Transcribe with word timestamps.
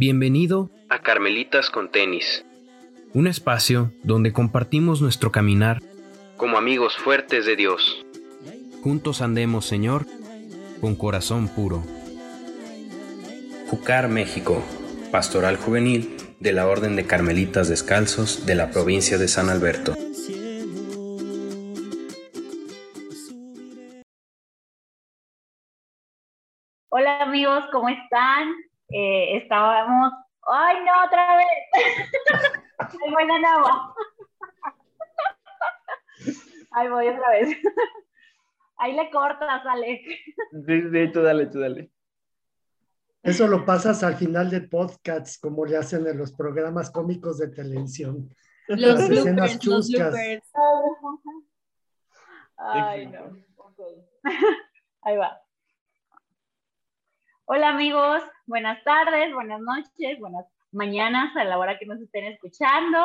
Bienvenido 0.00 0.70
a 0.88 1.00
Carmelitas 1.00 1.70
con 1.70 1.90
tenis, 1.90 2.46
un 3.14 3.26
espacio 3.26 3.90
donde 4.04 4.32
compartimos 4.32 5.02
nuestro 5.02 5.32
caminar 5.32 5.80
como 6.36 6.56
amigos 6.56 6.96
fuertes 6.96 7.46
de 7.46 7.56
Dios. 7.56 8.06
Juntos 8.84 9.22
andemos, 9.22 9.66
Señor, 9.66 10.06
con 10.80 10.94
corazón 10.94 11.48
puro. 11.48 11.82
Jucar, 13.66 14.08
México, 14.08 14.62
Pastoral 15.10 15.56
Juvenil 15.56 16.16
de 16.38 16.52
la 16.52 16.68
Orden 16.68 16.94
de 16.94 17.04
Carmelitas 17.04 17.68
Descalzos 17.68 18.46
de 18.46 18.54
la 18.54 18.70
provincia 18.70 19.18
de 19.18 19.26
San 19.26 19.48
Alberto. 19.48 19.94
Hola 26.88 27.20
amigos, 27.22 27.64
¿cómo 27.72 27.88
están? 27.88 28.67
Eh, 28.90 29.36
estábamos, 29.36 30.12
¡ay 30.50 30.76
no, 30.84 31.04
otra 31.04 31.36
vez! 31.36 31.46
¡Ay, 32.78 33.12
buena 33.12 33.54
agua! 33.54 33.94
¡Ay, 36.72 36.88
voy 36.88 37.08
otra 37.08 37.30
vez! 37.30 37.56
Ahí 38.78 38.94
le 38.94 39.10
cortas, 39.10 39.66
Alex. 39.66 40.02
Sí, 40.66 40.82
sí, 40.92 41.12
tú 41.12 41.22
dale, 41.22 41.46
tú 41.46 41.60
dale. 41.60 41.90
Eso 43.22 43.48
lo 43.48 43.64
pasas 43.64 44.02
al 44.04 44.14
final 44.14 44.48
de 44.48 44.60
podcasts, 44.62 45.38
como 45.38 45.66
le 45.66 45.76
hacen 45.76 46.06
en 46.06 46.16
los 46.16 46.32
programas 46.32 46.90
cómicos 46.90 47.38
de 47.38 47.48
televisión. 47.48 48.34
Los 48.68 49.08
bloopers, 49.08 49.64
los 49.66 49.90
bloopers. 49.90 50.52
Ay, 52.56 53.06
no. 53.06 53.36
Ahí 55.02 55.16
va. 55.16 55.40
Hola 57.50 57.70
amigos, 57.70 58.22
buenas 58.44 58.84
tardes, 58.84 59.32
buenas 59.32 59.62
noches, 59.62 60.20
buenas 60.20 60.44
mañanas 60.70 61.34
a 61.34 61.44
la 61.44 61.56
hora 61.56 61.78
que 61.78 61.86
nos 61.86 61.98
estén 61.98 62.26
escuchando. 62.26 62.98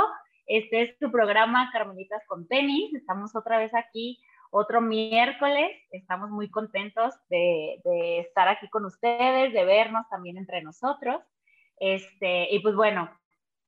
Este 0.48 0.82
es 0.82 1.00
tu 1.00 1.10
programa 1.10 1.70
Carmelitas 1.72 2.22
con 2.28 2.46
Tenis. 2.50 2.94
Estamos 2.94 3.38
otra 3.38 3.58
vez 3.58 3.74
aquí, 3.74 4.22
otro 4.52 4.82
miércoles. 4.82 5.72
Estamos 5.92 6.30
muy 6.30 6.52
contentos 6.52 7.14
de, 7.30 7.80
estar 8.20 8.50
aquí 8.50 8.70
con 8.70 8.84
ustedes, 8.84 9.54
de 9.54 9.64
vernos 9.64 10.10
también 10.10 10.38
entre 10.38 10.62
nosotros. 10.62 11.22
Este, 11.80 12.54
y 12.54 12.60
pues 12.60 12.76
bueno, 12.76 13.10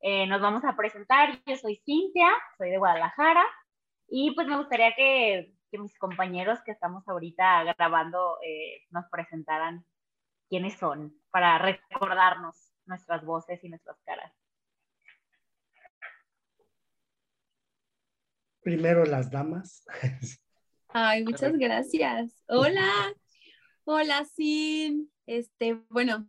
eh, 0.02 0.28
nos 0.28 0.42
vamos 0.42 0.66
a 0.66 0.76
presentar. 0.76 1.40
Yo 1.46 1.56
soy 1.56 1.78
Cintia, 1.86 2.28
soy 2.58 2.72
de 2.72 2.80
Guadalajara. 2.80 3.46
Y 4.10 4.36
pues 4.36 4.46
me 4.46 4.58
gustaría 4.58 4.94
que, 4.94 5.54
mis 5.72 5.98
compañeros 5.98 6.60
que 6.66 6.72
estamos 6.72 7.08
ahorita 7.08 7.64
grabando 7.64 8.40
eh, 8.46 8.82
nos 8.92 9.06
presentaran 9.10 9.86
quiénes 10.56 10.78
son, 10.80 11.14
para 11.32 11.58
recordarnos 11.58 12.56
nuestras 12.86 13.26
voces 13.26 13.62
y 13.62 13.68
nuestras 13.68 13.98
caras. 14.06 14.32
Primero 18.62 19.04
las 19.04 19.30
damas. 19.30 19.84
Ay, 20.88 21.26
muchas 21.26 21.58
gracias. 21.58 22.42
Hola, 22.48 22.90
hola, 23.84 24.24
Sin. 24.34 25.12
Este, 25.26 25.74
bueno, 25.90 26.26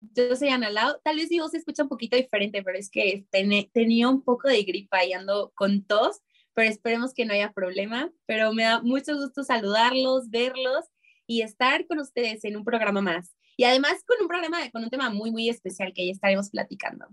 yo 0.00 0.36
soy 0.36 0.50
Ana 0.50 0.70
Lau. 0.70 1.00
Tal 1.02 1.16
vez 1.16 1.28
mi 1.28 1.40
voz 1.40 1.50
se 1.50 1.58
escucha 1.58 1.82
un 1.82 1.88
poquito 1.88 2.16
diferente, 2.16 2.62
pero 2.62 2.78
es 2.78 2.88
que 2.88 3.26
tenía 3.72 4.08
un 4.08 4.22
poco 4.22 4.46
de 4.46 4.62
gripa 4.62 5.04
y 5.04 5.12
ando 5.12 5.50
con 5.56 5.82
tos, 5.82 6.22
pero 6.54 6.70
esperemos 6.70 7.12
que 7.12 7.24
no 7.24 7.32
haya 7.32 7.52
problema. 7.52 8.12
Pero 8.26 8.52
me 8.52 8.62
da 8.62 8.80
mucho 8.80 9.16
gusto 9.16 9.42
saludarlos, 9.42 10.30
verlos 10.30 10.84
y 11.26 11.42
estar 11.42 11.84
con 11.88 11.98
ustedes 11.98 12.44
en 12.44 12.56
un 12.56 12.64
programa 12.64 13.00
más. 13.00 13.35
Y 13.56 13.64
además 13.64 14.04
con 14.06 14.18
un 14.20 14.28
programa, 14.28 14.70
con 14.70 14.84
un 14.84 14.90
tema 14.90 15.10
muy, 15.10 15.30
muy 15.30 15.48
especial 15.48 15.92
que 15.94 16.06
ya 16.06 16.12
estaremos 16.12 16.50
platicando. 16.50 17.06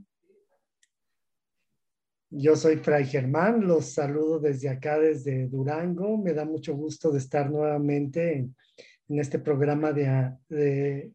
Yo 2.29 2.55
soy 2.55 2.77
Fray 2.77 3.05
Germán, 3.05 3.67
los 3.67 3.93
saludo 3.93 4.39
desde 4.39 4.67
acá, 4.67 4.99
desde 4.99 5.47
Durango. 5.47 6.17
Me 6.17 6.33
da 6.33 6.45
mucho 6.45 6.73
gusto 6.75 7.11
de 7.11 7.19
estar 7.19 7.49
nuevamente 7.49 8.33
en, 8.37 8.55
este 9.19 9.37
programa 9.37 9.93
de, 9.93 10.31
de, 10.49 11.13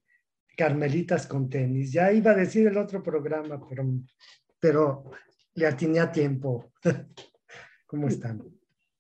Carmelitas 0.57 1.27
con 1.27 1.49
tenis. 1.49 1.93
Ya 1.93 2.13
iba 2.13 2.31
a 2.31 2.37
decir 2.37 2.69
el 2.69 2.77
otro 2.77 3.03
programa, 3.03 3.61
pero, 3.69 3.85
pero 4.61 5.11
le 5.55 5.67
atiné 5.67 6.01
a 6.01 6.11
tiempo. 6.11 6.73
¿Cómo 7.87 8.09
están? 8.09 8.45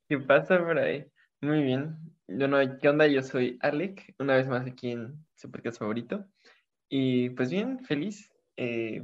¿Qué 0.08 0.18
pasa 0.18 0.58
por 0.58 0.78
ahí? 0.78 1.06
Muy 1.40 1.62
bien. 1.62 1.96
Yo 2.28 2.46
no, 2.46 2.58
¿qué 2.78 2.88
onda? 2.90 3.06
Yo 3.06 3.22
soy 3.22 3.58
Alec, 3.62 4.14
una 4.18 4.36
vez 4.36 4.46
más 4.46 4.66
aquí 4.66 4.90
en 4.90 5.26
su 5.34 5.50
podcast 5.50 5.78
favorito. 5.78 6.26
Y 6.90 7.30
pues 7.30 7.50
bien, 7.50 7.82
feliz. 7.86 8.30
Eh, 8.56 9.02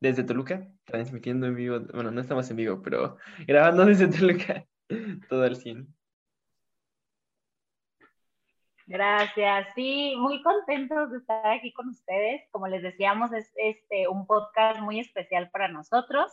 desde 0.00 0.24
Toluca, 0.24 0.68
transmitiendo 0.84 1.46
en 1.46 1.54
vivo. 1.54 1.80
Bueno, 1.94 2.10
no 2.10 2.20
estamos 2.20 2.50
en 2.50 2.56
vivo, 2.56 2.82
pero 2.82 3.16
grabando 3.46 3.84
desde 3.84 4.08
Toluca. 4.08 4.66
Todo 5.28 5.44
al 5.44 5.54
100. 5.54 5.86
Gracias, 8.88 9.68
sí, 9.74 10.14
muy 10.16 10.42
contentos 10.42 11.10
de 11.12 11.18
estar 11.18 11.46
aquí 11.46 11.72
con 11.72 11.88
ustedes. 11.88 12.42
Como 12.50 12.66
les 12.66 12.82
decíamos, 12.82 13.32
es 13.32 13.52
este, 13.56 14.08
un 14.08 14.26
podcast 14.26 14.80
muy 14.80 14.98
especial 14.98 15.50
para 15.50 15.68
nosotros 15.68 16.32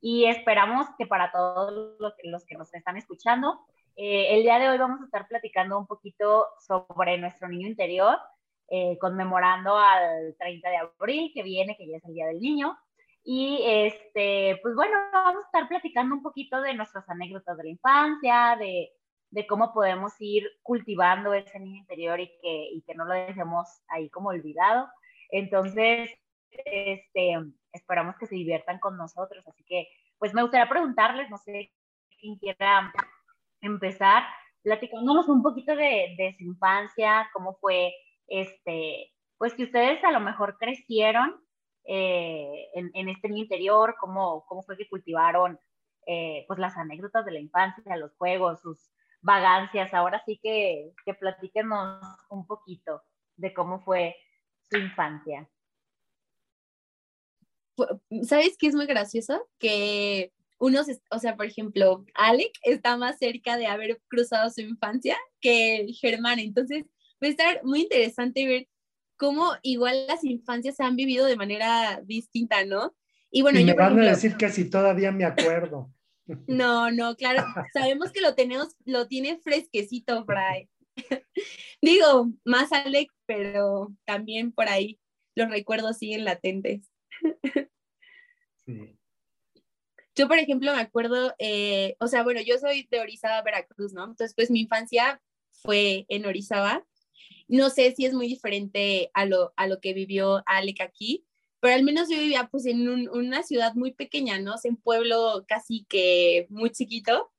y 0.00 0.24
esperamos 0.26 0.86
que 0.98 1.06
para 1.06 1.32
todos 1.32 1.98
los, 1.98 2.14
los 2.24 2.44
que 2.44 2.56
nos 2.56 2.72
están 2.74 2.96
escuchando 2.96 3.58
eh, 3.96 4.34
el 4.36 4.42
día 4.42 4.58
de 4.58 4.68
hoy 4.68 4.78
vamos 4.78 5.00
a 5.00 5.04
estar 5.04 5.28
platicando 5.28 5.78
un 5.78 5.86
poquito 5.86 6.48
sobre 6.66 7.16
nuestro 7.18 7.48
niño 7.48 7.68
interior, 7.68 8.18
eh, 8.68 8.98
conmemorando 8.98 9.76
al 9.76 10.34
30 10.38 10.68
de 10.68 10.76
abril 10.76 11.30
que 11.32 11.42
viene, 11.42 11.76
que 11.76 11.86
ya 11.86 11.98
es 11.98 12.04
el 12.04 12.14
Día 12.14 12.26
del 12.26 12.40
Niño. 12.40 12.76
Y 13.22 13.62
este, 13.64 14.58
pues 14.62 14.74
bueno, 14.74 14.98
vamos 15.12 15.44
a 15.44 15.46
estar 15.46 15.68
platicando 15.68 16.14
un 16.14 16.22
poquito 16.22 16.60
de 16.60 16.74
nuestras 16.74 17.08
anécdotas 17.08 17.56
de 17.56 17.64
la 17.64 17.70
infancia, 17.70 18.56
de, 18.58 18.90
cómo 19.48 19.72
podemos 19.72 20.12
ir 20.20 20.48
cultivando 20.62 21.34
ese 21.34 21.58
niño 21.58 21.78
interior 21.78 22.20
y 22.20 22.28
que, 22.40 22.68
y 22.72 22.82
que 22.82 22.94
no 22.94 23.04
lo 23.04 23.14
dejemos 23.14 23.66
ahí 23.88 24.08
como 24.10 24.28
olvidado. 24.28 24.88
Entonces, 25.30 26.10
este, 26.50 27.34
esperamos 27.72 28.16
que 28.16 28.26
se 28.26 28.36
diviertan 28.36 28.78
con 28.78 28.96
nosotros. 28.96 29.46
Así 29.48 29.64
que, 29.64 29.88
pues 30.18 30.34
me 30.34 30.42
gustaría 30.42 30.68
preguntarles, 30.68 31.30
no 31.30 31.38
sé 31.38 31.72
quién 32.20 32.36
quiera 32.36 32.92
empezar 33.64 34.22
platicándonos 34.62 35.28
un 35.28 35.42
poquito 35.42 35.76
de, 35.76 36.14
de, 36.16 36.34
su 36.38 36.44
infancia, 36.44 37.28
cómo 37.32 37.56
fue, 37.60 37.92
este, 38.26 39.12
pues 39.36 39.54
que 39.54 39.64
ustedes 39.64 40.02
a 40.04 40.10
lo 40.10 40.20
mejor 40.20 40.56
crecieron 40.58 41.34
eh, 41.84 42.68
en, 42.74 42.90
en, 42.94 43.08
este 43.10 43.28
niño 43.28 43.42
interior, 43.42 43.94
cómo, 44.00 44.44
cómo 44.46 44.62
fue 44.62 44.76
que 44.76 44.88
cultivaron 44.88 45.58
eh, 46.06 46.44
pues 46.48 46.58
las 46.58 46.76
anécdotas 46.76 47.24
de 47.24 47.32
la 47.32 47.40
infancia, 47.40 47.96
los 47.96 48.14
juegos, 48.16 48.60
sus 48.60 48.90
vagancias. 49.20 49.92
Ahora 49.92 50.22
sí 50.24 50.38
que, 50.42 50.92
que 51.04 51.14
platíquenos 51.14 52.02
un 52.30 52.46
poquito 52.46 53.02
de 53.36 53.52
cómo 53.52 53.80
fue 53.80 54.16
su 54.70 54.78
infancia. 54.78 55.48
¿Sabes 58.22 58.56
qué 58.58 58.68
es 58.68 58.74
muy 58.74 58.86
gracioso? 58.86 59.48
Que 59.58 60.32
unos, 60.58 60.86
o 61.10 61.18
sea, 61.18 61.36
por 61.36 61.46
ejemplo, 61.46 62.04
Alec 62.14 62.52
está 62.62 62.96
más 62.96 63.18
cerca 63.18 63.56
de 63.56 63.66
haber 63.66 64.00
cruzado 64.08 64.50
su 64.50 64.60
infancia 64.60 65.16
que 65.40 65.86
Germán. 66.00 66.38
Entonces, 66.38 66.84
va 67.22 67.26
a 67.26 67.30
estar 67.30 67.64
muy 67.64 67.82
interesante 67.82 68.46
ver 68.46 68.68
cómo 69.16 69.52
igual 69.62 70.06
las 70.06 70.24
infancias 70.24 70.76
se 70.76 70.84
han 70.84 70.96
vivido 70.96 71.26
de 71.26 71.36
manera 71.36 72.00
distinta, 72.04 72.64
¿no? 72.64 72.94
Y 73.30 73.42
bueno, 73.42 73.58
yo, 73.58 73.66
me 73.66 73.72
van 73.74 73.98
a 73.98 74.10
decir 74.10 74.36
que 74.36 74.48
si 74.48 74.70
todavía 74.70 75.12
me 75.12 75.24
acuerdo. 75.24 75.90
No, 76.46 76.90
no, 76.90 77.16
claro, 77.16 77.44
sabemos 77.74 78.10
que 78.10 78.22
lo 78.22 78.34
tenemos, 78.34 78.74
lo 78.86 79.08
tiene 79.08 79.38
fresquecito, 79.38 80.24
Fray. 80.24 80.70
Digo, 81.82 82.30
más 82.44 82.72
Alec, 82.72 83.10
pero 83.26 83.94
también 84.06 84.52
por 84.52 84.68
ahí 84.68 84.98
los 85.34 85.50
recuerdos 85.50 85.98
siguen 85.98 86.24
latentes. 86.24 86.90
Sí. 88.64 88.93
Yo, 90.14 90.28
por 90.28 90.38
ejemplo, 90.38 90.72
me 90.72 90.80
acuerdo, 90.80 91.34
eh, 91.38 91.96
o 91.98 92.06
sea, 92.06 92.22
bueno, 92.22 92.40
yo 92.40 92.58
soy 92.58 92.86
de 92.90 93.00
Orizaba, 93.00 93.42
Veracruz, 93.42 93.92
¿no? 93.92 94.04
Entonces, 94.04 94.34
pues 94.34 94.50
mi 94.50 94.60
infancia 94.60 95.20
fue 95.50 96.06
en 96.08 96.26
Orizaba. 96.26 96.86
No 97.48 97.68
sé 97.70 97.92
si 97.96 98.06
es 98.06 98.14
muy 98.14 98.28
diferente 98.28 99.10
a 99.14 99.26
lo, 99.26 99.52
a 99.56 99.66
lo 99.66 99.80
que 99.80 99.92
vivió 99.92 100.42
Alec 100.46 100.80
aquí, 100.80 101.26
pero 101.60 101.74
al 101.74 101.82
menos 101.82 102.08
yo 102.08 102.18
vivía 102.18 102.48
pues 102.50 102.66
en 102.66 103.08
una 103.08 103.42
ciudad 103.42 103.74
muy 103.74 103.92
pequeña, 103.92 104.38
¿no? 104.38 104.54
O 104.54 104.68
un 104.68 104.76
pueblo 104.76 105.44
casi 105.48 105.84
que 105.88 106.46
muy 106.50 106.70
chiquito. 106.70 107.32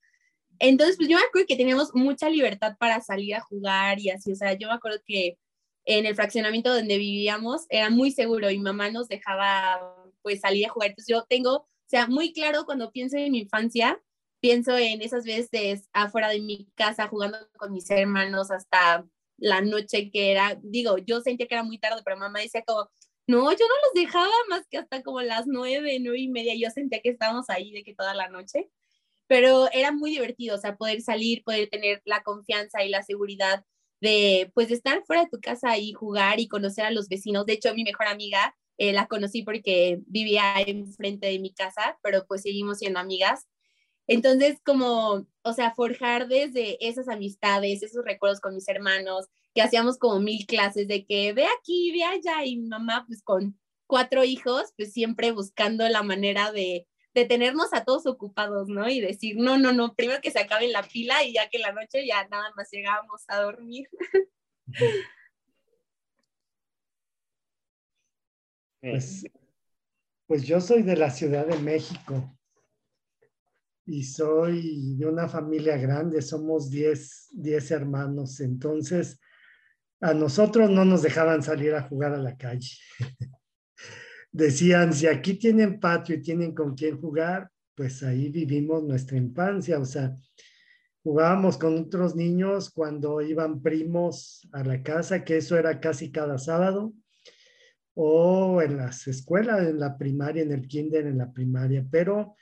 Entonces, 0.60 0.98
pues 0.98 1.10
yo 1.10 1.18
me 1.18 1.24
acuerdo 1.24 1.48
que 1.48 1.58
teníamos 1.58 1.94
mucha 1.94 2.30
libertad 2.30 2.76
para 2.80 3.02
salir 3.02 3.36
a 3.36 3.42
jugar 3.42 4.00
y 4.00 4.10
así, 4.10 4.32
o 4.32 4.36
sea, 4.36 4.54
yo 4.54 4.68
me 4.68 4.74
acuerdo 4.74 5.00
que 5.06 5.38
en 5.86 6.06
el 6.06 6.16
fraccionamiento 6.16 6.74
donde 6.74 6.98
vivíamos 6.98 7.66
era 7.70 7.90
muy 7.90 8.12
seguro 8.12 8.50
y 8.50 8.58
mamá 8.58 8.90
nos 8.90 9.08
dejaba 9.08 9.80
pues 10.22 10.42
salir 10.42 10.66
a 10.66 10.70
jugar. 10.70 10.90
Entonces 10.90 11.14
yo 11.14 11.24
tengo 11.30 11.68
o 11.86 11.90
sea, 11.90 12.08
muy 12.08 12.34
claro 12.34 12.66
cuando 12.66 12.92
pienso 12.92 13.18
en 13.18 13.32
mi 13.32 13.40
infancia, 13.42 14.02
pienso 14.40 14.78
en 14.78 15.02
esas 15.02 15.26
veces 15.26 15.90
afuera 15.94 16.30
de 16.30 16.42
mi 16.42 16.68
casa 16.76 17.08
jugando 17.08 17.38
con 17.58 17.72
mis 17.74 17.90
hermanos 17.92 18.52
hasta 18.52 19.06
la 19.38 19.62
noche 19.62 20.10
que 20.12 20.32
era, 20.32 20.58
digo, 20.64 20.98
yo 20.98 21.22
sentía 21.22 21.48
que 21.48 21.56
era 21.56 21.64
muy 21.64 21.78
tarde, 21.80 22.02
pero 22.04 22.18
mamá 22.18 22.40
decía 22.40 22.64
como, 22.66 22.90
No, 23.28 23.52
yo 23.52 23.58
no 23.68 23.76
los 23.84 23.94
dejaba 23.96 24.32
más 24.50 24.68
que 24.70 24.78
hasta 24.78 25.04
como 25.04 25.22
las 25.22 25.46
nueve, 25.48 25.98
nueve 26.00 26.20
y 26.20 26.28
media. 26.30 26.54
Yo 26.56 26.70
sentía 26.72 27.02
que 27.02 27.10
estábamos 27.10 27.50
ahí 27.50 27.72
de 27.72 27.84
que 27.84 27.96
toda 27.96 28.14
la 28.16 28.30
noche, 28.30 28.70
pero 29.28 29.70
era 29.74 29.92
muy 29.92 30.12
divertido, 30.12 30.56
o 30.58 30.60
sea, 30.60 30.76
poder 30.78 31.02
salir, 31.02 31.44
poder 31.44 31.70
tener 31.70 32.02
la 32.06 32.24
confianza 32.24 32.84
y 32.84 32.90
la 32.90 33.04
seguridad 33.04 33.66
de, 34.02 34.52
pues, 34.54 34.70
de 34.70 34.76
estar 34.76 35.04
fuera 35.06 35.24
de 35.24 35.30
tu 35.30 35.40
casa 35.42 35.78
y 35.78 35.94
jugar 35.94 36.40
y 36.40 36.48
conocer 36.48 36.86
a 36.86 36.92
los 36.92 37.10
vecinos. 37.10 37.46
De 37.46 37.54
hecho, 37.54 37.74
mi 37.74 37.84
mejor 37.84 38.08
amiga 38.08 38.56
eh, 38.78 38.94
la 38.94 39.08
conocí 39.08 39.44
porque 39.44 40.02
vivía 40.08 40.56
enfrente 40.66 41.28
de 41.28 41.40
mi 41.40 41.54
casa, 41.54 41.98
pero 42.04 42.26
pues 42.28 42.42
seguimos 42.42 42.80
siendo 42.80 43.00
amigas. 43.00 43.48
Entonces, 44.08 44.60
como, 44.64 45.26
o 45.44 45.54
sea, 45.54 45.74
forjar 45.74 46.28
desde 46.28 46.78
esas 46.88 47.08
amistades, 47.08 47.82
esos 47.82 48.06
recuerdos 48.06 48.40
con 48.40 48.54
mis 48.54 48.68
hermanos, 48.68 49.28
que 49.54 49.62
hacíamos 49.62 49.98
como 49.98 50.20
mil 50.20 50.46
clases 50.46 50.88
de 50.88 51.06
que 51.06 51.34
ve 51.34 51.46
aquí, 51.60 51.92
ve 51.92 52.04
allá, 52.04 52.46
y 52.46 52.58
mamá 52.58 53.06
pues 53.08 53.24
con 53.24 53.60
cuatro 53.88 54.24
hijos, 54.24 54.74
pues 54.78 54.94
siempre 54.94 55.32
buscando 55.32 55.88
la 55.90 56.04
manera 56.04 56.52
de, 56.52 56.88
de 57.16 57.26
tenernos 57.26 57.74
a 57.74 57.86
todos 57.86 58.06
ocupados, 58.06 58.68
¿no? 58.68 58.90
Y 58.90 59.00
decir, 59.00 59.38
no, 59.38 59.58
no, 59.58 59.72
no, 59.74 59.96
primero 59.96 60.22
que 60.22 60.32
se 60.32 60.40
acabe 60.40 60.68
la 60.68 60.84
pila 60.84 61.24
y 61.24 61.34
ya 61.34 61.50
que 61.50 61.60
la 61.60 61.72
noche 61.72 62.06
ya 62.06 62.28
nada 62.28 62.52
más 62.56 62.70
llegábamos 62.72 63.24
a 63.28 63.42
dormir. 63.42 63.88
Pues, 68.92 69.26
pues 70.28 70.44
yo 70.44 70.62
soy 70.62 70.84
de 70.84 70.96
la 70.96 71.10
Ciudad 71.10 71.48
de 71.48 71.58
México 71.58 72.38
y 73.84 74.04
soy 74.04 74.96
de 74.96 75.08
una 75.08 75.28
familia 75.28 75.76
grande, 75.76 76.22
somos 76.22 76.70
10 76.70 77.72
hermanos, 77.72 78.40
entonces 78.42 79.20
a 80.02 80.14
nosotros 80.14 80.70
no 80.70 80.86
nos 80.86 81.02
dejaban 81.02 81.42
salir 81.42 81.74
a 81.74 81.82
jugar 81.82 82.14
a 82.14 82.20
la 82.20 82.38
calle. 82.38 82.70
Decían, 84.32 84.94
si 84.94 85.08
aquí 85.08 85.34
tienen 85.34 85.80
patio 85.80 86.16
y 86.18 86.22
tienen 86.22 86.54
con 86.54 86.76
quién 86.76 87.02
jugar, 87.02 87.50
pues 87.74 88.04
ahí 88.04 88.30
vivimos 88.30 88.84
nuestra 88.84 89.18
infancia, 89.18 89.80
o 89.80 89.86
sea, 89.86 90.14
jugábamos 91.02 91.58
con 91.58 91.76
otros 91.76 92.16
niños 92.16 92.70
cuando 92.70 93.20
iban 93.22 93.64
primos 93.64 94.48
a 94.52 94.64
la 94.64 94.84
casa, 94.84 95.24
que 95.24 95.38
eso 95.38 95.58
era 95.58 95.80
casi 95.80 96.12
cada 96.12 96.38
sábado, 96.38 96.94
o 97.96 98.62
en 98.62 98.78
las 98.78 99.08
escuelas, 99.08 99.68
en 99.68 99.80
la 99.80 99.98
primaria, 99.98 100.44
en 100.44 100.52
el 100.52 100.68
kinder, 100.68 101.08
en 101.08 101.18
la 101.18 101.32
primaria, 101.32 101.86
pero 101.90 102.36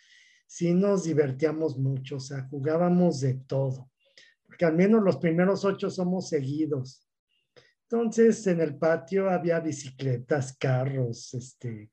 sí 0.45 0.73
nos 0.73 1.03
divertíamos 1.03 1.77
mucho, 1.77 2.17
o 2.17 2.19
sea, 2.19 2.47
jugábamos 2.49 3.21
de 3.21 3.35
todo, 3.35 3.89
porque 4.45 4.65
al 4.65 4.75
menos 4.75 5.01
los 5.03 5.17
primeros 5.17 5.63
ocho 5.63 5.89
somos 5.89 6.29
seguidos. 6.29 7.07
Entonces, 7.83 8.45
en 8.47 8.59
el 8.59 8.75
patio 8.77 9.29
había 9.29 9.59
bicicletas, 9.59 10.57
carros, 10.57 11.33
este, 11.35 11.91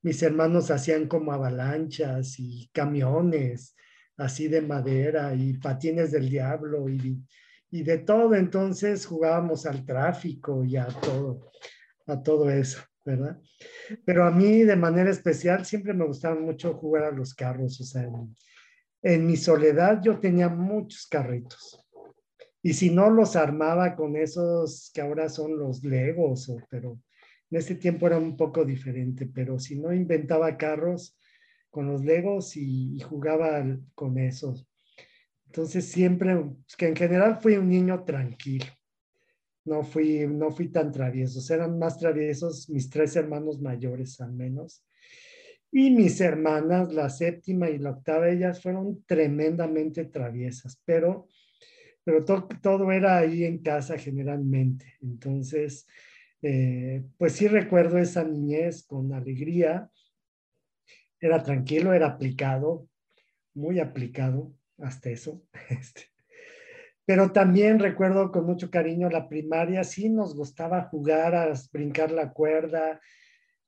mis 0.00 0.22
hermanos 0.22 0.70
hacían 0.70 1.06
como 1.06 1.32
avalanchas 1.32 2.38
y 2.38 2.68
camiones 2.72 3.76
así 4.16 4.48
de 4.48 4.60
madera 4.60 5.34
y 5.34 5.54
patines 5.54 6.12
del 6.12 6.28
diablo 6.28 6.88
y, 6.88 7.22
y 7.70 7.82
de 7.82 7.98
todo. 7.98 8.34
Entonces 8.34 9.06
jugábamos 9.06 9.66
al 9.66 9.84
tráfico 9.84 10.64
y 10.64 10.76
a 10.76 10.86
todo, 10.86 11.50
a 12.06 12.22
todo 12.22 12.50
eso. 12.50 12.80
¿Verdad? 13.04 13.40
Pero 14.04 14.24
a 14.24 14.30
mí 14.30 14.62
de 14.62 14.76
manera 14.76 15.10
especial 15.10 15.64
siempre 15.64 15.92
me 15.92 16.06
gustaba 16.06 16.38
mucho 16.38 16.74
jugar 16.74 17.04
a 17.04 17.10
los 17.10 17.34
carros, 17.34 17.80
o 17.80 17.84
sea, 17.84 18.08
en, 19.02 19.26
mi 19.26 19.36
soledad 19.36 20.00
yo 20.02 20.18
tenía 20.18 20.48
muchos 20.48 21.06
carritos. 21.06 21.78
Y 22.62 22.74
si 22.74 22.90
no 22.90 23.10
los 23.10 23.34
armaba 23.34 23.96
con 23.96 24.16
esos 24.16 24.90
que 24.94 25.00
ahora 25.00 25.28
son 25.28 25.58
los 25.58 25.82
Legos, 25.82 26.52
pero 26.70 27.00
en 27.50 27.58
ese 27.58 27.74
tiempo 27.74 28.06
era 28.06 28.18
un 28.18 28.36
poco 28.36 28.64
diferente, 28.64 29.26
pero 29.26 29.58
si 29.58 29.78
no 29.78 29.92
inventaba 29.92 30.56
carros 30.56 31.18
con 31.70 31.88
los 31.88 32.04
Legos 32.04 32.56
y, 32.56 32.96
y 32.96 33.00
jugaba 33.00 33.64
con 33.94 34.16
esos. 34.18 34.68
Entonces 35.46 35.86
siempre, 35.86 36.36
pues, 36.36 36.76
que 36.76 36.86
en 36.86 36.96
general 36.96 37.40
fui 37.40 37.56
un 37.56 37.68
niño 37.68 38.04
tranquilo 38.04 38.66
no 39.64 39.82
fui, 39.84 40.26
no 40.26 40.50
fui 40.50 40.68
tan 40.68 40.90
traviesos, 40.92 41.50
eran 41.50 41.78
más 41.78 41.98
traviesos 41.98 42.68
mis 42.68 42.90
tres 42.90 43.16
hermanos 43.16 43.60
mayores 43.60 44.20
al 44.20 44.32
menos. 44.32 44.84
Y 45.70 45.90
mis 45.90 46.20
hermanas, 46.20 46.92
la 46.92 47.08
séptima 47.08 47.70
y 47.70 47.78
la 47.78 47.92
octava, 47.92 48.28
ellas 48.28 48.60
fueron 48.60 49.02
tremendamente 49.06 50.04
traviesas, 50.04 50.78
pero, 50.84 51.28
pero 52.04 52.24
todo 52.24 52.92
era 52.92 53.16
ahí 53.18 53.44
en 53.44 53.58
casa 53.62 53.96
generalmente. 53.96 54.98
Entonces, 55.00 55.86
eh, 56.42 57.04
pues 57.16 57.32
sí 57.34 57.48
recuerdo 57.48 57.96
esa 57.98 58.22
niñez 58.22 58.84
con 58.84 59.14
alegría. 59.14 59.90
Era 61.18 61.42
tranquilo, 61.42 61.94
era 61.94 62.08
aplicado, 62.08 62.88
muy 63.54 63.80
aplicado 63.80 64.52
hasta 64.78 65.08
eso. 65.10 65.42
Este, 65.70 66.11
pero 67.04 67.32
también 67.32 67.78
recuerdo 67.78 68.30
con 68.30 68.46
mucho 68.46 68.70
cariño 68.70 69.10
la 69.10 69.28
primaria, 69.28 69.82
sí 69.84 70.08
nos 70.08 70.36
gustaba 70.36 70.84
jugar 70.84 71.34
a 71.34 71.52
brincar 71.72 72.12
la 72.12 72.32
cuerda. 72.32 73.00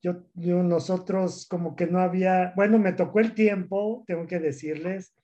Yo, 0.03 0.23
nosotros 0.35 1.47
como 1.49 1.75
que 1.75 1.87
no 1.87 1.99
había, 1.99 2.53
bueno, 2.57 2.79
me 2.79 2.93
tocó 2.93 3.21
el 3.21 3.35
tiempo, 3.35 4.05
tengo 4.07 4.27
que 4.27 4.39
decirles, 4.39 5.15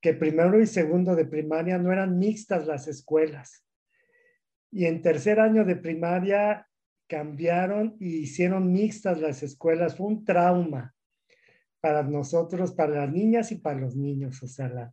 que 0.00 0.14
primero 0.14 0.60
y 0.60 0.66
segundo 0.66 1.14
de 1.14 1.26
primaria 1.26 1.78
no 1.78 1.92
eran 1.92 2.18
mixtas 2.18 2.66
las 2.66 2.88
escuelas. 2.88 3.64
Y 4.70 4.86
en 4.86 5.02
tercer 5.02 5.40
año 5.40 5.64
de 5.64 5.76
primaria 5.76 6.66
cambiaron 7.06 7.96
y 7.98 8.18
hicieron 8.20 8.72
mixtas 8.72 9.20
las 9.20 9.42
escuelas. 9.42 9.96
Fue 9.96 10.06
un 10.06 10.24
trauma 10.24 10.94
para 11.80 12.02
nosotros, 12.02 12.72
para 12.72 13.00
las 13.00 13.12
niñas 13.12 13.52
y 13.52 13.56
para 13.56 13.80
los 13.80 13.96
niños. 13.96 14.42
O 14.42 14.46
sea, 14.46 14.92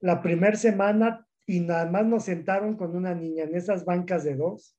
la 0.00 0.22
primera 0.22 0.56
semana 0.56 1.27
y 1.48 1.60
nada 1.60 1.86
más 1.90 2.04
nos 2.04 2.26
sentaron 2.26 2.76
con 2.76 2.94
una 2.94 3.14
niña 3.14 3.44
en 3.44 3.56
esas 3.56 3.86
bancas 3.86 4.22
de 4.22 4.36
dos. 4.36 4.76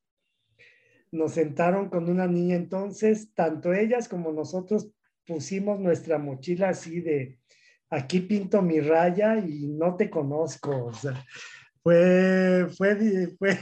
Nos 1.12 1.34
sentaron 1.34 1.90
con 1.90 2.08
una 2.08 2.28
niña, 2.28 2.56
entonces 2.56 3.34
tanto 3.34 3.74
ellas 3.74 4.08
como 4.08 4.32
nosotros 4.32 4.92
pusimos 5.26 5.80
nuestra 5.80 6.20
mochila 6.20 6.70
así 6.70 7.02
de 7.02 7.40
aquí 7.90 8.20
pinto 8.20 8.62
mi 8.62 8.80
raya 8.82 9.40
y 9.40 9.68
no 9.68 9.96
te 9.96 10.12
conozco. 10.12 10.86
O 10.86 10.94
sea, 10.94 11.26
fue, 11.82 12.68
fue, 12.78 13.36
fue, 13.40 13.58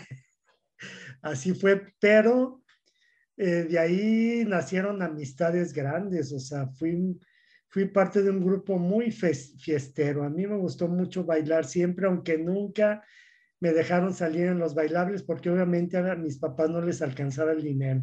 así 1.21 1.53
fue, 1.53 1.93
pero 2.01 2.61
eh, 3.37 3.67
de 3.69 3.79
ahí 3.79 4.43
nacieron 4.45 5.01
amistades 5.01 5.71
grandes, 5.71 6.33
o 6.33 6.39
sea, 6.39 6.67
fui, 6.67 7.17
fui 7.77 7.85
parte 7.85 8.23
de 8.23 8.31
un 8.31 8.43
grupo 8.43 8.79
muy 8.79 9.11
fiestero. 9.11 10.23
A 10.23 10.31
mí 10.31 10.47
me 10.47 10.57
gustó 10.57 10.87
mucho 10.87 11.23
bailar 11.23 11.63
siempre, 11.63 12.07
aunque 12.07 12.35
nunca 12.35 13.05
me 13.59 13.71
dejaron 13.71 14.15
salir 14.15 14.47
en 14.47 14.57
los 14.57 14.73
bailables 14.73 15.21
porque 15.21 15.51
obviamente 15.51 15.95
a 15.95 16.15
mis 16.15 16.39
papás 16.39 16.71
no 16.71 16.81
les 16.81 17.03
alcanzaba 17.03 17.51
el 17.51 17.61
dinero 17.61 18.01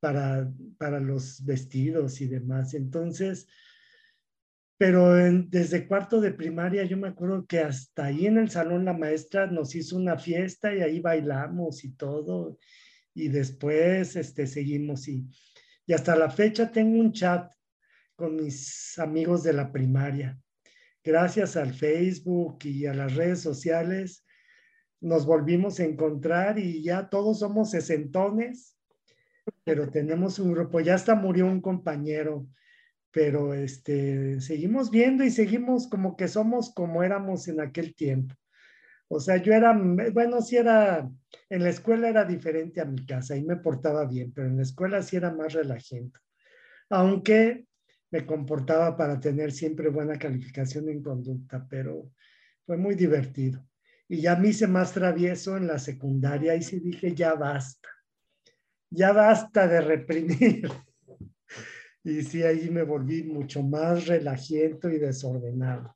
para, 0.00 0.52
para 0.78 0.98
los 0.98 1.44
vestidos 1.44 2.20
y 2.20 2.26
demás. 2.26 2.74
Entonces, 2.74 3.46
pero 4.76 5.14
desde 5.14 5.86
cuarto 5.86 6.20
de 6.20 6.32
primaria 6.32 6.82
yo 6.82 6.96
me 6.96 7.06
acuerdo 7.06 7.46
que 7.46 7.60
hasta 7.60 8.06
ahí 8.06 8.26
en 8.26 8.36
el 8.36 8.50
salón 8.50 8.84
la 8.84 8.94
maestra 8.94 9.46
nos 9.46 9.76
hizo 9.76 9.96
una 9.96 10.18
fiesta 10.18 10.74
y 10.74 10.80
ahí 10.80 10.98
bailamos 10.98 11.84
y 11.84 11.92
todo. 11.92 12.58
Y 13.14 13.28
después 13.28 14.16
este, 14.16 14.48
seguimos 14.48 15.06
y, 15.06 15.24
y 15.86 15.92
hasta 15.92 16.16
la 16.16 16.30
fecha 16.30 16.72
tengo 16.72 16.98
un 16.98 17.12
chat 17.12 17.52
con 18.18 18.34
mis 18.34 18.98
amigos 18.98 19.44
de 19.44 19.52
la 19.52 19.70
primaria. 19.70 20.36
Gracias 21.04 21.56
al 21.56 21.72
Facebook 21.72 22.58
y 22.64 22.84
a 22.86 22.92
las 22.92 23.14
redes 23.14 23.40
sociales 23.40 24.26
nos 25.00 25.24
volvimos 25.24 25.78
a 25.78 25.84
encontrar 25.84 26.58
y 26.58 26.82
ya 26.82 27.08
todos 27.08 27.38
somos 27.38 27.70
sesentones, 27.70 28.76
pero 29.62 29.88
tenemos 29.88 30.40
un 30.40 30.52
grupo. 30.52 30.80
Ya 30.80 30.96
hasta 30.96 31.14
murió 31.14 31.46
un 31.46 31.60
compañero, 31.60 32.48
pero 33.12 33.54
este, 33.54 34.40
seguimos 34.40 34.90
viendo 34.90 35.22
y 35.22 35.30
seguimos 35.30 35.86
como 35.86 36.16
que 36.16 36.26
somos 36.26 36.74
como 36.74 37.04
éramos 37.04 37.46
en 37.46 37.60
aquel 37.60 37.94
tiempo. 37.94 38.34
O 39.06 39.20
sea, 39.20 39.36
yo 39.36 39.52
era, 39.52 39.80
bueno, 40.12 40.42
sí 40.42 40.56
era, 40.56 41.08
en 41.48 41.62
la 41.62 41.70
escuela 41.70 42.08
era 42.08 42.24
diferente 42.24 42.80
a 42.80 42.84
mi 42.84 43.06
casa 43.06 43.36
y 43.36 43.44
me 43.44 43.58
portaba 43.58 44.06
bien, 44.06 44.32
pero 44.32 44.48
en 44.48 44.56
la 44.56 44.64
escuela 44.64 45.02
sí 45.02 45.14
era 45.16 45.32
más 45.32 45.52
relajante. 45.52 46.18
Aunque 46.90 47.67
me 48.10 48.24
comportaba 48.24 48.96
para 48.96 49.20
tener 49.20 49.52
siempre 49.52 49.90
buena 49.90 50.18
calificación 50.18 50.88
en 50.88 51.02
conducta, 51.02 51.66
pero 51.68 52.10
fue 52.64 52.76
muy 52.76 52.94
divertido. 52.94 53.66
Y 54.08 54.22
ya 54.22 54.36
me 54.36 54.48
hice 54.48 54.66
más 54.66 54.92
travieso 54.92 55.56
en 55.56 55.66
la 55.66 55.78
secundaria 55.78 56.54
y 56.54 56.62
sí 56.62 56.80
dije, 56.80 57.14
ya 57.14 57.34
basta, 57.34 57.88
ya 58.90 59.12
basta 59.12 59.66
de 59.66 59.80
reprimir. 59.80 60.68
Y 62.04 62.22
sí, 62.22 62.42
ahí 62.42 62.70
me 62.70 62.84
volví 62.84 63.22
mucho 63.22 63.62
más 63.62 64.06
relajiento 64.06 64.88
y 64.88 64.98
desordenado. 64.98 65.94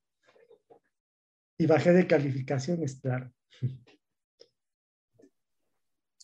Y 1.56 1.64
bajé 1.64 1.92
de 1.92 2.06
calificaciones, 2.06 3.00
claro. 3.00 3.32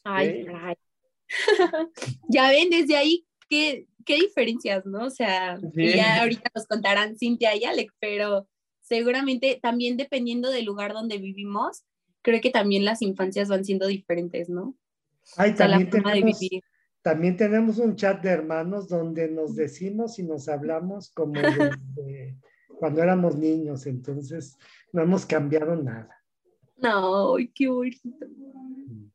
Ay, 0.05 0.47
ay. 0.53 0.75
ya 2.29 2.51
ven, 2.51 2.69
desde 2.69 2.97
ahí 2.97 3.27
que 3.49 3.88
qué 4.05 4.17
diferencias, 4.17 4.87
¿no? 4.87 5.07
O 5.07 5.11
sea, 5.11 5.59
Sí. 5.75 5.95
ya 5.97 6.21
ahorita 6.23 6.51
nos 6.55 6.67
contarán 6.67 7.17
Cintia 7.19 7.55
y 7.57 7.65
Alec, 7.65 7.93
pero 8.01 8.49
seguramente 8.81 9.59
también 9.63 9.97
dependiendo 9.97 10.51
del 10.51 10.65
lugar 10.65 10.93
donde 10.93 11.19
vivimos, 11.19 11.85
creo 12.23 12.41
que 12.41 12.51
también 12.51 12.85
las 12.85 13.03
infancias 13.03 13.49
van 13.49 13.65
siendo 13.65 13.87
diferentes, 13.87 14.49
¿no? 14.49 14.75
Ay, 15.37 15.53
O 15.53 15.57
sea, 15.57 15.69
la 15.69 15.79
también 15.79 15.91
de 15.91 16.11
tenemos, 16.11 16.41
vivir. 16.41 16.63
también 17.03 17.37
tenemos 17.37 17.79
un 17.79 17.97
chat 17.97 18.23
de 18.23 18.31
hermanos 18.31 18.89
donde 18.89 19.29
nos 19.31 19.55
decimos 19.57 20.19
y 20.19 20.23
nos 20.23 20.49
hablamos 20.49 21.11
como 21.13 21.35
desde 21.41 22.37
cuando 22.81 23.03
éramos 23.03 23.37
niños, 23.37 23.87
entonces 23.87 24.57
no 24.93 25.03
hemos 25.03 25.27
cambiado 25.27 25.77
nada. 25.77 26.15
No, 26.77 27.35
qué 27.55 27.69
bonito. 27.69 28.01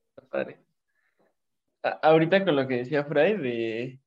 Está 0.09 0.27
padre. 0.29 0.59
A- 1.81 1.99
ahorita 2.09 2.43
con 2.45 2.55
lo 2.57 2.67
que 2.67 2.77
decía 2.77 3.05
Fray 3.05 3.37
de, 3.37 3.99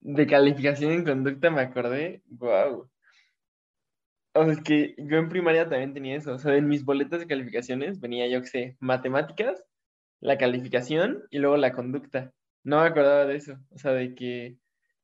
de 0.00 0.26
calificación 0.26 0.92
en 0.92 1.04
conducta 1.04 1.50
me 1.50 1.62
acordé, 1.62 2.22
wow. 2.26 2.88
O 4.34 4.44
sea, 4.44 4.52
es 4.52 4.60
que 4.62 4.94
yo 4.98 5.18
en 5.18 5.28
primaria 5.28 5.68
también 5.68 5.94
tenía 5.94 6.16
eso. 6.16 6.34
O 6.34 6.38
sea, 6.38 6.54
en 6.56 6.68
mis 6.68 6.84
boletas 6.84 7.20
de 7.20 7.26
calificaciones 7.26 8.00
venía, 8.00 8.28
yo 8.28 8.40
qué 8.42 8.46
sé, 8.46 8.76
matemáticas, 8.80 9.62
la 10.20 10.38
calificación 10.38 11.24
y 11.30 11.38
luego 11.38 11.56
la 11.56 11.72
conducta. 11.72 12.32
No 12.62 12.80
me 12.80 12.86
acordaba 12.86 13.26
de 13.26 13.36
eso. 13.36 13.58
O 13.70 13.78
sea, 13.78 13.92
de 13.92 14.14
que 14.14 14.58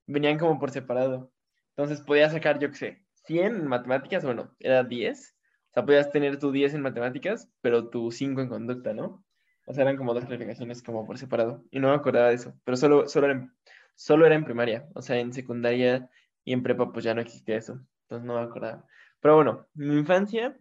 venían 0.07 0.39
como 0.39 0.59
por 0.59 0.71
separado. 0.71 1.33
Entonces 1.77 2.05
podía 2.05 2.31
sacar, 2.31 2.59
yo 2.61 2.71
qué 2.71 2.77
sé, 2.77 3.07
100 3.27 3.57
en 3.57 3.67
matemáticas, 3.67 4.25
bueno, 4.25 4.55
era 4.61 4.85
10. 4.85 5.37
O 5.71 5.75
sea, 5.75 5.85
podías 5.85 6.13
tener 6.13 6.39
tu 6.39 6.53
10 6.53 6.75
en 6.75 6.83
matemáticas, 6.83 7.51
pero 7.61 7.89
tu 7.89 8.13
5 8.13 8.41
en 8.41 8.49
conducta, 8.49 8.93
¿no? 8.93 9.25
O 9.67 9.73
sea, 9.73 9.83
eran 9.83 9.97
como 9.97 10.15
dos 10.15 10.25
calificaciones 10.25 10.83
como 10.83 11.07
por 11.07 11.19
separado. 11.19 11.65
Y 11.71 11.81
no 11.81 11.89
me 11.89 11.95
acordaba 11.95 12.29
de 12.29 12.35
eso. 12.35 12.55
Pero 12.65 12.77
solo, 12.77 13.09
solo, 13.09 13.49
solo 13.95 14.27
era 14.27 14.35
en 14.35 14.45
primaria. 14.45 14.89
O 14.95 15.03
sea, 15.03 15.19
en 15.19 15.33
secundaria 15.33 16.09
y 16.45 16.53
en 16.53 16.63
prepa 16.63 16.93
pues 16.93 17.05
ya 17.05 17.15
no 17.15 17.21
existía 17.21 17.57
eso. 17.57 17.81
Entonces 18.03 18.27
no 18.27 18.35
me 18.35 18.41
acordaba. 18.41 18.87
Pero 19.21 19.37
bueno, 19.37 19.67
mi 19.75 19.97
infancia, 19.97 20.57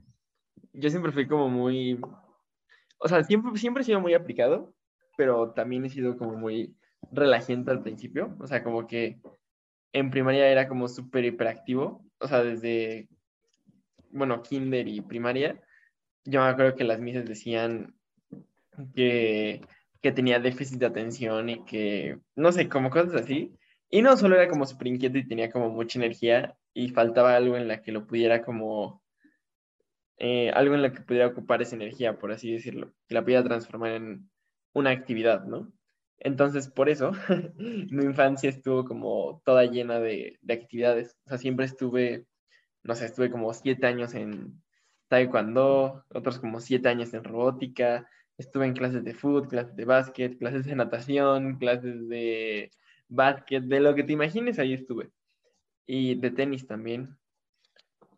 yo 0.74 0.90
siempre 0.90 1.12
fui 1.12 1.28
como 1.28 1.50
muy... 1.50 2.00
O 3.00 3.08
sea, 3.08 3.24
siempre, 3.24 3.58
siempre 3.58 3.82
he 3.82 3.86
sido 3.86 4.00
muy 4.00 4.14
aplicado, 4.14 4.74
pero 5.18 5.52
también 5.52 5.86
he 5.86 5.90
sido 5.90 6.18
como 6.18 6.36
muy 6.38 6.76
relajante 7.12 7.72
al 7.72 7.84
principio. 7.84 8.36
O 8.40 8.48
sea, 8.48 8.64
como 8.64 8.88
que 8.88 9.20
en 9.92 10.10
primaria 10.10 10.48
era 10.48 10.68
como 10.68 10.88
súper 10.88 11.26
hiperactivo. 11.26 12.06
O 12.20 12.28
sea, 12.28 12.44
desde, 12.44 13.10
bueno, 14.12 14.42
kinder 14.42 14.88
y 14.88 15.02
primaria. 15.02 15.62
Yo 16.24 16.42
me 16.42 16.48
acuerdo 16.48 16.76
que 16.76 16.86
las 16.86 17.02
misas 17.02 17.26
decían 17.26 17.94
que, 18.96 19.62
que 20.04 20.12
tenía 20.12 20.40
déficit 20.40 20.80
de 20.80 20.86
atención 20.86 21.50
y 21.50 21.64
que, 21.64 22.20
no 22.36 22.52
sé, 22.52 22.68
como 22.68 22.90
cosas 22.90 23.16
así. 23.16 23.58
Y 23.90 24.02
no 24.02 24.18
solo 24.18 24.36
era 24.36 24.50
como 24.50 24.66
súper 24.66 24.88
inquieto 24.88 25.18
y 25.18 25.28
tenía 25.28 25.50
como 25.50 25.70
mucha 25.70 25.98
energía 25.98 26.58
y 26.74 26.90
faltaba 26.90 27.36
algo 27.36 27.56
en 27.56 27.70
la 27.70 27.82
que 27.82 27.94
lo 27.94 28.06
pudiera 28.06 28.44
como, 28.44 29.02
eh, 30.18 30.52
algo 30.52 30.76
en 30.76 30.82
la 30.82 30.92
que 30.92 31.02
pudiera 31.02 31.28
ocupar 31.28 31.62
esa 31.62 31.76
energía, 31.76 32.20
por 32.20 32.32
así 32.34 32.52
decirlo, 32.52 32.94
que 33.08 33.16
la 33.16 33.24
pudiera 33.24 33.44
transformar 33.44 33.92
en 33.92 34.30
una 34.74 34.90
actividad, 34.92 35.46
¿no? 35.46 35.72
Entonces, 36.20 36.68
por 36.70 36.90
eso, 36.90 37.12
mi 37.58 38.04
infancia 38.04 38.50
estuvo 38.50 38.86
como 38.86 39.42
toda 39.46 39.66
llena 39.66 40.00
de, 40.00 40.38
de 40.42 40.54
actividades. 40.54 41.18
O 41.26 41.30
sea, 41.30 41.38
siempre 41.38 41.66
estuve, 41.66 42.26
no 42.84 42.96
sé, 42.96 43.06
estuve 43.06 43.32
como 43.32 43.54
siete 43.54 43.88
años 43.88 44.14
en 44.16 44.62
taekwondo, 45.08 46.04
otros 46.10 46.40
como 46.40 46.60
siete 46.60 46.90
años 46.90 47.14
en 47.14 47.24
robótica, 47.24 48.10
estuve 48.38 48.66
en 48.68 48.74
clases 48.74 49.04
de 49.04 49.14
fútbol, 49.14 49.48
clases 49.48 49.76
de 49.76 49.86
básquet, 49.86 50.38
clases 50.38 50.66
de 50.66 50.76
natación, 50.76 51.58
clases 51.58 52.08
de 52.10 52.72
básquet, 53.10 53.64
de 53.64 53.80
lo 53.80 53.96
que 53.96 54.04
te 54.04 54.14
imagines, 54.14 54.60
ahí 54.60 54.74
estuve. 54.74 55.12
Y 55.88 56.16
de 56.16 56.32
tenis 56.32 56.68
también. 56.68 57.18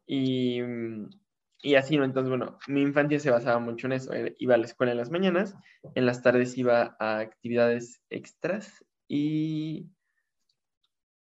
Y, 0.08 0.62
y 1.62 1.76
así, 1.76 1.98
¿no? 1.98 2.04
Entonces, 2.06 2.30
bueno, 2.30 2.58
mi 2.68 2.82
infancia 2.82 3.20
se 3.20 3.32
basaba 3.32 3.60
mucho 3.60 3.88
en 3.88 3.94
eso. 3.94 4.14
eh, 4.14 4.36
Iba 4.40 4.56
a 4.56 4.58
la 4.58 4.66
escuela 4.66 4.92
en 4.92 4.98
las 5.00 5.12
mañanas, 5.12 5.56
en 5.96 6.06
las 6.06 6.22
tardes 6.22 6.58
iba 6.58 6.96
a 7.00 7.20
actividades 7.20 8.02
extras 8.10 8.86
y, 9.08 9.90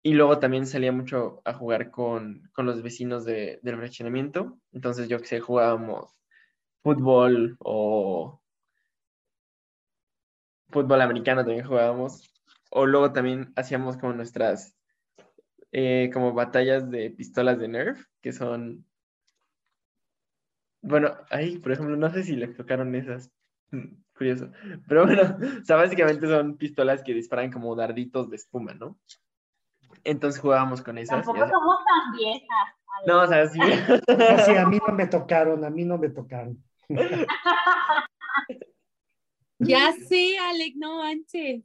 y 0.03 0.13
luego 0.13 0.39
también 0.39 0.65
salía 0.67 0.91
mucho 0.91 1.41
a 1.45 1.53
jugar 1.53 1.89
con, 1.91 2.49
con 2.53 2.65
los 2.65 2.81
vecinos 2.81 3.25
de- 3.25 3.59
del 3.63 3.77
fraccionamiento. 3.77 4.59
Entonces, 4.71 5.07
yo 5.09 5.19
que 5.19 5.27
sé, 5.27 5.39
jugábamos 5.39 6.13
fútbol 6.83 7.57
o 7.59 8.41
fútbol 10.73 11.01
americano 11.01 11.45
también 11.45 11.65
jugábamos. 11.65 12.29
O 12.71 12.85
luego 12.85 13.13
también 13.13 13.53
hacíamos 13.55 13.97
como 13.97 14.13
nuestras 14.13 14.75
eh, 15.71 16.11
como 16.13 16.33
batallas 16.33 16.89
de 16.89 17.09
pistolas 17.09 17.57
de 17.57 17.67
Nerf, 17.67 18.05
que 18.21 18.31
son... 18.31 18.85
Bueno, 20.81 21.15
ahí, 21.31 21.57
por 21.57 21.71
ejemplo, 21.71 21.95
no 21.95 22.11
sé 22.11 22.23
si 22.23 22.35
les 22.35 22.55
tocaron 22.55 22.93
esas. 22.93 23.31
Curioso. 24.15 24.51
Pero 24.87 25.05
bueno, 25.05 25.21
o 25.61 25.65
sea, 25.65 25.77
básicamente 25.77 26.27
son 26.27 26.57
pistolas 26.57 27.01
que 27.03 27.13
disparan 27.13 27.51
como 27.51 27.75
darditos 27.75 28.29
de 28.29 28.35
espuma, 28.35 28.73
¿no? 28.73 28.97
Entonces 30.03 30.39
jugábamos 30.39 30.81
con 30.81 30.97
esas. 30.97 31.25
Tampoco 31.25 31.49
somos 31.49 31.77
tan 31.85 32.11
viejas. 32.17 32.75
No, 33.07 33.21
o 33.21 33.27
sea, 33.27 33.47
sí. 33.47 33.59
No, 34.07 34.45
sí, 34.45 34.55
a 34.55 34.67
mí 34.67 34.79
no 34.85 34.93
me 34.93 35.07
tocaron, 35.07 35.65
a 35.65 35.69
mí 35.69 35.85
no 35.85 35.97
me 35.97 36.09
tocaron. 36.09 36.63
Ya 39.59 39.93
sé, 40.07 40.37
Alec, 40.37 40.75
no 40.75 40.97
manches. 40.97 41.63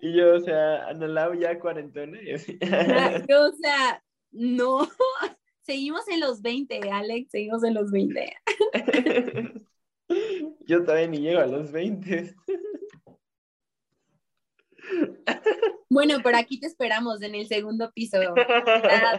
Y 0.00 0.16
yo, 0.16 0.36
o 0.36 0.40
sea, 0.40 0.88
Analao 0.88 1.34
ya 1.34 1.58
cuarentona 1.58 2.22
y 2.22 2.32
así. 2.32 2.58
Yo, 3.28 3.48
o 3.48 3.52
sea, 3.52 4.02
no. 4.30 4.88
Seguimos 5.62 6.08
en 6.08 6.20
los 6.20 6.40
20, 6.40 6.80
Alex, 6.90 7.30
seguimos 7.30 7.62
en 7.62 7.74
los 7.74 7.90
20. 7.90 8.36
Yo 10.66 10.82
todavía 10.82 11.08
ni 11.08 11.18
llego 11.18 11.40
a 11.40 11.46
los 11.46 11.70
20. 11.72 12.34
Bueno, 15.90 16.20
pero 16.24 16.38
aquí 16.38 16.58
te 16.58 16.68
esperamos 16.68 17.20
en 17.20 17.34
el 17.34 17.46
segundo 17.48 17.92
piso. 17.92 18.18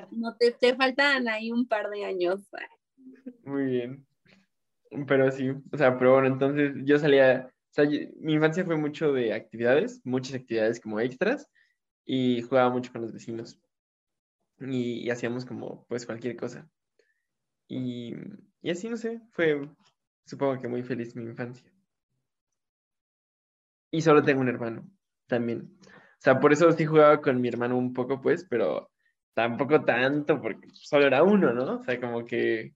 No 0.09 0.37
te, 0.37 0.51
te 0.51 0.75
faltan 0.75 1.27
ahí 1.27 1.51
un 1.51 1.67
par 1.67 1.91
de 1.91 2.05
años. 2.05 2.49
Muy 3.43 3.65
bien. 3.65 4.08
Pero 5.07 5.31
sí, 5.31 5.49
o 5.71 5.77
sea, 5.77 5.97
pero 5.97 6.13
bueno, 6.13 6.27
entonces 6.27 6.73
yo 6.83 6.97
salía, 6.97 7.47
o 7.47 7.73
sea, 7.73 7.85
mi 7.85 8.33
infancia 8.33 8.65
fue 8.65 8.75
mucho 8.77 9.13
de 9.13 9.33
actividades, 9.33 10.01
muchas 10.03 10.35
actividades 10.35 10.79
como 10.79 10.99
extras 10.99 11.47
y 12.05 12.41
jugaba 12.41 12.71
mucho 12.71 12.91
con 12.91 13.01
los 13.01 13.13
vecinos 13.13 13.61
y, 14.59 15.05
y 15.05 15.09
hacíamos 15.09 15.45
como 15.45 15.85
pues 15.87 16.05
cualquier 16.05 16.35
cosa. 16.35 16.69
Y, 17.67 18.15
y 18.61 18.71
así, 18.71 18.89
no 18.89 18.97
sé, 18.97 19.21
fue 19.31 19.69
supongo 20.25 20.61
que 20.61 20.67
muy 20.67 20.83
feliz 20.83 21.15
mi 21.15 21.23
infancia. 21.23 21.71
Y 23.91 24.01
solo 24.01 24.23
tengo 24.23 24.41
un 24.41 24.49
hermano 24.49 24.89
también. 25.27 25.77
O 25.85 26.21
sea, 26.21 26.39
por 26.39 26.53
eso 26.53 26.71
sí 26.71 26.85
jugaba 26.85 27.21
con 27.21 27.41
mi 27.41 27.47
hermano 27.47 27.77
un 27.77 27.93
poco, 27.93 28.21
pues, 28.21 28.45
pero 28.49 28.91
tampoco 29.33 29.83
tanto, 29.83 30.41
porque 30.41 30.67
solo 30.73 31.07
era 31.07 31.23
uno, 31.23 31.53
¿no? 31.53 31.79
O 31.79 31.83
sea, 31.83 31.99
como 31.99 32.25
que 32.25 32.73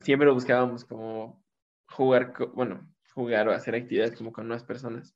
siempre 0.00 0.30
buscábamos 0.30 0.84
como 0.84 1.42
jugar, 1.88 2.32
bueno, 2.54 2.86
jugar 3.14 3.48
o 3.48 3.52
hacer 3.52 3.74
actividades 3.74 4.16
como 4.16 4.32
con 4.32 4.48
más 4.48 4.64
personas. 4.64 5.14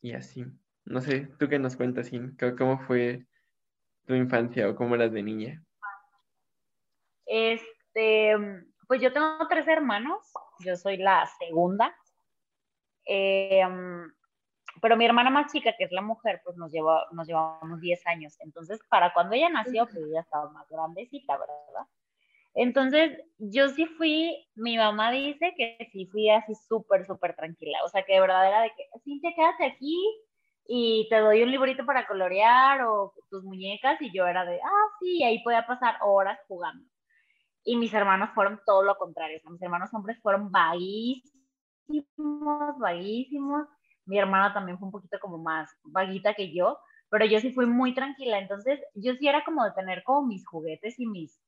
Y 0.00 0.12
así. 0.12 0.44
No 0.84 1.00
sé, 1.00 1.28
¿tú 1.38 1.48
qué 1.48 1.58
nos 1.58 1.76
cuentas? 1.76 2.10
¿Cómo 2.56 2.78
fue 2.80 3.26
tu 4.06 4.14
infancia 4.14 4.68
o 4.68 4.76
cómo 4.76 4.94
eras 4.94 5.12
de 5.12 5.22
niña? 5.22 5.62
Este, 7.26 8.34
pues 8.86 9.02
yo 9.02 9.12
tengo 9.12 9.46
tres 9.48 9.68
hermanos, 9.68 10.24
yo 10.60 10.76
soy 10.76 10.96
la 10.96 11.28
segunda. 11.38 11.94
Eh, 13.04 13.62
pero 14.80 14.96
mi 14.96 15.04
hermana 15.04 15.30
más 15.30 15.52
chica, 15.52 15.74
que 15.76 15.84
es 15.84 15.92
la 15.92 16.02
mujer, 16.02 16.40
pues 16.44 16.56
nos, 16.56 16.72
lleva, 16.72 17.06
nos 17.12 17.26
llevamos 17.26 17.80
10 17.80 18.06
años. 18.06 18.36
Entonces, 18.40 18.80
para 18.88 19.12
cuando 19.12 19.34
ella 19.34 19.48
nació, 19.48 19.84
pues 19.86 19.96
ella 19.96 20.20
estaba 20.20 20.50
más 20.50 20.68
grandecita, 20.68 21.36
¿verdad? 21.36 21.88
Entonces, 22.54 23.18
yo 23.38 23.68
sí 23.68 23.86
fui, 23.86 24.48
mi 24.56 24.76
mamá 24.76 25.10
dice 25.10 25.54
que 25.56 25.78
sí 25.92 26.06
fui 26.06 26.28
así 26.30 26.54
súper, 26.68 27.06
súper 27.06 27.36
tranquila. 27.36 27.78
O 27.84 27.88
sea, 27.88 28.04
que 28.04 28.14
de 28.14 28.20
verdad 28.20 28.48
era 28.48 28.62
de 28.62 28.70
que, 28.70 28.84
te 29.20 29.34
quédate 29.34 29.64
aquí 29.66 29.96
y 30.66 31.06
te 31.08 31.18
doy 31.18 31.42
un 31.42 31.50
librito 31.50 31.86
para 31.86 32.06
colorear 32.06 32.82
o 32.82 33.14
tus 33.30 33.44
muñecas. 33.44 34.00
Y 34.02 34.12
yo 34.12 34.26
era 34.26 34.44
de, 34.44 34.60
ah, 34.60 34.88
sí, 35.00 35.18
y 35.18 35.24
ahí 35.24 35.42
podía 35.42 35.66
pasar 35.66 35.96
horas 36.02 36.38
jugando. 36.48 36.84
Y 37.64 37.76
mis 37.76 37.92
hermanos 37.94 38.30
fueron 38.34 38.60
todo 38.66 38.82
lo 38.82 38.96
contrario. 38.96 39.38
O 39.38 39.40
sea, 39.40 39.50
mis 39.50 39.62
hermanos 39.62 39.90
hombres 39.92 40.18
fueron 40.22 40.50
vaguísimos, 40.50 41.22
vaguísimos. 42.78 43.68
Mi 44.06 44.18
hermana 44.18 44.54
también 44.54 44.78
fue 44.78 44.86
un 44.86 44.92
poquito 44.92 45.18
como 45.20 45.38
más 45.38 45.70
vaguita 45.84 46.34
que 46.34 46.52
yo, 46.54 46.78
pero 47.10 47.26
yo 47.26 47.40
sí 47.40 47.52
fui 47.52 47.66
muy 47.66 47.94
tranquila. 47.94 48.38
Entonces, 48.38 48.80
yo 48.94 49.14
sí 49.14 49.28
era 49.28 49.44
como 49.44 49.64
de 49.64 49.72
tener 49.72 50.02
como 50.02 50.26
mis 50.26 50.46
juguetes 50.46 50.98
y 50.98 51.06
mis... 51.06 51.38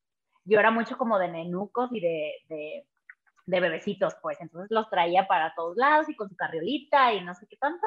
Yo 0.50 0.58
era 0.58 0.72
mucho 0.72 0.98
como 0.98 1.16
de 1.16 1.28
nenucos 1.28 1.90
y 1.92 2.00
de, 2.00 2.32
de, 2.48 2.84
de 3.46 3.60
bebecitos, 3.60 4.16
pues. 4.20 4.36
Entonces 4.40 4.68
los 4.70 4.90
traía 4.90 5.28
para 5.28 5.54
todos 5.54 5.76
lados 5.76 6.08
y 6.08 6.16
con 6.16 6.28
su 6.28 6.34
carriolita 6.34 7.14
y 7.14 7.24
no 7.24 7.36
sé 7.36 7.46
qué 7.48 7.56
tanto. 7.56 7.86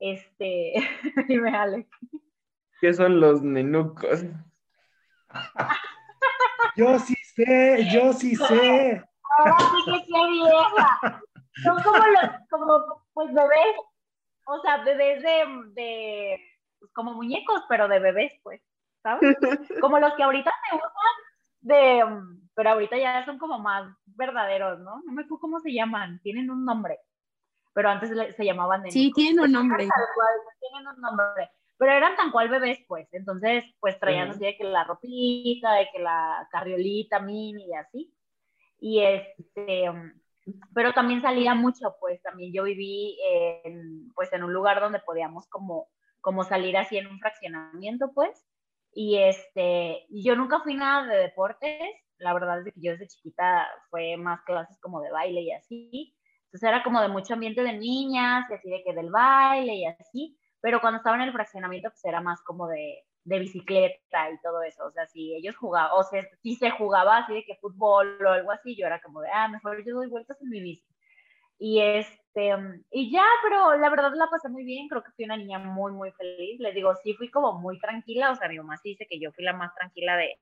Este, 0.00 0.72
dime, 1.28 1.56
Alex. 1.56 1.88
¿Qué 2.80 2.92
son 2.92 3.20
los 3.20 3.42
nenucos? 3.42 4.24
Yo 6.74 6.98
sí 6.98 7.14
sé, 7.36 7.88
yo 7.92 8.12
sí 8.12 8.34
sé. 8.34 9.04
Ahora 9.38 9.56
sí 9.58 9.92
que 9.92 10.04
sí 10.04 10.12
vieja. 10.12 11.22
Son 11.62 11.82
como 11.84 11.98
los, 11.98 12.30
como, 12.50 13.04
pues 13.12 13.32
bebés, 13.32 13.76
o 14.46 14.60
sea, 14.62 14.78
bebés 14.78 15.22
de, 15.22 15.44
de 15.74 16.40
pues, 16.80 16.90
como 16.94 17.14
muñecos, 17.14 17.62
pero 17.68 17.86
de 17.86 18.00
bebés, 18.00 18.32
pues, 18.42 18.60
¿sabes? 19.04 19.36
Como 19.80 20.00
los 20.00 20.14
que 20.14 20.24
ahorita 20.24 20.50
se 20.68 20.76
usan 20.76 21.31
de, 21.62 22.04
pero 22.54 22.70
ahorita 22.70 22.98
ya 22.98 23.24
son 23.24 23.38
como 23.38 23.58
más 23.58 23.90
verdaderos, 24.04 24.80
¿no? 24.80 25.02
No 25.04 25.12
me 25.12 25.22
acuerdo 25.22 25.40
cómo 25.40 25.60
se 25.60 25.72
llaman, 25.72 26.20
tienen 26.22 26.50
un 26.50 26.64
nombre, 26.64 27.00
pero 27.72 27.88
antes 27.88 28.10
se 28.36 28.44
llamaban 28.44 28.90
Sí, 28.90 29.10
tienen 29.14 29.40
un 29.40 29.52
nombre. 29.52 29.88
tienen 30.60 30.88
un 30.88 31.00
nombre, 31.00 31.50
pero 31.78 31.92
eran 31.92 32.16
tan 32.16 32.30
cual 32.30 32.48
bebés, 32.48 32.80
pues, 32.86 33.08
entonces, 33.12 33.64
pues 33.80 33.98
traían 33.98 34.30
así 34.30 34.44
de 34.44 34.56
que 34.56 34.64
la 34.64 34.84
ropita, 34.84 35.74
de 35.74 35.88
que 35.92 36.00
la 36.00 36.46
carriolita 36.50 37.20
mini 37.20 37.68
y 37.68 37.74
así, 37.74 38.14
y 38.78 39.00
este, 39.00 39.90
pero 40.74 40.92
también 40.92 41.22
salía 41.22 41.54
mucho, 41.54 41.96
pues, 42.00 42.20
también 42.22 42.52
yo 42.52 42.64
viví 42.64 43.18
en, 43.64 44.12
pues, 44.14 44.32
en 44.32 44.42
un 44.42 44.52
lugar 44.52 44.80
donde 44.80 44.98
podíamos 44.98 45.48
como, 45.48 45.88
como 46.20 46.44
salir 46.44 46.76
así 46.76 46.98
en 46.98 47.06
un 47.06 47.18
fraccionamiento, 47.20 48.12
pues, 48.12 48.44
y 48.94 49.18
este, 49.18 50.06
yo 50.10 50.36
nunca 50.36 50.60
fui 50.60 50.74
nada 50.74 51.06
de 51.06 51.18
deportes, 51.18 51.94
la 52.18 52.34
verdad 52.34 52.66
es 52.66 52.74
que 52.74 52.80
yo 52.80 52.92
desde 52.92 53.08
chiquita 53.08 53.68
fue 53.90 54.16
más 54.16 54.42
clases 54.42 54.78
como 54.80 55.00
de 55.00 55.10
baile 55.10 55.42
y 55.42 55.52
así. 55.52 56.14
Entonces 56.46 56.68
era 56.68 56.82
como 56.82 57.00
de 57.00 57.08
mucho 57.08 57.34
ambiente 57.34 57.62
de 57.62 57.72
niñas, 57.72 58.44
y 58.50 58.54
así 58.54 58.70
de 58.70 58.82
que 58.84 58.94
del 58.94 59.10
baile 59.10 59.74
y 59.74 59.86
así. 59.86 60.38
Pero 60.60 60.80
cuando 60.80 60.98
estaba 60.98 61.16
en 61.16 61.22
el 61.22 61.32
fraccionamiento, 61.32 61.90
pues 61.90 62.04
era 62.04 62.20
más 62.20 62.40
como 62.42 62.68
de, 62.68 63.04
de 63.24 63.38
bicicleta 63.38 64.30
y 64.30 64.40
todo 64.42 64.62
eso. 64.62 64.84
O 64.86 64.92
sea, 64.92 65.06
si 65.06 65.34
ellos 65.34 65.56
jugaban, 65.56 65.90
o 65.94 66.02
sea, 66.04 66.22
si 66.42 66.56
se 66.56 66.70
jugaba 66.70 67.18
así 67.18 67.34
de 67.34 67.44
que 67.44 67.56
fútbol 67.56 68.18
o 68.24 68.28
algo 68.28 68.52
así, 68.52 68.76
yo 68.76 68.86
era 68.86 69.00
como 69.00 69.20
de, 69.20 69.28
ah, 69.32 69.48
mejor 69.48 69.84
yo 69.84 69.94
doy 69.94 70.08
vueltas 70.08 70.40
en 70.42 70.50
mi 70.50 70.60
bici. 70.60 70.86
Y 71.58 71.80
este, 71.80 72.21
y 72.90 73.10
ya, 73.12 73.24
pero 73.42 73.76
la 73.76 73.90
verdad 73.90 74.12
la 74.14 74.28
pasé 74.30 74.48
muy 74.48 74.64
bien, 74.64 74.88
creo 74.88 75.02
que 75.02 75.12
fui 75.12 75.24
una 75.24 75.36
niña 75.36 75.58
muy, 75.58 75.92
muy 75.92 76.10
feliz. 76.12 76.60
Les 76.60 76.74
digo, 76.74 76.94
sí 77.02 77.14
fui 77.14 77.30
como 77.30 77.58
muy 77.60 77.78
tranquila, 77.78 78.30
o 78.30 78.36
sea, 78.36 78.48
mi 78.48 78.58
mamá 78.58 78.76
sí 78.78 78.90
dice 78.90 79.06
que 79.08 79.20
yo 79.20 79.32
fui 79.32 79.44
la 79.44 79.52
más 79.52 79.74
tranquila 79.74 80.16
de, 80.16 80.38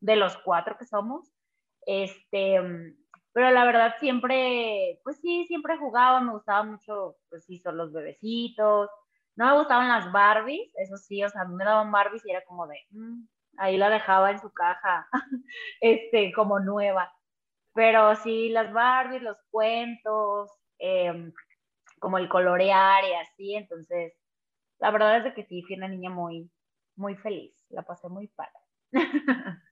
de 0.00 0.16
los 0.16 0.36
cuatro 0.38 0.76
que 0.78 0.86
somos. 0.86 1.32
Este, 1.86 2.60
pero 3.32 3.50
la 3.50 3.64
verdad 3.64 3.94
siempre, 4.00 5.00
pues 5.04 5.20
sí, 5.20 5.46
siempre 5.46 5.78
jugaba, 5.78 6.20
me 6.20 6.32
gustaba 6.32 6.64
mucho, 6.64 7.16
pues 7.28 7.44
sí, 7.44 7.58
son 7.58 7.76
los 7.76 7.92
bebecitos. 7.92 8.90
No 9.36 9.46
me 9.46 9.58
gustaban 9.58 9.88
las 9.88 10.12
Barbies, 10.12 10.72
eso 10.76 10.96
sí, 10.96 11.22
o 11.24 11.28
sea, 11.28 11.44
me 11.44 11.64
daban 11.64 11.92
Barbies 11.92 12.24
y 12.26 12.30
era 12.30 12.44
como 12.44 12.66
de, 12.66 12.76
mm", 12.90 13.26
ahí 13.58 13.76
la 13.78 13.88
dejaba 13.88 14.30
en 14.32 14.40
su 14.40 14.52
caja, 14.52 15.08
este, 15.80 16.32
como 16.32 16.60
nueva. 16.60 17.12
Pero 17.74 18.14
sí, 18.16 18.50
las 18.50 18.72
Barbies, 18.72 19.22
los 19.22 19.38
cuentos, 19.50 20.50
em, 20.80 21.32
como 22.00 22.18
el 22.18 22.28
colorear 22.28 23.04
y 23.04 23.14
así, 23.14 23.54
entonces, 23.54 24.14
la 24.78 24.90
verdad 24.90 25.26
es 25.26 25.34
que 25.34 25.44
sí, 25.44 25.62
fui 25.62 25.76
una 25.76 25.88
niña 25.88 26.10
muy, 26.10 26.50
muy 26.96 27.14
feliz, 27.16 27.54
la 27.68 27.82
pasé 27.82 28.08
muy 28.08 28.28
padre. 28.28 28.52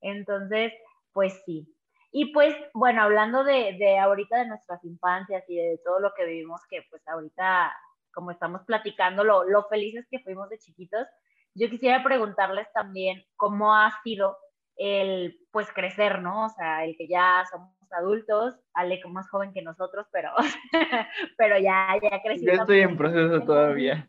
entonces, 0.00 0.72
pues 1.12 1.42
sí. 1.44 1.74
Y 2.10 2.32
pues, 2.32 2.54
bueno, 2.74 3.02
hablando 3.02 3.44
de, 3.44 3.76
de 3.78 3.98
ahorita 3.98 4.38
de 4.38 4.48
nuestras 4.48 4.82
infancias 4.84 5.44
y 5.48 5.56
de 5.56 5.80
todo 5.84 6.00
lo 6.00 6.12
que 6.14 6.24
vivimos, 6.24 6.60
que 6.70 6.82
pues 6.90 7.06
ahorita, 7.08 7.74
como 8.12 8.30
estamos 8.30 8.62
platicando, 8.64 9.24
lo, 9.24 9.44
lo 9.44 9.64
felices 9.64 10.06
que 10.10 10.20
fuimos 10.20 10.48
de 10.48 10.58
chiquitos, 10.58 11.06
yo 11.54 11.68
quisiera 11.68 12.02
preguntarles 12.02 12.70
también 12.72 13.24
cómo 13.36 13.74
ha 13.74 13.92
sido 14.02 14.36
el 14.76 15.36
pues 15.50 15.70
crecer, 15.72 16.22
¿no? 16.22 16.46
O 16.46 16.48
sea, 16.50 16.84
el 16.84 16.96
que 16.96 17.08
ya 17.08 17.44
somos 17.50 17.77
adultos, 17.92 18.58
Ale 18.74 19.00
más 19.08 19.28
joven 19.30 19.52
que 19.52 19.62
nosotros, 19.62 20.06
pero, 20.12 20.30
pero 21.38 21.58
ya, 21.58 21.96
ya 22.02 22.22
crecí. 22.22 22.46
Yo 22.46 22.52
estoy 22.52 22.80
en 22.80 22.96
proceso 22.96 23.40
todavía. 23.42 24.08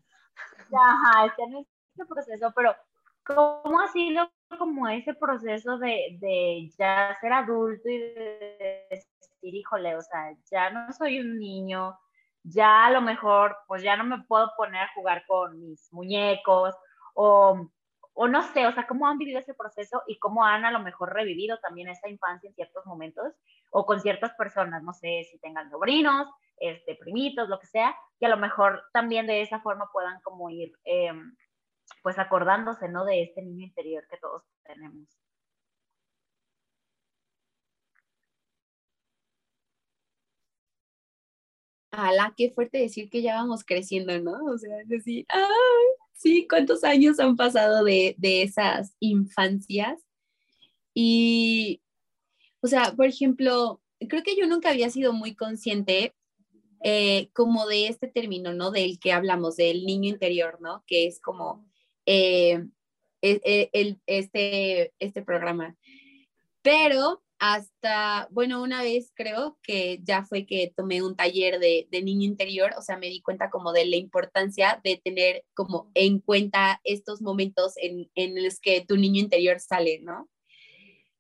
Ajá, 0.72 1.26
está 1.26 1.44
en 1.44 1.66
ese 1.96 2.06
proceso, 2.08 2.54
pero 2.56 2.76
¿cómo 3.24 3.80
ha 3.80 3.88
sido 3.88 4.30
como 4.58 4.88
ese 4.88 5.14
proceso 5.14 5.78
de, 5.78 6.18
de 6.20 6.70
ya 6.78 7.16
ser 7.22 7.34
adulto 7.34 7.90
y 7.90 8.00
de 8.00 8.88
decir, 8.90 9.56
híjole, 9.56 9.96
o 9.96 10.02
sea, 10.02 10.36
ya 10.52 10.70
no 10.70 10.92
soy 10.94 11.20
un 11.20 11.38
niño, 11.38 11.98
ya 12.44 12.88
a 12.88 12.92
lo 12.92 13.02
mejor, 13.02 13.58
pues 13.68 13.84
ya 13.84 13.96
no 13.96 14.04
me 14.04 14.24
puedo 14.24 14.52
poner 14.58 14.84
a 14.84 14.94
jugar 14.94 15.24
con 15.28 15.60
mis 15.60 15.92
muñecos, 15.92 16.76
o 17.14 17.70
o 18.22 18.28
no 18.28 18.44
sé, 18.44 18.68
o 18.68 18.74
sea, 18.74 18.86
cómo 18.86 19.08
han 19.08 19.18
vivido 19.18 19.40
ese 19.40 19.54
proceso 19.54 20.04
y 20.06 20.20
cómo 20.20 20.44
han 20.44 20.66
a 20.66 20.72
lo 20.72 20.82
mejor 20.82 21.14
revivido 21.14 21.58
también 21.60 21.88
esa 21.88 22.10
infancia 22.10 22.50
en 22.50 22.54
ciertos 22.54 22.86
momentos 22.86 23.34
o 23.72 23.86
con 23.86 24.02
ciertas 24.02 24.34
personas, 24.34 24.84
no 24.84 24.92
sé 24.94 25.26
si 25.32 25.40
tengan 25.40 25.70
sobrinos, 25.70 26.28
este, 26.58 26.96
primitos, 26.96 27.48
lo 27.48 27.60
que 27.60 27.68
sea, 27.68 27.96
que 28.20 28.26
a 28.26 28.30
lo 28.30 28.36
mejor 28.36 28.84
también 28.92 29.26
de 29.26 29.42
esa 29.42 29.62
forma 29.62 29.90
puedan 29.94 30.20
como 30.22 30.50
ir, 30.50 30.74
em, 30.84 31.34
pues 32.04 32.20
acordándose, 32.20 32.90
¿no? 32.90 33.06
De 33.06 33.24
este 33.24 33.42
niño 33.42 33.66
interior 33.66 34.06
que 34.10 34.18
todos 34.18 34.44
tenemos. 34.66 35.08
Ala, 41.92 42.34
qué 42.36 42.52
fuerte 42.52 42.80
decir 42.80 43.10
que 43.10 43.22
ya 43.22 43.36
vamos 43.36 43.64
creciendo, 43.64 44.18
¿no? 44.20 44.44
O 44.46 44.58
sea, 44.58 44.76
decir, 44.88 45.26
¡ay! 45.30 46.09
Sí, 46.20 46.48
¿cuántos 46.50 46.84
años 46.84 47.18
han 47.22 47.38
pasado 47.38 47.86
de, 47.86 48.18
esas 48.22 48.94
infancias? 49.00 50.02
Y, 50.94 51.82
o 52.60 52.68
sea, 52.68 52.94
por 52.94 53.06
ejemplo, 53.06 53.82
creo 54.10 54.22
que 54.22 54.36
yo 54.36 54.46
nunca 54.46 54.72
había 54.72 54.90
sido 54.90 55.14
muy 55.14 55.34
consciente 55.34 56.14
eh, 56.84 57.30
como 57.32 57.68
de 57.68 57.88
este 57.88 58.10
término, 58.10 58.54
¿no? 58.54 58.70
Del 58.70 59.00
que 59.00 59.14
hablamos, 59.14 59.56
del 59.56 59.86
niño 59.86 60.10
interior, 60.10 60.58
¿no? 60.60 60.84
Que 60.88 61.08
es 61.08 61.22
como 61.22 61.66
eh, 62.06 62.66
e, 63.22 63.40
e, 63.46 63.70
el, 63.72 64.02
este, 64.06 64.94
este 65.00 65.22
programa. 65.22 65.78
Pero 66.62 67.24
hasta, 67.40 68.28
bueno, 68.32 68.62
una 68.62 68.84
vez 68.84 69.14
creo 69.16 69.58
que 69.64 70.02
ya 70.04 70.26
fue 70.26 70.46
que 70.46 70.74
tomé 70.76 71.02
un 71.02 71.16
taller 71.16 71.60
de, 71.60 71.88
niño 72.04 72.26
interior, 72.26 72.72
o 72.78 72.82
sea, 72.82 72.98
me 72.98 73.08
di 73.08 73.22
cuenta 73.22 73.50
como 73.50 73.72
de 73.72 73.86
la 73.86 73.96
importancia 73.96 74.82
de 74.84 75.02
tener 75.02 75.46
como 75.54 75.90
en 75.94 76.20
cuenta 76.20 76.82
estos 76.84 77.22
momentos 77.22 77.74
en, 77.78 78.44
los 78.44 78.60
que 78.60 78.86
tu 78.86 78.98
niño 78.98 79.22
interior 79.22 79.60
sale, 79.62 80.00
¿no? 80.02 80.30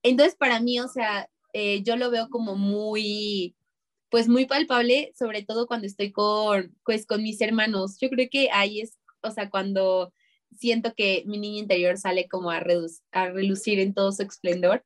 Entonces, 0.04 0.36
para 0.36 0.60
mí, 0.60 0.80
o 0.82 0.90
sea, 0.90 1.30
eh, 1.54 1.84
yo 1.84 1.96
lo 1.96 2.12
veo 2.12 2.30
como 2.30 2.56
muy, 2.56 3.56
pues 4.10 4.28
muy 4.28 4.46
palpable, 4.46 5.14
sobre 5.18 5.44
todo 5.44 5.68
cuando 5.68 5.88
estoy 5.88 6.12
con, 6.12 6.76
pues, 6.84 7.06
con 7.06 7.24
mis 7.24 7.40
hermanos. 7.42 7.98
Yo 8.00 8.10
creo 8.10 8.28
que 8.30 8.50
ahí 8.52 8.82
es, 8.82 8.98
o 9.22 9.32
sea, 9.32 9.50
cuando 9.50 10.14
siento 10.58 10.94
que 10.96 11.24
mi 11.26 11.38
niño 11.38 11.60
interior 11.60 11.98
sale 11.98 12.28
como 12.28 12.52
a, 12.52 12.62
a 13.12 13.30
relucir 13.30 13.80
en 13.80 13.94
todo 13.94 14.12
su 14.12 14.24
esplendor 14.24 14.84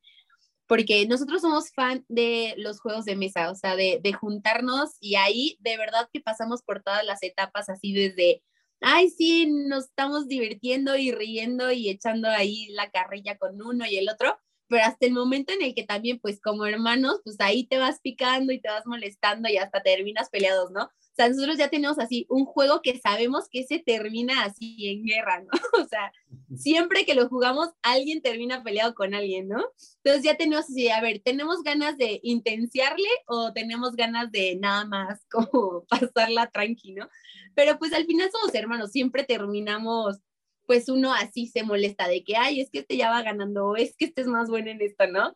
porque 0.74 1.06
nosotros 1.06 1.44
somos 1.44 1.70
fan 1.70 2.04
de 2.10 2.56
los 2.58 2.80
juegos 2.80 3.06
de 3.06 3.16
mesa, 3.16 3.52
o 3.52 3.56
sea, 3.56 3.76
de, 3.76 4.02
juntarnos 4.20 4.98
y 5.00 5.14
ahí 5.14 5.56
de 5.60 5.78
verdad 5.78 6.10
que 6.12 6.20
pasamos 6.20 6.64
por 6.64 6.82
todas 6.82 7.06
las 7.06 7.22
etapas, 7.22 7.70
así 7.70 7.94
desde, 7.94 8.42
ay, 8.82 9.12
sí, 9.12 9.46
nos 9.46 9.84
estamos 9.84 10.28
divirtiendo 10.28 10.98
y 10.98 11.12
riendo 11.12 11.72
y 11.72 11.90
echando 11.90 12.28
ahí 12.28 12.70
la 12.72 12.90
carrilla 12.90 13.38
con 13.38 13.62
uno 13.62 13.86
y 13.86 13.98
el 13.98 14.10
otro, 14.10 14.40
pero 14.68 14.84
hasta 14.86 15.06
el 15.06 15.14
momento 15.14 15.54
en 15.54 15.62
el 15.62 15.76
que 15.76 15.84
también, 15.84 16.20
pues 16.20 16.40
como 16.42 16.66
hermanos, 16.66 17.22
pues 17.24 17.38
ahí 17.40 17.66
te 17.66 17.78
vas 17.78 18.00
picando 18.02 18.54
y 18.54 18.60
te 18.60 18.70
vas 18.70 18.86
molestando 18.86 19.50
y 19.50 19.58
hasta 19.58 19.82
terminas 19.82 20.30
peleados, 20.30 20.72
¿no? 20.72 20.84
O 20.86 21.16
sea, 21.16 21.30
nosotros 21.30 21.58
ya 21.58 21.70
tenemos 21.70 22.00
así 22.00 22.26
un 22.28 22.46
juego 22.46 22.82
que 22.82 23.00
sabemos 23.00 23.48
que 23.48 23.64
se 23.66 23.78
termina 23.78 24.46
así 24.46 24.88
en 24.88 25.06
guerra, 25.06 25.42
¿no? 25.42 25.50
O 25.84 25.88
sea, 25.88 26.12
siempre 26.56 27.06
que 27.06 27.14
lo 27.14 27.30
jugamos, 27.30 27.70
alguien 27.84 28.22
termina 28.22 28.64
peleado 28.64 28.96
con 28.96 29.14
alguien, 29.14 29.48
¿no? 29.48 29.64
Entonces 30.04 30.24
ya 30.24 30.38
tenemos 30.38 30.66
así, 30.66 30.90
a 30.90 31.02
ver, 31.02 31.22
¿tenemos 31.24 31.62
ganas 31.62 31.98
de 31.98 32.20
intenciarle 32.24 33.10
o 33.28 33.54
tenemos 33.54 33.96
ganas 33.96 34.32
de 34.32 34.56
nada 34.56 34.86
más 34.86 35.26
como 35.32 35.86
pasarla 35.88 36.50
tranquilo? 36.50 37.10
Pero 37.54 37.78
pues 37.78 37.94
al 37.94 38.06
final 38.06 38.30
somos 38.32 38.56
hermanos, 38.56 38.92
siempre 38.92 39.24
terminamos, 39.24 40.18
pues 40.66 40.90
uno 40.90 41.14
así 41.14 41.48
se 41.48 41.64
molesta 41.64 42.08
de 42.08 42.24
que, 42.24 42.36
ay, 42.38 42.62
es 42.62 42.70
que 42.70 42.80
este 42.80 42.98
ya 42.98 43.10
va 43.10 43.22
ganando, 43.22 43.76
es 43.76 43.96
que 43.96 44.06
este 44.06 44.22
es 44.22 44.28
más 44.28 44.50
bueno 44.50 44.70
en 44.70 44.82
esto, 44.82 45.08
¿no? 45.08 45.34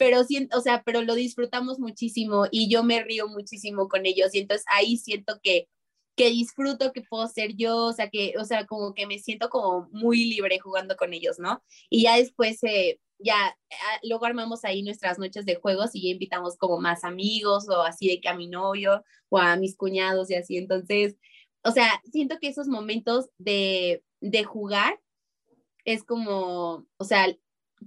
pero 0.00 0.24
siento, 0.24 0.56
o 0.56 0.62
sea, 0.62 0.82
pero 0.82 1.02
lo 1.02 1.14
disfrutamos 1.14 1.78
muchísimo 1.78 2.46
y 2.50 2.70
yo 2.70 2.82
me 2.82 3.02
río 3.02 3.28
muchísimo 3.28 3.86
con 3.86 4.06
ellos 4.06 4.34
y 4.34 4.38
entonces 4.38 4.64
ahí 4.70 4.96
siento 4.96 5.38
que 5.42 5.68
que 6.16 6.30
disfruto 6.30 6.92
que 6.92 7.02
puedo 7.02 7.26
ser 7.28 7.56
yo, 7.56 7.76
o 7.86 7.92
sea, 7.94 8.10
que, 8.10 8.34
o 8.38 8.44
sea, 8.44 8.66
como 8.66 8.94
que 8.94 9.06
me 9.06 9.18
siento 9.18 9.48
como 9.48 9.88
muy 9.92 10.24
libre 10.26 10.58
jugando 10.58 10.96
con 10.96 11.14
ellos, 11.14 11.38
¿no? 11.38 11.62
Y 11.88 12.02
ya 12.02 12.16
después, 12.16 12.62
eh, 12.64 13.00
ya, 13.18 13.34
ah, 13.46 13.98
luego 14.02 14.26
armamos 14.26 14.64
ahí 14.64 14.82
nuestras 14.82 15.18
noches 15.18 15.46
de 15.46 15.56
juegos 15.56 15.90
y 15.94 16.02
ya 16.02 16.10
invitamos 16.10 16.56
como 16.58 16.78
más 16.78 17.04
amigos 17.04 17.68
o 17.68 17.82
así 17.82 18.08
de 18.08 18.20
que 18.20 18.28
a 18.28 18.34
mi 18.36 18.48
novio 18.48 19.02
o 19.30 19.38
a 19.38 19.56
mis 19.56 19.76
cuñados 19.76 20.30
y 20.30 20.34
así, 20.34 20.56
entonces, 20.58 21.16
o 21.62 21.70
sea, 21.72 22.02
siento 22.12 22.38
que 22.40 22.48
esos 22.48 22.68
momentos 22.68 23.30
de, 23.38 24.02
de 24.20 24.44
jugar 24.44 25.00
es 25.84 26.04
como, 26.04 26.86
o 26.96 27.04
sea, 27.04 27.26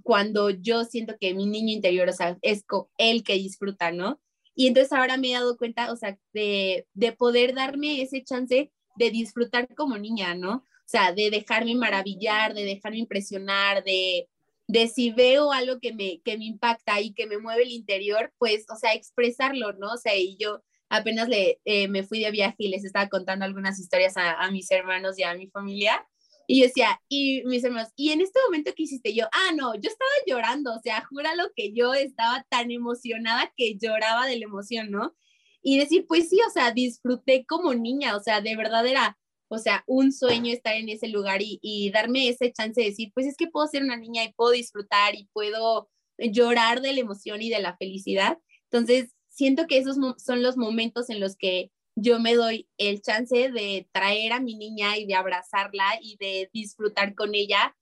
cuando 0.02 0.50
yo 0.50 0.84
siento 0.84 1.14
que 1.20 1.34
mi 1.34 1.46
niño 1.46 1.72
interior, 1.72 2.08
o 2.08 2.12
sea, 2.12 2.36
es 2.42 2.64
el 2.98 3.22
que 3.22 3.34
disfruta, 3.34 3.92
¿no? 3.92 4.20
Y 4.54 4.66
entonces 4.66 4.92
ahora 4.92 5.16
me 5.16 5.30
he 5.30 5.34
dado 5.34 5.56
cuenta, 5.56 5.92
o 5.92 5.96
sea, 5.96 6.18
de, 6.32 6.86
de 6.94 7.12
poder 7.12 7.54
darme 7.54 8.02
ese 8.02 8.22
chance 8.22 8.72
de 8.96 9.10
disfrutar 9.10 9.68
como 9.74 9.98
niña, 9.98 10.34
¿no? 10.34 10.56
O 10.56 10.86
sea, 10.86 11.12
de 11.12 11.30
dejarme 11.30 11.74
maravillar, 11.74 12.54
de 12.54 12.64
dejarme 12.64 12.98
impresionar, 12.98 13.82
de, 13.84 14.28
de 14.68 14.88
si 14.88 15.10
veo 15.10 15.52
algo 15.52 15.80
que 15.80 15.92
me, 15.92 16.20
que 16.22 16.38
me 16.38 16.44
impacta 16.44 17.00
y 17.00 17.14
que 17.14 17.26
me 17.26 17.38
mueve 17.38 17.64
el 17.64 17.72
interior, 17.72 18.32
pues, 18.38 18.66
o 18.70 18.76
sea, 18.76 18.94
expresarlo, 18.94 19.72
¿no? 19.72 19.92
O 19.92 19.96
sea, 19.96 20.16
y 20.16 20.36
yo 20.38 20.62
apenas 20.88 21.28
le, 21.28 21.60
eh, 21.64 21.88
me 21.88 22.04
fui 22.04 22.20
de 22.20 22.30
viaje 22.30 22.56
y 22.58 22.68
les 22.68 22.84
estaba 22.84 23.08
contando 23.08 23.44
algunas 23.44 23.80
historias 23.80 24.16
a, 24.16 24.34
a 24.34 24.50
mis 24.50 24.70
hermanos 24.70 25.18
y 25.18 25.24
a 25.24 25.34
mi 25.34 25.48
familia. 25.48 26.06
Y 26.46 26.60
yo 26.60 26.66
decía, 26.66 27.00
y 27.08 27.42
mis 27.44 27.64
hermanos, 27.64 27.90
¿y 27.96 28.10
en 28.10 28.20
este 28.20 28.38
momento 28.46 28.72
qué 28.76 28.84
hiciste? 28.84 29.14
Yo, 29.14 29.26
ah, 29.32 29.52
no, 29.56 29.74
yo 29.74 29.88
estaba 29.88 30.10
llorando, 30.26 30.74
o 30.74 30.80
sea, 30.80 31.04
júralo 31.06 31.44
que 31.56 31.72
yo 31.72 31.94
estaba 31.94 32.46
tan 32.50 32.70
emocionada 32.70 33.52
que 33.56 33.76
lloraba 33.78 34.26
de 34.26 34.38
la 34.38 34.44
emoción, 34.44 34.90
¿no? 34.90 35.14
Y 35.62 35.78
decir, 35.78 36.06
pues 36.06 36.28
sí, 36.28 36.38
o 36.46 36.50
sea, 36.50 36.72
disfruté 36.72 37.46
como 37.46 37.74
niña, 37.74 38.16
o 38.16 38.20
sea, 38.20 38.40
de 38.40 38.56
verdad 38.56 38.86
era, 38.86 39.18
o 39.48 39.58
sea, 39.58 39.84
un 39.86 40.12
sueño 40.12 40.52
estar 40.52 40.74
en 40.74 40.88
ese 40.90 41.08
lugar 41.08 41.40
y, 41.42 41.58
y 41.62 41.90
darme 41.90 42.28
ese 42.28 42.52
chance 42.52 42.80
de 42.80 42.88
decir, 42.88 43.10
pues 43.14 43.26
es 43.26 43.36
que 43.36 43.48
puedo 43.48 43.66
ser 43.66 43.82
una 43.82 43.96
niña 43.96 44.24
y 44.24 44.32
puedo 44.34 44.50
disfrutar 44.50 45.14
y 45.14 45.28
puedo 45.32 45.90
llorar 46.18 46.80
de 46.82 46.92
la 46.92 47.00
emoción 47.00 47.42
y 47.42 47.50
de 47.50 47.60
la 47.60 47.76
felicidad. 47.76 48.38
Entonces, 48.70 49.14
siento 49.28 49.66
que 49.66 49.78
esos 49.78 49.96
son 50.18 50.42
los 50.42 50.56
momentos 50.56 51.10
en 51.10 51.20
los 51.20 51.36
que 51.36 51.70
yo 51.96 52.18
me 52.18 52.34
doy 52.34 52.68
el 52.78 53.02
chance 53.02 53.50
de 53.50 53.88
traer 53.92 54.32
a 54.32 54.40
mi 54.40 54.56
niña 54.56 54.98
y 54.98 55.06
de 55.06 55.14
abrazarla 55.14 55.98
y 56.00 56.16
de 56.16 56.50
disfrutar 56.52 57.14
con 57.14 57.34
ella, 57.34 57.76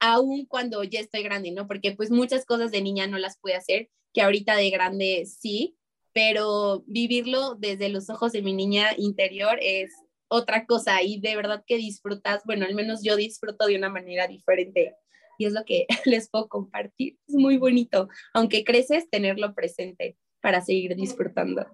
aun 0.00 0.46
cuando 0.46 0.82
ya 0.82 1.00
estoy 1.00 1.22
grande, 1.22 1.50
¿no? 1.50 1.66
Porque 1.66 1.92
pues 1.92 2.10
muchas 2.10 2.46
cosas 2.46 2.70
de 2.70 2.82
niña 2.82 3.06
no 3.06 3.18
las 3.18 3.38
pude 3.38 3.54
hacer, 3.54 3.90
que 4.12 4.22
ahorita 4.22 4.56
de 4.56 4.70
grande 4.70 5.26
sí, 5.26 5.76
pero 6.12 6.82
vivirlo 6.86 7.54
desde 7.54 7.88
los 7.88 8.10
ojos 8.10 8.32
de 8.32 8.42
mi 8.42 8.52
niña 8.52 8.88
interior 8.96 9.58
es 9.62 9.92
otra 10.28 10.64
cosa 10.66 11.02
y 11.02 11.20
de 11.20 11.36
verdad 11.36 11.64
que 11.66 11.76
disfrutas, 11.76 12.42
bueno, 12.44 12.64
al 12.64 12.74
menos 12.74 13.02
yo 13.02 13.16
disfruto 13.16 13.66
de 13.66 13.76
una 13.76 13.88
manera 13.88 14.26
diferente 14.26 14.94
y 15.38 15.46
es 15.46 15.52
lo 15.52 15.64
que 15.64 15.86
les 16.04 16.30
puedo 16.30 16.48
compartir. 16.48 17.18
Es 17.26 17.34
muy 17.34 17.58
bonito, 17.58 18.08
aunque 18.32 18.64
creces, 18.64 19.08
tenerlo 19.10 19.54
presente 19.54 20.16
para 20.40 20.60
seguir 20.60 20.96
disfrutando. 20.96 21.66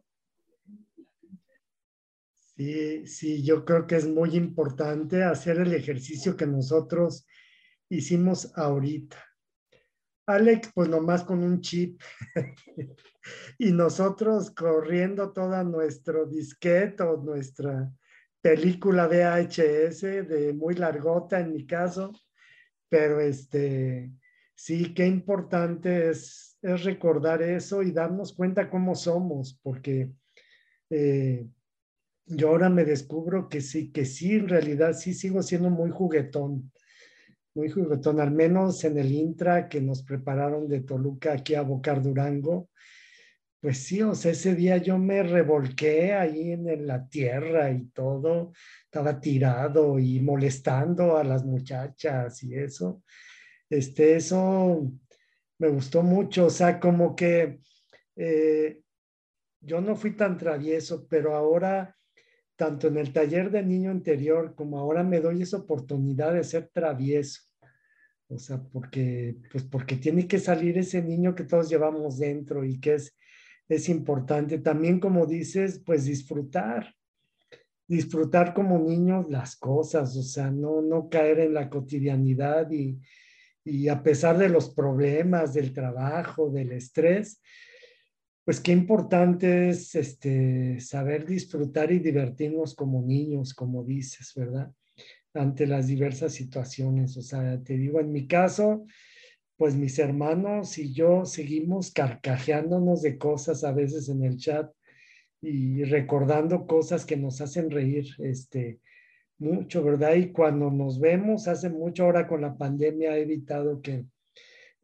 Sí, 2.57 3.07
sí, 3.07 3.43
yo 3.43 3.67
creo 3.67 3.87
que 3.87 3.97
es 3.97 4.09
muy 4.09 4.35
importante 4.35 5.23
hacer 5.23 5.59
el 5.59 5.75
ejercicio 5.75 6.37
que 6.39 6.47
nosotros 6.47 7.27
hicimos 7.91 8.51
ahorita. 8.57 9.23
Alex, 10.27 10.71
pues 10.75 10.89
nomás 10.89 11.23
con 11.23 11.43
un 11.43 11.61
chip 11.61 12.01
y 13.59 13.73
nosotros 13.73 14.51
corriendo 14.51 15.33
toda 15.33 15.63
nuestro 15.65 16.25
disquete 16.25 17.03
o 17.03 17.23
nuestra 17.23 17.93
película 18.41 19.07
VHS 19.07 20.27
de 20.27 20.55
muy 20.55 20.77
largota 20.77 21.39
en 21.39 21.53
mi 21.53 21.67
caso, 21.67 22.11
pero 22.89 23.21
este, 23.21 24.11
sí, 24.55 24.95
qué 24.95 25.07
importante 25.07 26.09
es, 26.09 26.57
es 26.63 26.85
recordar 26.85 27.43
eso 27.43 27.83
y 27.83 27.93
darnos 27.93 28.33
cuenta 28.33 28.71
cómo 28.71 28.95
somos, 28.95 29.61
porque 29.63 30.11
eh, 30.89 31.47
yo 32.27 32.49
ahora 32.49 32.69
me 32.69 32.85
descubro 32.85 33.49
que 33.49 33.61
sí, 33.61 33.93
que 33.93 34.05
sí, 34.05 34.35
en 34.35 34.49
realidad 34.49 34.95
sí 34.95 35.15
sigo 35.15 35.43
siendo 35.43 35.71
muy 35.71 35.91
juguetón, 35.91 36.73
muy 37.55 37.71
juguetón, 37.71 38.21
al 38.21 38.33
menos 38.33 38.85
en 38.85 38.99
el 38.99 39.13
intra 39.13 39.69
que 39.69 39.81
nos 39.81 40.03
prepararon 40.03 40.69
de 40.69 40.81
Toluca 40.81 41.33
aquí 41.33 41.55
a 41.55 41.63
Bocar 41.63 42.03
Durango. 42.03 42.69
Pues 43.61 43.79
sí, 43.79 44.03
o 44.03 44.15
sea, 44.15 44.33
ese 44.33 44.55
día 44.55 44.77
yo 44.77 44.99
me 44.99 45.23
revolqué 45.23 46.13
ahí 46.13 46.53
en, 46.53 46.87
la 46.87 47.09
tierra 47.09 47.71
y 47.71 47.87
todo, 47.87 48.53
estaba 48.85 49.19
tirado 49.19 49.99
y 49.99 50.21
molestando 50.21 51.17
a 51.17 51.25
las 51.25 51.45
muchachas 51.45 52.43
y 52.43 52.55
eso. 52.55 53.03
Este, 53.71 54.17
eso 54.17 54.93
me 55.59 55.69
gustó 55.69 56.03
mucho, 56.03 56.47
o 56.47 56.51
sea, 56.51 56.79
como 56.79 57.17
que 57.17 57.61
eh, 58.17 58.81
yo 59.61 59.81
no 59.81 59.97
fui 59.97 60.15
tan 60.17 60.37
travieso, 60.37 61.07
pero 61.09 61.35
ahora 61.35 61.96
tanto 62.57 62.89
en 62.89 62.97
el 62.97 63.13
taller 63.13 63.51
de 63.51 63.63
niño 63.63 63.93
interior 63.93 64.55
como 64.55 64.79
ahora 64.79 65.05
me 65.05 65.21
doy 65.21 65.43
esa 65.43 65.59
oportunidad 65.59 66.33
de 66.33 66.45
ser 66.45 66.69
travieso. 66.73 67.43
O 68.29 68.39
sea, 68.39 68.61
porque, 68.61 69.37
pues 69.53 69.63
porque 69.65 69.97
tiene 69.97 70.27
que 70.27 70.39
salir 70.39 70.77
ese 70.79 71.03
niño 71.03 71.35
que 71.35 71.45
todos 71.45 71.69
llevamos 71.69 72.19
dentro 72.19 72.65
y 72.65 72.81
que 72.81 72.95
es, 72.95 73.15
es 73.69 73.89
importante. 73.89 74.59
También, 74.59 74.99
como 74.99 75.27
dices, 75.27 75.81
pues 75.85 76.07
disfrutar, 76.07 76.93
disfrutar 77.87 78.53
como 78.53 78.79
niños 78.79 79.27
las 79.31 79.55
cosas, 79.55 80.17
o 80.17 80.23
sea, 80.23 80.51
no, 80.51 80.83
no 80.83 81.09
caer 81.09 81.39
en 81.41 81.55
la 81.55 81.71
cotidianidad 81.71 82.69
y, 82.73 82.99
y 83.65 83.89
a 83.89 84.03
pesar 84.03 84.39
de 84.39 84.49
los 84.49 84.71
problemas, 84.71 85.55
del 85.55 85.73
trabajo, 85.73 86.51
del 86.51 86.73
estrés, 86.73 87.41
pues 88.47 88.61
qué 88.61 88.71
importante 88.71 89.71
es 89.71 89.97
este, 89.97 90.79
saber 90.79 91.27
disfrutar 91.27 91.91
y 91.91 91.99
divertirnos 91.99 92.77
como 92.77 93.03
niños, 93.03 93.53
como 93.53 93.83
dices, 93.83 94.35
¿verdad? 94.37 94.73
Ante 95.35 95.67
las 95.67 95.89
diversas 95.89 96.35
situaciones. 96.35 97.17
O 97.17 97.23
sea, 97.23 97.61
te 97.65 97.77
digo, 97.77 97.99
en 97.99 98.13
mi 98.13 98.29
caso, 98.29 98.87
pues 99.57 99.75
mis 99.75 99.99
hermanos 99.99 100.79
y 100.79 100.93
yo 100.93 101.25
seguimos 101.25 101.91
carcajeándonos 101.91 103.03
de 103.03 103.19
cosas 103.19 103.65
a 103.65 103.73
veces 103.73 104.09
en 104.09 104.23
el 104.23 104.37
chat 104.37 104.71
y 105.43 105.83
recordando 105.83 106.69
cosas 106.69 107.05
que 107.05 107.17
nos 107.17 107.41
hacen 107.41 107.69
reír 107.69 108.07
este, 108.21 108.79
mucho, 109.39 109.83
¿verdad? 109.83 110.15
Y 110.15 110.31
cuando 110.31 110.71
nos 110.71 111.01
vemos, 111.01 111.49
hace 111.49 111.69
mucho 111.69 112.05
ahora 112.05 112.29
con 112.29 112.43
la 112.43 112.57
pandemia 112.57 113.17
he 113.17 113.23
evitado 113.23 113.83
que, 113.83 114.05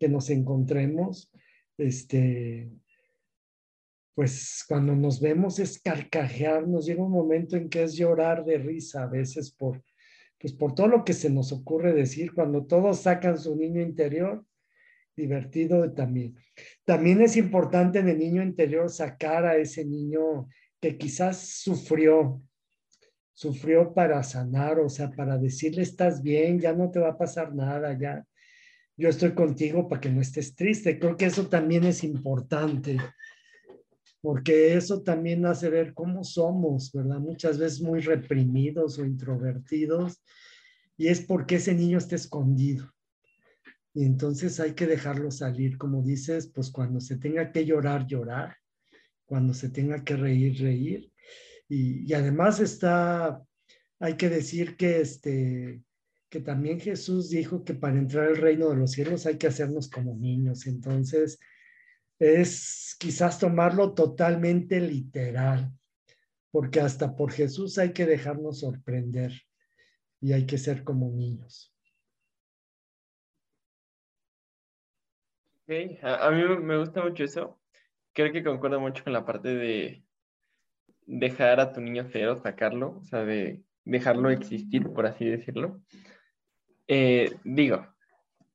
que 0.00 0.08
nos 0.08 0.30
encontremos. 0.30 1.30
Este, 1.78 2.68
pues 4.14 4.64
cuando 4.68 4.94
nos 4.94 5.20
vemos 5.20 5.58
es 5.58 5.80
carcajear, 5.80 6.68
nos 6.68 6.86
llega 6.86 7.02
un 7.02 7.12
momento 7.12 7.56
en 7.56 7.68
que 7.68 7.82
es 7.82 7.94
llorar 7.94 8.44
de 8.44 8.58
risa 8.58 9.04
a 9.04 9.06
veces 9.06 9.50
por, 9.50 9.82
pues 10.38 10.52
por 10.52 10.74
todo 10.74 10.88
lo 10.88 11.04
que 11.04 11.14
se 11.14 11.30
nos 11.30 11.52
ocurre 11.52 11.92
decir, 11.94 12.32
cuando 12.34 12.66
todos 12.66 13.00
sacan 13.00 13.38
su 13.38 13.56
niño 13.56 13.80
interior, 13.80 14.44
divertido 15.16 15.92
también. 15.92 16.36
También 16.84 17.20
es 17.20 17.36
importante 17.36 18.00
en 18.00 18.08
el 18.08 18.18
niño 18.18 18.42
interior 18.42 18.90
sacar 18.90 19.46
a 19.46 19.56
ese 19.56 19.84
niño 19.84 20.48
que 20.80 20.98
quizás 20.98 21.38
sufrió, 21.38 22.42
sufrió 23.32 23.94
para 23.94 24.22
sanar, 24.22 24.78
o 24.78 24.88
sea, 24.88 25.10
para 25.10 25.38
decirle 25.38 25.82
estás 25.82 26.22
bien, 26.22 26.60
ya 26.60 26.72
no 26.72 26.90
te 26.90 26.98
va 26.98 27.10
a 27.10 27.18
pasar 27.18 27.54
nada, 27.54 27.96
ya 27.98 28.26
yo 28.96 29.08
estoy 29.08 29.34
contigo 29.34 29.88
para 29.88 30.00
que 30.00 30.10
no 30.10 30.20
estés 30.20 30.54
triste. 30.54 30.98
Creo 30.98 31.16
que 31.16 31.26
eso 31.26 31.48
también 31.48 31.84
es 31.84 32.04
importante 32.04 32.98
porque 34.22 34.74
eso 34.74 35.02
también 35.02 35.44
hace 35.44 35.68
ver 35.68 35.92
cómo 35.94 36.22
somos, 36.22 36.92
¿verdad? 36.92 37.18
Muchas 37.18 37.58
veces 37.58 37.82
muy 37.82 38.00
reprimidos 38.00 38.98
o 38.98 39.04
introvertidos, 39.04 40.22
y 40.96 41.08
es 41.08 41.20
porque 41.20 41.56
ese 41.56 41.74
niño 41.74 41.98
está 41.98 42.14
escondido. 42.14 42.88
Y 43.92 44.04
entonces 44.04 44.60
hay 44.60 44.74
que 44.74 44.86
dejarlo 44.86 45.32
salir, 45.32 45.76
como 45.76 46.02
dices, 46.02 46.46
pues 46.46 46.70
cuando 46.70 47.00
se 47.00 47.18
tenga 47.18 47.50
que 47.50 47.66
llorar, 47.66 48.06
llorar, 48.06 48.56
cuando 49.26 49.52
se 49.52 49.68
tenga 49.70 50.04
que 50.04 50.16
reír, 50.16 50.62
reír. 50.62 51.12
Y, 51.68 52.12
además 52.12 52.60
está, 52.60 53.42
hay 53.98 54.16
que 54.16 54.28
decir 54.28 54.76
que, 54.76 55.00
este, 55.00 55.82
que 56.28 56.40
también 56.40 56.78
Jesús 56.78 57.28
dijo 57.30 57.64
que 57.64 57.74
para 57.74 57.98
entrar 57.98 58.28
al 58.28 58.36
reino 58.36 58.70
de 58.70 58.76
los 58.76 58.92
cielos 58.92 59.26
hay 59.26 59.36
que 59.36 59.48
hacernos 59.48 59.90
como 59.90 60.14
niños. 60.14 60.66
Entonces, 60.66 61.40
es 62.22 62.96
quizás 63.00 63.38
tomarlo 63.40 63.94
totalmente 63.94 64.80
literal, 64.80 65.72
porque 66.52 66.80
hasta 66.80 67.16
por 67.16 67.32
Jesús 67.32 67.78
hay 67.78 67.92
que 67.92 68.06
dejarnos 68.06 68.60
sorprender 68.60 69.32
y 70.20 70.32
hay 70.32 70.46
que 70.46 70.56
ser 70.56 70.84
como 70.84 71.10
niños. 71.10 71.74
Okay. 75.64 75.98
A, 76.02 76.30
mí 76.30 76.42
me 76.62 76.78
gusta 76.78 77.02
mucho 77.02 77.24
eso. 77.24 77.60
Creo 78.12 78.32
que 78.32 78.44
concuerdo 78.44 78.78
mucho 78.78 79.02
con 79.02 79.12
la 79.12 79.24
parte 79.24 79.48
de 79.48 80.04
dejar 81.06 81.58
a 81.58 81.72
tu 81.72 81.80
niño 81.80 82.06
cero, 82.12 82.38
sacarlo, 82.40 82.98
o 82.98 83.04
sea, 83.04 83.24
de 83.24 83.62
dejarlo 83.84 84.30
existir, 84.30 84.88
por 84.92 85.06
así 85.06 85.24
decirlo. 85.24 85.82
Eh, 86.86 87.32
digo, 87.42 87.84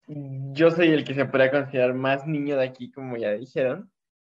yo 0.07 0.71
soy 0.71 0.87
el 0.89 1.03
que 1.03 1.13
se 1.13 1.25
podría 1.25 1.51
considerar 1.51 1.93
más 1.93 2.25
niño 2.25 2.57
de 2.57 2.65
aquí, 2.65 2.91
como 2.91 3.17
ya 3.17 3.33
dijeron, 3.33 3.91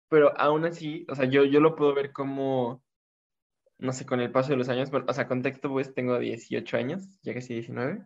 pero 0.09 0.39
aún 0.39 0.65
así, 0.65 1.07
o 1.09 1.15
sea, 1.15 1.27
yo, 1.27 1.45
yo 1.45 1.61
lo 1.61 1.77
puedo 1.77 1.95
ver 1.95 2.13
como, 2.13 2.83
no 3.79 3.93
sé, 3.93 4.07
con 4.07 4.21
el 4.21 4.33
paso 4.33 4.51
de 4.51 4.57
los 4.57 4.69
años, 4.69 4.91
o 4.93 5.13
sea, 5.13 5.29
contexto, 5.29 5.71
pues 5.71 5.95
tengo 5.95 6.19
18 6.19 6.77
años, 6.77 7.21
ya 7.23 7.35
casi 7.35 7.55
19, 7.55 8.05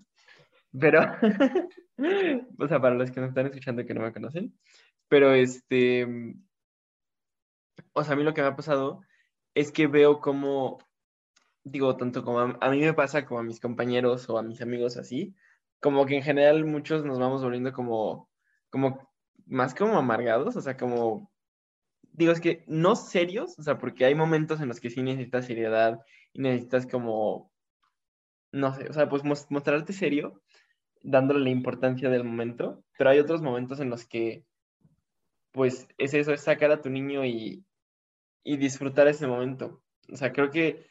Pero, 0.79 1.01
o 2.59 2.68
sea, 2.68 2.81
para 2.81 2.96
los 2.96 3.11
que 3.12 3.20
nos 3.20 3.29
están 3.31 3.46
escuchando 3.46 3.85
que 3.87 3.94
no 3.94 4.03
me 4.03 4.12
conocen, 4.12 4.59
pero 5.09 5.33
este, 5.33 6.07
o 7.92 8.05
sea, 8.05 8.14
a 8.14 8.16
mí 8.16 8.25
lo 8.25 8.35
que 8.35 8.42
me 8.42 8.48
ha 8.48 8.57
pasado 8.57 9.03
es 9.55 9.70
que 9.70 9.87
veo 9.87 10.20
como, 10.20 10.79
digo, 11.64 11.96
tanto 11.96 12.25
como 12.25 12.40
a 12.40 12.70
mí 12.70 12.81
me 12.81 12.94
pasa 12.94 13.25
como 13.25 13.40
a 13.40 13.44
mis 13.44 13.61
compañeros 13.61 14.29
o 14.29 14.38
a 14.38 14.42
mis 14.42 14.62
amigos 14.62 14.96
así, 14.96 15.35
como 15.83 16.07
que 16.07 16.16
en 16.16 16.23
general 16.23 16.64
muchos 16.64 17.05
nos 17.05 17.18
vamos 17.18 17.42
volviendo 17.42 17.73
como, 17.73 18.31
como 18.71 19.11
más 19.47 19.75
como 19.75 19.99
amargados, 19.99 20.55
o 20.57 20.61
sea, 20.61 20.77
como, 20.77 21.31
digo, 22.12 22.31
es 22.31 22.40
que 22.40 22.62
no 22.68 22.95
serios, 22.95 23.59
o 23.59 23.62
sea, 23.64 23.79
porque 23.79 24.05
hay 24.05 24.14
momentos 24.14 24.61
en 24.61 24.68
los 24.68 24.79
que 24.81 24.90
sí 24.90 25.03
necesitas 25.03 25.45
seriedad 25.45 25.99
y 26.33 26.40
necesitas 26.40 26.87
como, 26.87 27.53
no 28.53 28.73
sé, 28.75 28.88
o 28.88 28.92
sea, 28.92 29.09
pues 29.09 29.25
mostrarte 29.25 29.92
serio, 29.92 30.40
dándole 31.03 31.40
la 31.40 31.51
importancia 31.51 32.09
del 32.09 32.23
momento, 32.23 32.85
pero 32.97 33.11
hay 33.11 33.18
otros 33.18 33.42
momentos 33.42 33.81
en 33.81 33.90
los 33.90 34.07
que, 34.07 34.45
pues, 35.51 35.88
es 35.99 36.14
eso, 36.14 36.33
es 36.33 36.42
sacar 36.42 36.71
a 36.71 36.81
tu 36.81 36.90
niño 36.90 37.25
y, 37.25 37.64
y 38.45 38.57
disfrutar 38.57 39.09
ese 39.09 39.27
momento. 39.27 39.83
O 40.12 40.16
sea, 40.16 40.33
creo 40.33 40.51
que 40.51 40.87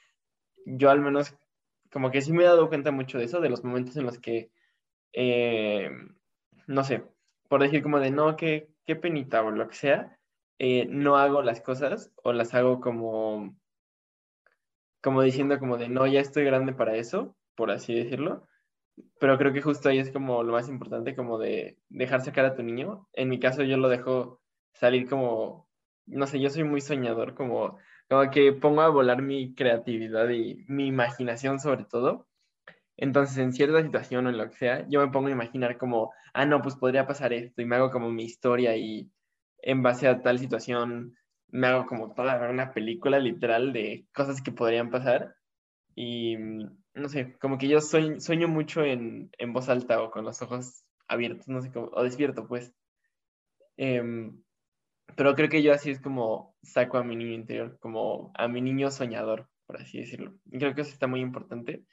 yo 0.65 0.89
al 0.89 0.99
menos, 0.99 1.34
como 1.93 2.12
que 2.12 2.21
sí 2.21 2.34
me 2.34 2.43
he 2.43 2.47
dado 2.47 2.67
cuenta 2.67 2.91
mucho 2.91 3.17
de 3.19 3.23
eso, 3.23 3.39
de 3.39 3.49
los 3.49 3.63
momentos 3.63 3.95
en 3.95 4.04
los 4.04 4.19
que, 4.19 4.51
eh, 5.13 5.89
no 6.67 6.84
sé, 6.84 7.04
por 7.50 7.62
decir 7.62 7.84
como 7.84 8.00
de, 8.00 8.12
no, 8.12 8.36
qué, 8.36 8.69
qué 8.86 8.95
penita 8.95 9.43
o 9.43 9.52
lo 9.52 9.67
que 9.67 9.76
sea, 9.76 10.17
eh, 10.60 10.86
no 10.88 11.17
hago 11.17 11.41
las 11.41 11.62
cosas 11.62 12.12
o 12.24 12.34
las 12.34 12.54
hago 12.54 12.82
como, 12.82 13.56
como 15.02 15.21
diciendo 15.21 15.60
como 15.60 15.78
de, 15.78 15.89
no, 15.89 16.08
ya 16.08 16.19
estoy 16.19 16.45
grande 16.45 16.74
para 16.74 16.95
eso, 16.95 17.36
por 17.56 17.71
así 17.71 17.93
decirlo. 17.93 18.47
Pero 19.19 19.38
creo 19.38 19.54
que 19.54 19.62
justo 19.62 19.89
ahí 19.89 20.00
es 20.00 20.12
como 20.12 20.43
lo 20.43 20.54
más 20.54 20.69
importante, 20.69 21.15
como 21.15 21.39
de 21.39 21.78
dejar 21.89 22.21
sacar 22.21 22.45
a 22.45 22.56
tu 22.56 22.63
niño. 22.63 23.08
En 23.13 23.30
mi 23.30 23.39
caso 23.39 23.63
yo 23.63 23.78
lo 23.78 23.89
dejo 23.89 24.41
salir 24.74 25.10
como, 25.10 25.67
no 26.06 26.28
sé, 26.28 26.39
yo 26.39 26.50
soy 26.50 26.63
muy 26.63 26.82
soñador, 26.82 27.34
como, 27.36 27.78
como 28.10 28.30
que 28.30 28.54
pongo 28.54 28.82
a 28.82 28.89
volar 28.89 29.21
mi 29.21 29.56
creatividad 29.56 30.30
y 30.30 30.63
mi 30.67 30.88
imaginación 30.88 31.60
sobre 31.60 31.86
todo. 31.86 32.28
Entonces, 32.97 33.38
en 33.38 33.54
cierta 33.54 33.82
situación 33.82 34.27
o 34.27 34.30
en 34.30 34.38
lo 34.38 34.49
que 34.49 34.58
sea, 34.58 34.88
yo 34.89 34.99
me 35.06 35.12
pongo 35.12 35.27
a 35.27 35.32
imaginar 35.32 35.77
como, 35.77 36.13
ah, 36.34 36.45
no, 36.45 36.62
pues 36.62 36.75
podría 36.75 37.08
pasar 37.08 37.34
esto 37.34 37.62
y 37.62 37.65
me 37.65 37.75
hago 37.75 37.91
como 37.91 38.12
mi 38.12 38.23
historia 38.23 38.75
y 38.77 39.12
en 39.62 39.84
base 39.84 40.08
a 40.08 40.21
tal 40.21 40.39
situación 40.39 41.15
me 41.49 41.67
hago 41.67 41.86
como 41.86 42.13
toda 42.13 42.49
una 42.49 42.73
película 42.73 43.19
literal 43.19 43.73
de 43.73 44.08
cosas 44.13 44.41
que 44.41 44.51
podrían 44.51 44.89
pasar 44.89 45.36
y 45.95 46.38
no 46.93 47.10
sé, 47.10 47.38
como 47.39 47.58
que 47.58 47.67
yo 47.67 47.82
sueño, 47.82 48.19
sueño 48.19 48.47
mucho 48.47 48.84
en, 48.84 49.30
en, 49.38 49.54
voz 49.54 49.69
alta 49.69 50.01
o 50.01 50.12
con 50.12 50.25
los 50.25 50.41
ojos 50.41 50.84
abiertos, 51.08 51.47
no 51.47 51.62
sé 51.62 51.71
cómo, 51.71 51.89
o 51.93 52.04
despierto 52.04 52.47
pues. 52.47 52.73
Em, 53.77 54.41
pero 55.15 55.36
creo 55.36 55.49
que 55.49 55.63
yo 55.63 55.73
así 55.73 55.91
es 55.91 55.99
como 56.01 56.56
saco 56.63 56.97
a 56.97 57.04
mi 57.04 57.15
niño 57.15 57.34
interior, 57.34 57.77
como 57.80 58.32
a 58.36 58.47
mi 58.47 58.62
niño 58.62 58.91
soñador, 58.91 59.49
por 59.65 59.77
así 59.82 59.99
decirlo. 59.99 60.34
Y 60.45 60.60
creo 60.60 60.73
que 60.75 60.82
eso 60.82 60.91
está 60.91 61.08
muy 61.08 61.21
importante 61.21 61.86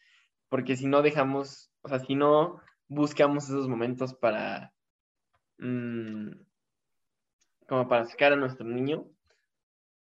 porque 0.48 0.76
si 0.76 0.86
no 0.86 1.02
dejamos, 1.02 1.70
o 1.82 1.88
sea, 1.88 1.98
si 2.00 2.14
no 2.14 2.60
buscamos 2.88 3.44
esos 3.44 3.68
momentos 3.68 4.14
para, 4.14 4.72
mmm, 5.58 6.30
como 7.66 7.88
para 7.88 8.06
sacar 8.06 8.32
a 8.32 8.36
nuestro 8.36 8.66
niño, 8.66 9.06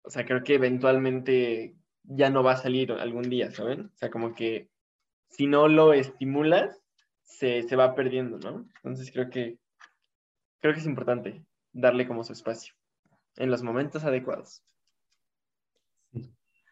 o 0.02 0.10
sea, 0.10 0.24
creo 0.26 0.42
que 0.42 0.54
eventualmente 0.54 1.74
ya 2.02 2.28
no 2.28 2.42
va 2.42 2.52
a 2.52 2.56
salir 2.58 2.92
algún 2.92 3.30
día, 3.30 3.50
¿saben? 3.50 3.86
O 3.86 3.96
sea, 3.96 4.10
como 4.10 4.34
que 4.34 4.68
si 5.30 5.46
no 5.46 5.68
lo 5.68 5.94
estimulas, 5.94 6.80
se, 7.22 7.62
se 7.62 7.76
va 7.76 7.94
perdiendo, 7.94 8.38
¿no? 8.38 8.68
Entonces 8.76 9.10
creo 9.10 9.30
que, 9.30 9.58
creo 10.60 10.74
que 10.74 10.80
es 10.80 10.86
importante 10.86 11.42
darle 11.72 12.06
como 12.06 12.22
su 12.22 12.34
espacio 12.34 12.74
en 13.36 13.50
los 13.50 13.62
momentos 13.62 14.04
adecuados. 14.04 14.62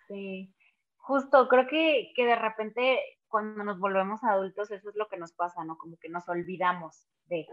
Sí, 0.08 0.52
justo, 0.98 1.48
creo 1.48 1.66
que, 1.66 2.12
que 2.14 2.26
de 2.26 2.36
repente 2.36 3.00
cuando 3.32 3.64
nos 3.64 3.80
volvemos 3.80 4.22
adultos, 4.22 4.70
eso 4.70 4.90
es 4.90 4.94
lo 4.94 5.08
que 5.08 5.16
nos 5.16 5.32
pasa, 5.32 5.64
¿no? 5.64 5.78
Como 5.78 5.96
que 5.96 6.10
nos 6.10 6.28
olvidamos 6.28 7.08
de. 7.24 7.46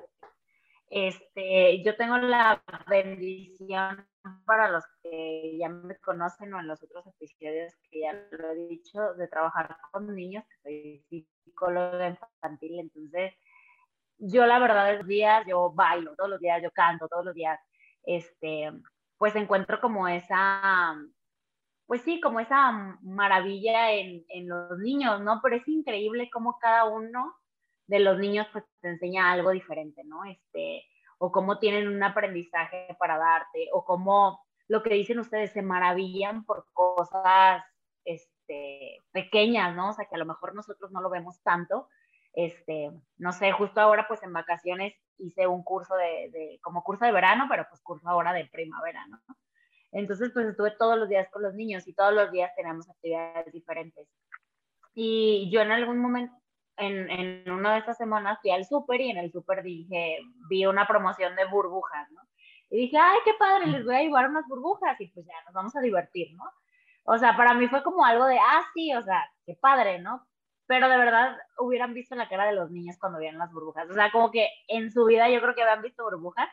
Este, 0.92 1.82
yo 1.84 1.96
tengo 1.96 2.18
la 2.18 2.62
bendición 2.88 4.06
para 4.46 4.70
los 4.70 4.84
que 5.02 5.58
ya 5.58 5.70
me 5.70 5.98
conocen 6.00 6.54
o 6.54 6.60
en 6.60 6.68
los 6.68 6.84
otros 6.84 7.08
episodios 7.08 7.74
que 7.90 8.02
ya 8.02 8.14
lo 8.32 8.52
he 8.52 8.68
dicho, 8.68 9.14
de 9.14 9.28
trabajar 9.28 9.78
con 9.92 10.14
niños, 10.14 10.44
que 10.64 11.04
soy 11.10 11.28
psicóloga 11.46 12.10
infantil, 12.10 12.80
entonces 12.80 13.34
yo 14.18 14.46
la 14.46 14.60
verdad 14.60 14.98
los 14.98 15.08
días 15.08 15.46
yo 15.48 15.72
bailo, 15.72 16.16
todos 16.16 16.32
los 16.32 16.40
días 16.40 16.62
yo 16.62 16.72
canto, 16.72 17.08
todos 17.08 17.24
los 17.24 17.36
días, 17.36 17.60
este, 18.04 18.72
pues 19.18 19.36
encuentro 19.36 19.80
como 19.80 20.08
esa 20.08 20.96
pues 21.90 22.04
sí, 22.04 22.22
como 22.22 22.40
esa 22.40 23.00
maravilla 23.02 23.92
en, 23.94 24.24
en, 24.30 24.48
los 24.48 24.78
niños, 24.78 25.22
¿no? 25.22 25.40
Pero 25.42 25.56
es 25.56 25.68
increíble 25.68 26.30
cómo 26.32 26.60
cada 26.60 26.86
uno 26.86 27.36
de 27.88 28.00
los 28.00 28.20
niños 28.20 28.46
pues 28.52 28.64
te 28.80 28.90
enseña 28.90 29.32
algo 29.32 29.50
diferente, 29.50 30.04
¿no? 30.04 30.24
Este, 30.24 30.84
o 31.18 31.32
cómo 31.32 31.58
tienen 31.58 31.88
un 31.88 32.04
aprendizaje 32.04 32.96
para 33.00 33.18
darte, 33.18 33.70
o 33.74 33.86
cómo 33.86 34.40
lo 34.68 34.84
que 34.84 34.94
dicen 34.94 35.18
ustedes 35.18 35.52
se 35.52 35.64
maravillan 35.64 36.46
por 36.46 36.68
cosas 36.74 37.64
este, 38.06 39.00
pequeñas, 39.12 39.76
¿no? 39.76 39.90
O 39.90 39.94
sea, 39.94 40.06
que 40.06 40.14
a 40.14 40.20
lo 40.20 40.28
mejor 40.28 40.54
nosotros 40.54 40.92
no 40.92 41.02
lo 41.02 41.10
vemos 41.10 41.42
tanto. 41.42 41.90
Este, 42.34 42.92
no 43.18 43.32
sé, 43.34 43.52
justo 43.52 43.82
ahora 43.82 44.08
pues 44.08 44.22
en 44.22 44.32
vacaciones 44.32 44.94
hice 45.18 45.48
un 45.48 45.64
curso 45.64 45.96
de, 45.96 46.30
de 46.30 46.60
como 46.62 46.84
curso 46.84 47.06
de 47.06 47.14
verano, 47.14 47.48
pero 47.50 47.66
pues 47.68 47.82
curso 47.82 48.08
ahora 48.08 48.32
de 48.32 48.46
primavera, 48.46 49.08
¿no? 49.08 49.18
Entonces, 49.92 50.32
pues 50.34 50.48
estuve 50.48 50.72
todos 50.72 50.98
los 50.98 51.10
días 51.10 51.28
con 51.32 51.42
los 51.42 51.54
niños 51.56 51.88
y 51.88 51.94
todos 51.94 52.14
los 52.14 52.32
días 52.32 52.52
teníamos 52.56 52.90
actividades 52.90 53.52
diferentes. 53.52 54.08
Y 54.94 55.50
yo 55.52 55.62
en 55.62 55.72
algún 55.72 56.00
momento, 56.00 56.36
en, 56.78 57.10
en 57.10 57.52
una 57.52 57.74
de 57.74 57.80
esas 57.80 57.98
semanas 57.98 58.40
fui 58.42 58.52
al 58.52 58.66
súper 58.66 59.02
y 59.02 59.10
en 59.10 59.18
el 59.18 59.32
súper 59.32 59.64
dije, 59.64 60.20
vi 60.50 60.66
una 60.66 60.88
promoción 60.88 61.36
de 61.36 61.46
burbujas, 61.46 62.10
¿no? 62.12 62.22
Y 62.70 62.82
dije, 62.82 62.98
ay, 62.98 63.18
qué 63.26 63.34
padre, 63.34 63.68
les 63.68 63.84
voy 63.84 63.96
a 63.96 64.02
llevar 64.02 64.30
unas 64.30 64.48
burbujas 64.48 65.00
y 65.02 65.08
pues 65.08 65.26
ya 65.26 65.34
nos 65.46 65.54
vamos 65.54 65.76
a 65.76 65.82
divertir, 65.82 66.34
¿no? 66.36 66.44
O 67.04 67.18
sea, 67.18 67.36
para 67.36 67.56
mí 67.56 67.68
fue 67.68 67.82
como 67.82 68.06
algo 68.06 68.26
de, 68.26 68.38
ah, 68.38 68.64
sí, 68.74 68.94
o 68.94 69.02
sea, 69.02 69.24
qué 69.46 69.56
padre, 69.60 70.00
¿no? 70.00 70.28
Pero 70.68 70.88
de 70.88 70.98
verdad 70.98 71.36
hubieran 71.58 71.96
visto 71.96 72.16
la 72.16 72.30
cara 72.30 72.46
de 72.46 72.54
los 72.54 72.70
niños 72.70 72.98
cuando 73.00 73.18
vieron 73.18 73.40
las 73.40 73.52
burbujas. 73.52 73.90
O 73.90 73.94
sea, 73.96 74.12
como 74.12 74.30
que 74.30 74.48
en 74.68 74.92
su 74.92 75.06
vida 75.06 75.28
yo 75.28 75.42
creo 75.42 75.56
que 75.56 75.64
habían 75.64 75.82
visto 75.82 76.04
burbujas 76.04 76.48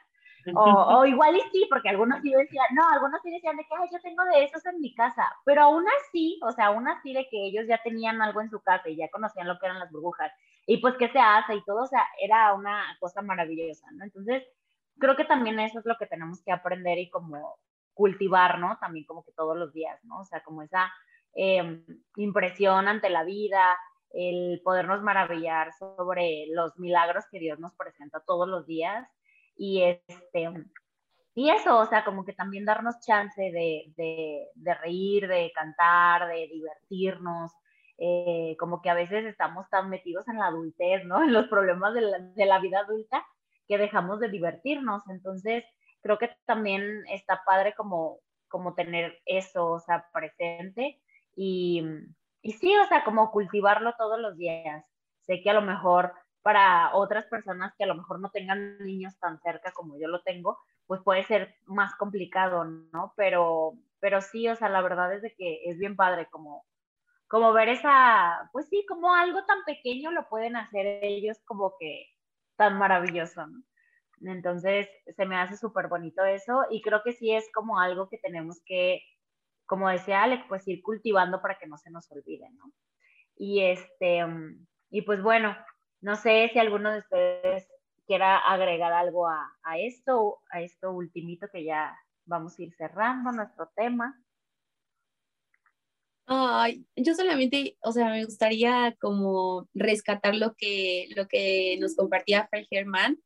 o, 0.55 1.05
igual 1.05 1.37
y 1.37 1.41
sí, 1.53 1.67
porque 1.69 1.89
algunos 1.89 2.21
sí 2.23 2.33
decían, 2.33 2.67
no, 2.75 2.89
algunos 2.91 3.21
sí 3.23 3.31
decían 3.31 3.57
de 3.57 3.65
que, 3.65 3.75
Ay, 3.75 3.89
yo 3.93 4.01
tengo 4.01 4.25
de 4.25 4.45
esos 4.45 4.65
en 4.67 4.81
mi 4.81 4.95
casa, 4.95 5.25
pero 5.45 5.63
aún 5.63 5.85
así, 6.01 6.39
o 6.43 6.53
sea, 6.53 6.67
aún 6.67 6.89
así 6.89 7.13
de 7.13 7.27
que 7.29 7.47
ellos 7.47 7.65
ya 7.69 7.83
tenían 7.83 8.21
algo 8.23 8.41
en 8.41 8.51
su 8.51 8.61
casa 8.61 8.89
y 8.89 8.97
ya 8.97 9.09
conocían 9.09 9.49
lo 9.49 9.59
que 9.59 9.67
eran 9.67 9.79
las 9.79 9.91
burbujas, 9.91 10.33
y 10.67 10.79
pues 10.79 10.95
qué 10.99 11.09
se 11.09 11.19
hace 11.19 11.55
y 11.55 11.65
todo, 11.65 11.83
o 11.83 11.87
sea, 11.87 12.05
era 12.21 12.53
una 12.55 12.85
cosa 13.01 13.23
maravillosa, 13.23 13.87
¿no? 13.93 14.05
Entonces, 14.05 14.45
creo 14.99 15.17
que 15.17 15.25
también 15.25 15.59
eso 15.61 15.79
es 15.79 15.87
lo 15.87 15.97
que 15.97 16.07
tenemos 16.07 16.43
que 16.43 16.53
aprender 16.53 16.99
y 16.99 17.11
como 17.11 17.59
cultivar, 17.95 18.59
¿no? 18.59 18.77
También 18.81 19.07
como 19.07 19.25
que 19.25 19.33
todos 19.33 19.57
los 19.57 19.73
días, 19.73 19.99
¿no? 20.05 20.21
O 20.21 20.25
sea, 20.25 20.43
como 20.43 20.63
esa 20.63 20.93
em, 21.35 21.85
impresión 22.17 22.89
ante 22.89 23.11
la 23.11 23.25
vida, 23.25 23.65
el 24.11 24.61
podernos 24.65 25.03
maravillar 25.03 25.73
sobre 25.79 26.47
los 26.53 26.79
milagros 26.79 27.25
que 27.31 27.39
Dios 27.39 27.59
nos 27.59 27.75
presenta 27.75 28.21
todos 28.21 28.49
los 28.49 28.67
días 28.67 29.07
y 29.57 29.83
este, 29.83 30.49
y 31.35 31.51
eso, 31.51 31.79
o 31.79 31.87
sea, 31.87 32.03
como 32.05 32.25
que 32.25 32.33
también 32.33 32.65
darnos 32.65 32.99
chance 33.01 33.41
de, 33.41 33.93
de, 33.97 34.49
de 34.55 34.75
reír, 34.75 35.29
de 35.29 35.53
cantar, 35.55 36.29
de 36.29 36.49
divertirnos, 36.49 37.53
eh, 37.99 38.57
como 38.59 38.81
que 38.81 38.89
a 38.91 38.95
veces 38.95 39.25
estamos 39.27 39.69
tan 39.71 39.91
metidos 39.91 40.27
en 40.29 40.39
la 40.39 40.47
adultez, 40.47 41.05
¿no? 41.05 41.23
En 41.23 41.35
los 41.35 41.47
problemas 41.49 41.95
de 41.95 42.01
la, 42.01 42.19
de 42.19 42.47
la, 42.47 42.59
vida 42.59 42.81
adulta 42.81 43.23
que 43.69 43.79
dejamos 43.79 44.19
de 44.21 44.31
divertirnos. 44.31 45.03
Entonces, 45.11 45.65
creo 46.01 46.19
que 46.19 46.31
también 46.47 47.05
está 47.09 47.43
padre 47.45 47.75
como, 47.75 48.21
como 48.49 48.75
tener 48.75 49.21
eso, 49.27 49.67
o 49.73 49.81
sea, 49.81 50.07
presente 50.15 51.01
y, 51.35 51.85
y 52.41 52.53
sí, 52.53 52.75
o 52.77 52.87
sea, 52.87 53.05
como 53.05 53.31
cultivarlo 53.31 53.95
todos 53.99 54.19
los 54.19 54.39
días. 54.39 54.85
Sé 55.21 55.43
que 55.43 55.51
a 55.51 55.55
lo 55.55 55.63
mejor 55.63 56.15
para 56.47 56.95
otras 56.95 57.25
personas 57.27 57.75
que 57.77 57.83
a 57.83 57.89
lo 57.89 57.97
mejor 57.97 58.21
no 58.21 58.31
tengan 58.31 58.79
niños 58.79 59.19
tan 59.19 59.41
cerca 59.41 59.73
como 59.73 59.99
yo 59.99 60.07
lo 60.07 60.23
tengo, 60.23 60.57
pues 60.87 61.03
puede 61.03 61.25
ser 61.25 61.57
más 61.65 61.97
complicado, 61.97 62.63
¿no? 62.63 63.13
Pero, 63.17 63.73
pero 63.99 64.21
sí, 64.21 64.47
o 64.49 64.55
sea, 64.55 64.69
la 64.69 64.81
verdad 64.81 65.13
es 65.13 65.23
de 65.23 65.35
que 65.35 65.63
es 65.65 65.77
bien 65.77 65.97
padre 65.97 66.29
como, 66.31 66.65
como 67.27 67.53
ver 67.53 67.71
esa, 67.71 68.49
pues 68.53 68.69
sí, 68.69 68.87
como 68.89 69.13
algo 69.13 69.45
tan 69.45 69.65
pequeño 69.65 70.13
lo 70.13 70.29
pueden 70.29 70.55
hacer 70.55 70.87
ellos 71.03 71.37
como 71.47 71.75
que 71.81 72.07
tan 72.55 72.79
maravilloso, 72.79 73.45
¿no? 73.49 73.65
Entonces, 74.31 74.89
se 75.17 75.27
me 75.27 75.37
hace 75.37 75.57
súper 75.57 75.89
bonito 75.89 76.25
eso 76.25 76.63
y 76.71 76.81
creo 76.81 77.03
que 77.03 77.13
sí 77.13 77.35
es 77.35 77.45
como 77.53 77.81
algo 77.81 78.09
que 78.09 78.19
tenemos 78.19 78.63
que, 78.65 79.01
como 79.67 79.89
decía 79.89 80.23
Alex, 80.23 80.45
pues 80.47 80.69
ir 80.69 80.81
cultivando 80.81 81.43
para 81.43 81.59
que 81.59 81.67
no 81.67 81.77
se 81.77 81.91
nos 81.91 82.09
olvide, 82.13 82.49
¿no? 82.53 82.71
Y 83.35 83.63
este, 83.63 84.25
y 84.91 85.03
pues 85.03 85.21
bueno, 85.21 85.57
No 86.01 86.17
sé 86.17 86.51
si 86.53 86.59
alguno 86.59 86.93
de 86.93 86.99
ustedes 86.99 87.69
quiera 88.07 88.39
agregar 88.39 88.93
algo 88.93 89.27
a, 89.29 89.57
a 89.63 89.79
esto, 89.79 90.39
a 90.51 90.61
esto 90.61 90.93
ultimito 90.93 91.49
que 91.53 91.65
ya 91.65 91.97
vamos 92.25 92.59
a 92.59 92.63
ir 92.63 92.75
cerrando 92.75 93.33
nuestro 93.33 93.71
tema. 93.75 94.21
Ay, 96.27 96.85
yo 96.97 97.15
solamente, 97.15 97.77
o 97.81 97.93
sea, 97.93 98.11
me 98.11 98.25
gustaría 98.25 98.97
como 99.01 99.69
rescatar 99.75 100.35
lo 100.35 100.55
que, 100.57 101.09
lo 101.15 101.29
que 101.29 101.77
nos 101.81 101.95
compartía 101.95 102.49
Fray 102.49 102.67
Germán, 102.69 103.19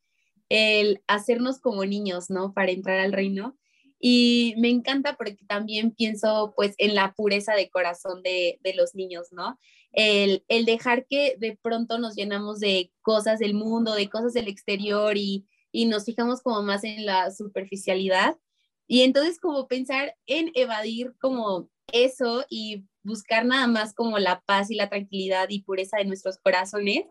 el 0.51 1.03
hacernos 1.07 1.61
como 1.61 1.85
niños, 1.87 2.29
¿no? 2.29 2.53
Para 2.53 2.73
entrar 2.73 2.99
al 2.99 3.13
reino. 3.13 3.57
Y 4.01 4.55
me 4.57 4.71
encanta 4.71 5.15
porque 5.17 5.45
también 5.47 5.91
pienso 5.93 6.55
pues 6.57 6.75
en 6.79 6.95
la 6.95 7.13
pureza 7.13 7.55
de 7.55 7.69
corazón 7.69 8.23
de, 8.23 8.59
de 8.63 8.75
los 8.75 8.95
niños, 8.95 9.29
¿no? 9.31 9.59
El, 9.93 10.45
el, 10.49 10.65
dejar 10.65 11.07
que 11.07 11.37
de 11.39 11.59
pronto 11.61 11.99
nos 11.99 12.15
llenamos 12.15 12.61
de 12.61 12.93
cosas 13.03 13.39
del 13.39 13.55
mundo, 13.55 13.95
de 13.95 14.09
cosas 14.09 14.33
del 14.33 14.49
exterior 14.49 15.17
y, 15.17 15.47
y 15.71 15.87
nos 15.87 16.05
fijamos 16.05 16.41
como 16.43 16.63
más 16.63 16.85
en 16.85 17.05
la 17.05 17.31
superficialidad. 17.31 18.39
Y 18.87 19.03
entonces 19.03 19.39
como 19.39 19.69
pensar 19.69 20.17
en 20.27 20.51
evadir 20.55 21.15
como 21.21 21.69
eso 21.93 22.45
y 22.49 22.85
buscar 23.03 23.45
nada 23.45 23.67
más 23.67 23.95
como 23.95 24.19
la 24.19 24.41
paz 24.41 24.71
y 24.71 24.75
la 24.75 24.89
tranquilidad 24.89 25.49
y 25.49 25.63
pureza 25.63 25.99
de 25.99 26.05
nuestros 26.05 26.39
corazones. 26.39 27.05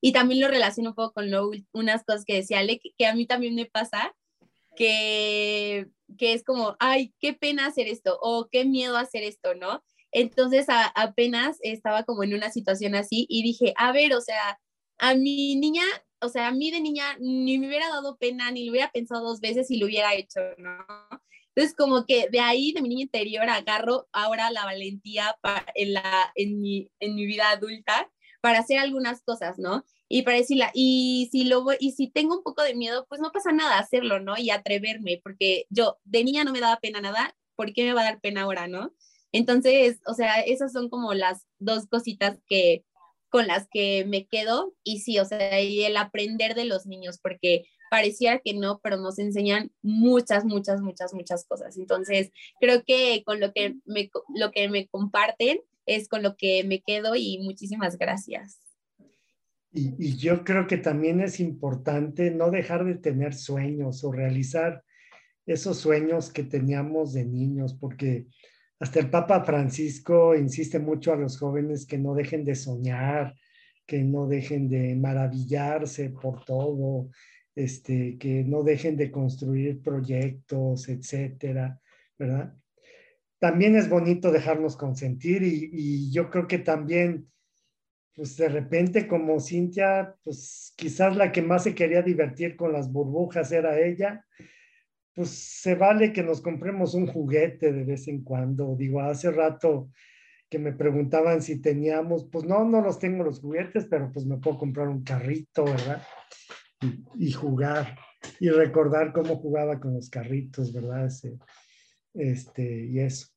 Y 0.00 0.12
también 0.12 0.40
lo 0.40 0.48
relaciono 0.48 0.90
un 0.90 0.94
poco 0.94 1.14
con 1.14 1.30
lo, 1.30 1.50
unas 1.72 2.04
cosas 2.04 2.24
que 2.24 2.34
decía 2.34 2.60
Ale, 2.60 2.80
que, 2.96 3.06
a 3.06 3.14
mí 3.14 3.26
también 3.26 3.54
me 3.54 3.66
pasa, 3.66 4.14
que, 4.76 5.88
que 6.18 6.32
es 6.32 6.44
como, 6.44 6.76
ay, 6.78 7.14
qué 7.20 7.32
pena 7.32 7.66
hacer 7.66 7.88
esto 7.88 8.18
o 8.20 8.48
qué 8.50 8.64
miedo 8.64 8.96
hacer 8.96 9.22
esto, 9.22 9.54
¿no? 9.54 9.82
Entonces 10.12 10.66
apenas 10.94 11.58
estaba 11.62 12.04
como 12.04 12.22
en 12.24 12.34
una 12.34 12.50
situación 12.50 12.94
así 12.94 13.26
y 13.28 13.42
dije, 13.42 13.74
a 13.76 13.92
ver, 13.92 14.14
o 14.14 14.20
sea, 14.20 14.58
a 14.98 15.14
mi 15.14 15.56
niña, 15.56 15.82
o 16.20 16.28
sea, 16.28 16.48
a 16.48 16.52
mí 16.52 16.70
de 16.70 16.80
niña 16.80 17.16
ni 17.20 17.58
me 17.58 17.66
hubiera 17.66 17.88
dado 17.88 18.16
pena, 18.16 18.50
ni 18.50 18.64
lo 18.64 18.72
hubiera 18.72 18.90
pensado 18.90 19.26
dos 19.26 19.40
veces 19.40 19.70
y 19.70 19.78
lo 19.78 19.86
hubiera 19.86 20.14
hecho, 20.14 20.40
¿no? 20.58 20.86
Entonces, 21.54 21.74
como 21.76 22.04
que 22.04 22.28
de 22.30 22.40
ahí, 22.40 22.72
de 22.72 22.82
mi 22.82 22.90
niña 22.90 23.02
interior, 23.02 23.48
agarro 23.48 24.08
ahora 24.12 24.50
la 24.50 24.64
valentía 24.64 25.36
para, 25.40 25.66
en, 25.74 25.94
la, 25.94 26.32
en, 26.34 26.60
mi, 26.60 26.90
en 27.00 27.14
mi 27.14 27.26
vida 27.26 27.50
adulta 27.50 28.10
para 28.42 28.58
hacer 28.60 28.78
algunas 28.78 29.22
cosas, 29.22 29.58
¿no? 29.58 29.84
Y 30.08 30.22
para 30.22 30.36
decirla, 30.36 30.70
y 30.74 31.28
si, 31.32 31.44
lo 31.44 31.64
y 31.78 31.92
si 31.92 32.08
tengo 32.08 32.36
un 32.36 32.42
poco 32.42 32.62
de 32.62 32.74
miedo, 32.74 33.06
pues 33.08 33.20
no 33.20 33.32
pasa 33.32 33.52
nada 33.52 33.78
hacerlo, 33.78 34.20
¿no? 34.20 34.38
Y 34.38 34.50
atreverme, 34.50 35.20
porque 35.22 35.66
yo 35.70 35.98
de 36.04 36.24
niña 36.24 36.44
no 36.44 36.52
me 36.52 36.60
daba 36.60 36.78
pena 36.80 37.00
nada, 37.00 37.36
¿por 37.56 37.72
qué 37.72 37.84
me 37.84 37.92
va 37.92 38.02
a 38.02 38.04
dar 38.04 38.20
pena 38.20 38.42
ahora, 38.42 38.68
no? 38.68 38.92
Entonces, 39.32 40.00
o 40.06 40.14
sea, 40.14 40.40
esas 40.40 40.72
son 40.72 40.88
como 40.88 41.12
las 41.14 41.46
dos 41.58 41.86
cositas 41.86 42.38
que 42.46 42.84
con 43.28 43.46
las 43.48 43.68
que 43.70 44.04
me 44.06 44.26
quedo 44.26 44.74
y 44.84 45.00
sí, 45.00 45.18
o 45.18 45.24
sea, 45.24 45.60
y 45.60 45.84
el 45.84 45.96
aprender 45.96 46.54
de 46.54 46.64
los 46.64 46.86
niños, 46.86 47.18
porque 47.20 47.64
pareciera 47.90 48.38
que 48.38 48.54
no, 48.54 48.80
pero 48.82 48.96
nos 48.96 49.18
enseñan 49.18 49.72
muchas, 49.82 50.44
muchas, 50.44 50.80
muchas, 50.80 51.12
muchas 51.14 51.44
cosas. 51.46 51.76
Entonces, 51.76 52.30
creo 52.60 52.84
que 52.84 53.22
con 53.24 53.40
lo 53.40 53.52
que 53.52 53.76
me, 53.84 54.10
lo 54.34 54.50
que 54.52 54.68
me 54.68 54.86
comparten 54.88 55.60
es 55.86 56.08
con 56.08 56.22
lo 56.22 56.36
que 56.36 56.64
me 56.64 56.80
quedo 56.80 57.14
y 57.14 57.38
muchísimas 57.38 57.98
gracias. 57.98 58.60
Y, 59.72 60.16
yo 60.16 60.44
creo 60.44 60.66
que 60.66 60.78
también 60.78 61.20
es 61.20 61.40
importante 61.40 62.30
no 62.30 62.50
dejar 62.50 62.84
de 62.84 62.94
tener 62.94 63.34
sueños 63.34 64.02
o 64.04 64.12
realizar 64.12 64.82
esos 65.44 65.78
sueños 65.78 66.32
que 66.32 66.44
teníamos 66.44 67.12
de 67.12 67.24
niños, 67.24 67.74
porque 67.74 68.26
hasta 68.80 69.00
el 69.00 69.10
Papa 69.10 69.44
Francisco 69.44 70.34
insiste 70.34 70.78
mucho 70.78 71.12
a 71.12 71.16
los 71.16 71.38
jóvenes 71.38 71.86
que 71.86 71.98
no 71.98 72.14
dejen 72.14 72.44
de 72.44 72.54
soñar, 72.54 73.34
que 73.86 74.02
no 74.02 74.26
dejen 74.26 74.68
de 74.68 74.96
maravillarse 74.96 76.10
por 76.10 76.44
todo, 76.44 77.10
este, 77.54 78.18
que 78.18 78.44
no 78.44 78.62
dejen 78.62 78.96
de 78.96 79.10
construir 79.10 79.82
proyectos, 79.82 80.88
etcétera, 80.88 81.80
¿verdad? 82.18 82.54
También 83.38 83.76
es 83.76 83.88
bonito 83.88 84.32
dejarnos 84.32 84.76
consentir 84.76 85.42
y 85.42 86.10
yo 86.10 86.30
creo 86.30 86.46
que 86.46 86.58
también, 86.58 87.28
pues 88.16 88.36
de 88.36 88.48
repente 88.48 89.06
como 89.06 89.38
Cintia, 89.38 90.16
pues 90.24 90.72
quizás 90.74 91.14
la 91.16 91.30
que 91.30 91.42
más 91.42 91.64
se 91.64 91.74
quería 91.74 92.00
divertir 92.00 92.56
con 92.56 92.72
las 92.72 92.90
burbujas 92.90 93.52
era 93.52 93.78
ella, 93.78 94.24
pues 95.14 95.30
se 95.30 95.74
vale 95.74 96.12
que 96.12 96.22
nos 96.22 96.40
compremos 96.40 96.94
un 96.94 97.06
juguete 97.06 97.72
de 97.72 97.84
vez 97.84 98.08
en 98.08 98.24
cuando. 98.24 98.74
Digo, 98.74 99.02
hace 99.02 99.30
rato 99.30 99.90
que 100.48 100.58
me 100.58 100.72
preguntaban 100.72 101.42
si 101.42 101.60
teníamos, 101.60 102.28
pues 102.30 102.44
no, 102.44 102.64
no 102.64 102.80
los 102.80 102.98
tengo 102.98 103.22
los 103.22 103.40
juguetes, 103.40 103.86
pero 103.90 104.10
pues 104.10 104.24
me 104.24 104.38
puedo 104.38 104.58
comprar 104.58 104.88
un 104.88 105.04
carrito, 105.04 105.64
¿verdad? 105.64 106.02
y, 107.18 107.32
jugar 107.32 107.96
y 108.40 108.48
recordar 108.50 109.12
cómo 109.12 109.36
jugaba 109.36 109.78
con 109.78 109.94
los 109.94 110.08
carritos, 110.08 110.72
¿verdad? 110.72 111.10
este, 112.14 112.86
y 112.86 113.00
eso. 113.00 113.28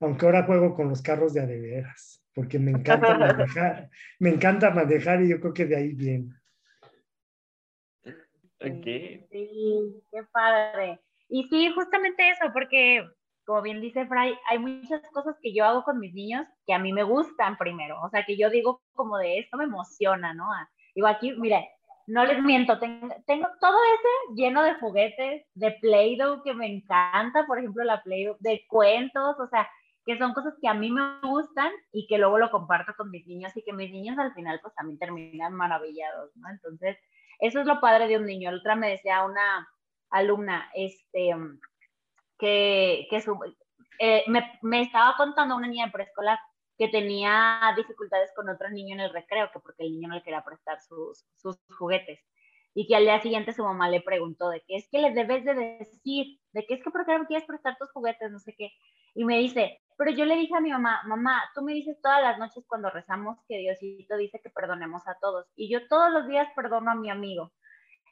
Aunque 0.00 0.26
ahora 0.26 0.44
juego 0.44 0.74
con 0.74 0.88
los 0.88 1.00
carros 1.00 1.32
de 1.32 1.40
adeveras, 1.40 2.25
porque 2.36 2.58
me 2.58 2.70
encanta 2.70 3.16
manejar, 3.16 3.88
me 4.20 4.28
encanta 4.28 4.70
manejar 4.70 5.22
y 5.22 5.30
yo 5.30 5.40
creo 5.40 5.54
que 5.54 5.64
de 5.64 5.76
ahí 5.76 5.94
viene. 5.94 6.34
Okay. 8.60 9.26
Sí, 9.30 10.02
qué 10.12 10.22
padre. 10.30 11.00
Y 11.30 11.44
sí, 11.48 11.72
justamente 11.74 12.28
eso, 12.28 12.52
porque 12.52 13.08
como 13.46 13.62
bien 13.62 13.80
dice 13.80 14.06
Fray, 14.06 14.34
hay 14.50 14.58
muchas 14.58 15.00
cosas 15.12 15.34
que 15.40 15.54
yo 15.54 15.64
hago 15.64 15.82
con 15.82 15.98
mis 15.98 16.12
niños 16.12 16.46
que 16.66 16.74
a 16.74 16.78
mí 16.78 16.92
me 16.92 17.04
gustan 17.04 17.56
primero, 17.56 18.02
o 18.02 18.10
sea, 18.10 18.24
que 18.26 18.36
yo 18.36 18.50
digo 18.50 18.82
como 18.92 19.16
de 19.16 19.38
esto 19.38 19.56
me 19.56 19.64
emociona, 19.64 20.34
¿no? 20.34 20.46
Digo, 20.94 21.06
aquí, 21.06 21.32
mire, 21.38 21.70
no 22.06 22.26
les 22.26 22.42
miento, 22.42 22.78
tengo, 22.78 23.08
tengo, 23.26 23.48
todo 23.60 23.78
ese 23.94 24.34
lleno 24.34 24.62
de 24.62 24.74
juguetes, 24.74 25.46
de 25.54 25.70
Play-Doh 25.80 26.42
que 26.42 26.52
me 26.52 26.66
encanta, 26.66 27.46
por 27.46 27.58
ejemplo, 27.58 27.82
la 27.82 28.02
Play-Doh, 28.02 28.36
de 28.40 28.62
cuentos, 28.68 29.36
o 29.40 29.48
sea, 29.48 29.66
que 30.06 30.16
son 30.16 30.32
cosas 30.32 30.54
que 30.60 30.68
a 30.68 30.74
mí 30.74 30.90
me 30.92 31.20
gustan 31.20 31.72
y 31.92 32.06
que 32.06 32.16
luego 32.16 32.38
lo 32.38 32.52
comparto 32.52 32.94
con 32.96 33.10
mis 33.10 33.26
niños 33.26 33.54
y 33.56 33.62
que 33.62 33.72
mis 33.72 33.90
niños 33.90 34.16
al 34.18 34.32
final 34.34 34.60
pues 34.62 34.72
también 34.74 35.00
terminan 35.00 35.52
maravillados, 35.52 36.30
¿no? 36.36 36.48
Entonces, 36.48 36.96
eso 37.40 37.60
es 37.60 37.66
lo 37.66 37.80
padre 37.80 38.06
de 38.06 38.16
un 38.16 38.24
niño. 38.24 38.52
La 38.52 38.58
otra 38.58 38.76
me 38.76 38.88
decía 38.88 39.24
una 39.24 39.68
alumna, 40.10 40.70
este, 40.74 41.34
que, 42.38 43.08
que 43.10 43.20
su, 43.20 43.36
eh, 43.98 44.22
me, 44.28 44.58
me, 44.62 44.82
estaba 44.82 45.16
contando 45.16 45.56
una 45.56 45.66
niña 45.66 45.86
de 45.86 45.92
preescolar 45.92 46.38
que 46.78 46.86
tenía 46.86 47.60
dificultades 47.76 48.30
con 48.36 48.48
otro 48.48 48.70
niño 48.70 48.94
en 48.94 49.00
el 49.00 49.12
recreo, 49.12 49.50
que 49.52 49.58
porque 49.58 49.82
el 49.82 49.92
niño 49.92 50.08
no 50.08 50.14
le 50.14 50.22
quería 50.22 50.44
prestar 50.44 50.80
sus, 50.82 51.26
sus 51.34 51.58
juguetes. 51.76 52.20
Y 52.74 52.86
que 52.86 52.94
al 52.94 53.04
día 53.04 53.20
siguiente 53.20 53.54
su 53.54 53.64
mamá 53.64 53.88
le 53.88 54.02
preguntó 54.02 54.50
de 54.50 54.62
qué 54.68 54.76
es 54.76 54.88
que 54.88 55.00
le 55.00 55.12
debes 55.12 55.44
de 55.44 55.54
decir, 55.54 56.38
de 56.52 56.64
qué 56.64 56.74
es 56.74 56.84
que 56.84 56.90
por 56.90 57.04
qué 57.06 57.18
no 57.18 57.26
quieres 57.26 57.46
prestar 57.46 57.76
tus 57.76 57.90
juguetes, 57.90 58.30
no 58.30 58.38
sé 58.38 58.54
qué. 58.56 58.70
Y 59.14 59.24
me 59.24 59.38
dice, 59.38 59.80
pero 59.96 60.10
yo 60.10 60.24
le 60.24 60.36
dije 60.36 60.54
a 60.54 60.60
mi 60.60 60.70
mamá, 60.70 61.02
mamá, 61.06 61.42
tú 61.54 61.62
me 61.62 61.72
dices 61.72 61.98
todas 62.02 62.22
las 62.22 62.38
noches 62.38 62.64
cuando 62.66 62.90
rezamos 62.90 63.38
que 63.48 63.58
Diosito 63.58 64.16
dice 64.16 64.40
que 64.42 64.50
perdonemos 64.50 65.06
a 65.06 65.16
todos. 65.20 65.46
Y 65.56 65.70
yo 65.70 65.86
todos 65.88 66.12
los 66.12 66.28
días 66.28 66.48
perdono 66.54 66.90
a 66.90 66.94
mi 66.94 67.10
amigo. 67.10 67.52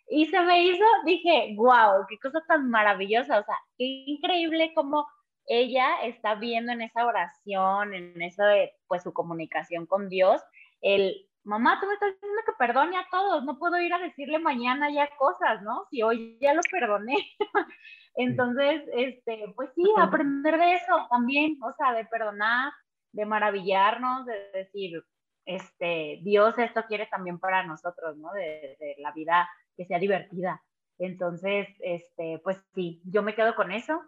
Y 0.09 0.27
se 0.27 0.40
me 0.40 0.64
hizo, 0.64 0.85
dije, 1.05 1.55
wow, 1.57 2.07
qué 2.09 2.18
cosa 2.18 2.42
tan 2.47 2.70
maravillosa. 2.70 3.38
O 3.40 3.44
sea, 3.44 3.57
qué 3.77 3.85
increíble 3.85 4.73
cómo 4.75 5.07
ella 5.47 6.03
está 6.05 6.35
viendo 6.35 6.73
en 6.73 6.83
esa 6.83 7.07
oración, 7.07 7.94
en 7.94 8.23
esa 8.23 8.47
de, 8.47 8.73
pues 8.87 9.03
su 9.03 9.12
comunicación 9.12 9.87
con 9.87 10.09
Dios, 10.09 10.40
el, 10.81 11.29
mamá, 11.44 11.79
tú 11.81 11.87
me 11.87 11.94
estás 11.94 12.14
diciendo 12.14 12.40
que 12.47 12.53
perdone 12.59 12.97
a 12.97 13.07
todos, 13.11 13.44
no 13.44 13.59
puedo 13.59 13.79
ir 13.79 13.92
a 13.92 13.99
decirle 13.99 14.38
mañana 14.38 14.90
ya 14.90 15.09
cosas, 15.16 15.62
¿no? 15.62 15.87
Si 15.90 16.03
hoy 16.03 16.38
ya 16.40 16.55
lo 16.55 16.62
perdoné. 16.70 17.16
Entonces, 18.16 18.83
este, 18.94 19.53
pues 19.57 19.70
sí, 19.74 19.83
aprender 19.98 20.59
de 20.59 20.74
eso 20.74 21.07
también, 21.11 21.59
o 21.62 21.72
sea, 21.77 21.92
de 21.94 22.05
perdonar, 22.05 22.72
de 23.12 23.26
maravillarnos, 23.26 24.26
de 24.26 24.51
decir, 24.53 25.03
este, 25.47 26.20
Dios 26.22 26.57
esto 26.59 26.84
quiere 26.88 27.07
también 27.07 27.38
para 27.38 27.66
nosotros, 27.66 28.16
¿no? 28.16 28.32
De, 28.32 28.76
de 28.78 28.95
la 28.99 29.12
vida 29.12 29.49
que 29.76 29.84
sea 29.86 29.99
divertida. 29.99 30.62
Entonces, 30.99 31.66
este, 31.80 32.41
pues 32.45 32.59
sí, 32.74 33.03
yo 33.05 33.22
me 33.22 33.34
quedo 33.34 33.55
con 33.57 33.72
eso 33.72 34.01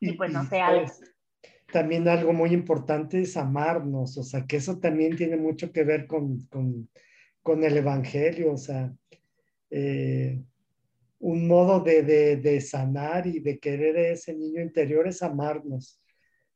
y, 0.00 0.12
pues 0.12 0.32
no 0.32 0.44
sé, 0.44 0.60
pues, 0.68 1.14
También 1.72 2.06
algo 2.08 2.32
muy 2.32 2.50
importante 2.52 3.20
es 3.20 3.36
amarnos, 3.36 4.16
o 4.18 4.22
sea, 4.22 4.46
que 4.46 4.56
eso 4.56 4.78
también 4.78 5.16
tiene 5.16 5.36
mucho 5.36 5.72
que 5.72 5.84
ver 5.84 6.06
con, 6.06 6.46
con, 6.46 6.88
con 7.42 7.64
el 7.64 7.76
Evangelio, 7.76 8.52
o 8.52 8.56
sea, 8.56 8.92
eh, 9.70 10.42
un 11.20 11.48
modo 11.48 11.80
de, 11.80 12.02
de, 12.02 12.36
de, 12.36 12.60
sanar 12.60 13.26
y 13.26 13.40
de 13.40 13.58
querer 13.58 13.96
ese 13.96 14.34
niño 14.34 14.62
interior 14.62 15.08
es 15.08 15.22
amarnos, 15.22 16.00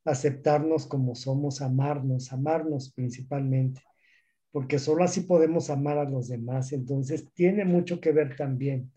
aceptarnos 0.05 0.87
como 0.87 1.15
somos, 1.15 1.61
amarnos, 1.63 2.33
amarnos 2.33 2.93
principalmente, 2.93 3.83
porque 4.53 4.79
solo 4.79 5.05
así 5.05 5.23
podemos 5.23 5.71
amar 5.71 5.99
a 5.99 6.09
los 6.09 6.29
demás. 6.29 6.73
Entonces, 6.73 7.33
tiene 7.35 7.65
mucho 7.65 8.01
que 8.01 8.13
ver 8.13 8.37
también 8.37 8.93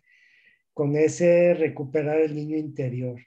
con 0.74 0.96
ese 0.98 1.54
recuperar 1.56 2.20
el 2.22 2.36
niño 2.36 2.58
interior 2.58 3.20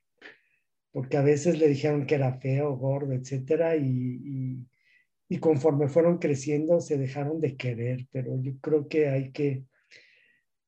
porque 0.91 1.17
a 1.17 1.23
veces 1.23 1.59
le 1.59 1.69
dijeron 1.69 2.07
que 2.07 2.17
era 2.17 2.41
feo, 2.41 2.77
gordo, 2.77 3.13
etcétera, 3.13 3.77
y, 3.77 4.67
y 5.29 5.39
conforme 5.39 5.89
fueron 5.89 6.19
creciendo 6.19 6.81
se 6.81 6.97
dejaron 6.97 7.41
de 7.41 7.57
querer, 7.57 8.07
pero 8.11 8.41
yo 8.41 8.59
creo 8.61 8.89
que 8.89 9.09
hay 9.09 9.31
que, 9.33 9.65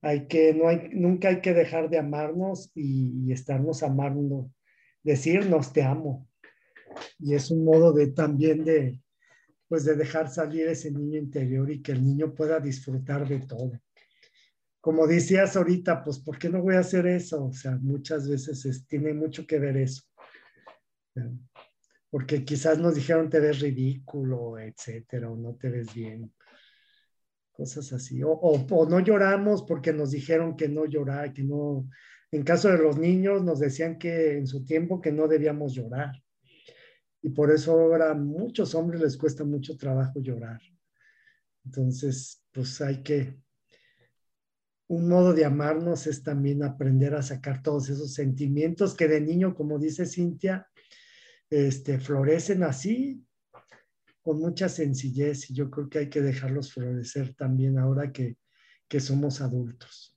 hay 0.03 0.27
que, 0.27 0.55
no 0.55 0.69
hay, 0.69 0.91
nunca 0.93 1.29
hay 1.29 1.41
que 1.41 1.53
dejar 1.53 1.91
de 1.91 1.99
amarnos 1.99 2.71
y, 2.75 3.33
estarnos 3.33 3.83
amando, 3.83 4.51
decirnos 5.03 5.73
te 5.73 5.83
amo. 5.83 6.29
Y 7.19 7.35
es 7.35 7.51
un 7.51 7.65
modo 7.65 7.93
de 7.93 8.09
también 8.09 8.65
de, 8.65 9.01
pues 9.69 9.85
de 9.85 9.97
dejar 9.97 10.29
salir 10.31 10.67
ese 10.69 10.91
niño 10.91 11.19
interior 11.19 11.71
y 11.71 11.83
que 11.83 11.93
el 11.93 12.05
niño 12.05 12.35
pueda 12.35 12.59
disfrutar 12.61 13.29
de 13.29 13.41
todo. 13.41 13.73
Como 14.81 15.07
decías 15.07 15.57
ahorita, 15.57 16.03
pues 16.03 16.19
¿por 16.19 16.39
qué 16.39 16.49
no 16.49 16.63
voy 16.63 16.75
a 16.75 16.81
hacer 16.81 17.07
eso? 17.07 17.47
O 17.47 17.53
sea, 17.53 17.77
muchas 17.77 18.29
veces 18.29 18.65
es, 18.65 18.87
tiene 18.87 19.13
mucho 19.13 19.47
que 19.47 19.59
ver 19.59 19.77
eso 19.77 20.03
porque 22.11 22.45
quizás 22.45 22.79
nos 22.79 22.95
dijeron 22.95 23.31
te 23.31 23.41
ves 23.41 23.61
ridículo, 23.61 24.59
etcétera, 24.59 25.31
o 25.31 25.37
no 25.37 25.55
te 25.55 25.69
ves 25.69 25.95
bien. 25.95 26.33
Cosas 27.61 27.93
así. 27.93 28.23
O, 28.23 28.31
o, 28.31 28.89
no 28.89 29.01
lloramos 29.01 29.65
porque 29.65 29.93
nos 29.93 30.13
dijeron 30.13 30.57
que 30.57 30.67
no 30.67 30.87
llorar, 30.87 31.35
que 31.35 31.43
no. 31.43 31.91
En 32.33 32.43
caso 32.43 32.71
de 32.71 32.79
los 32.79 32.97
niños, 32.97 33.45
nos 33.45 33.61
decían 33.61 33.99
que 33.99 34.39
en 34.39 34.47
su 34.47 34.65
tiempo 34.65 35.03
que 35.03 35.13
no 35.13 35.29
debíamos 35.29 35.75
llorar. 35.75 36.11
Y 37.21 37.29
por 37.29 37.51
eso 37.51 37.73
ahora 37.73 38.13
a 38.13 38.15
muchos 38.15 38.75
hombres 38.75 39.03
les 39.03 39.19
cuesta 39.19 39.45
mucho 39.45 39.77
trabajo 39.77 40.23
llorar. 40.23 40.59
Entonces, 41.67 42.43
pues 42.51 42.81
hay 42.81 43.03
que. 43.03 43.37
Un 44.89 45.07
modo 45.07 45.35
de 45.35 45.45
amarnos 45.45 46.07
es 46.07 46.23
también 46.23 46.63
aprender 46.63 47.15
a 47.15 47.23
sacar 47.23 47.63
todos 47.63 47.91
esos 47.91 48.15
sentimientos 48.15 48.95
que 48.95 49.07
de 49.07 49.21
niño, 49.21 49.55
como 49.55 49.79
dice 49.79 50.07
Cintia, 50.07 50.67
este, 51.51 51.99
florecen 51.99 52.63
así, 52.63 53.23
con 54.23 54.39
mucha 54.39 54.69
sencillez, 54.69 55.51
y 55.51 55.55
yo 55.55 55.71
creo 55.71 55.89
que 55.89 55.99
hay 55.99 56.11
que 56.11 56.21
dejarlos 56.21 56.73
florecer 56.73 57.35
también 57.35 57.79
ahora 57.79 58.13
que, 58.13 58.37
que 58.89 59.01
somos 59.01 59.41
adultos. 59.41 60.17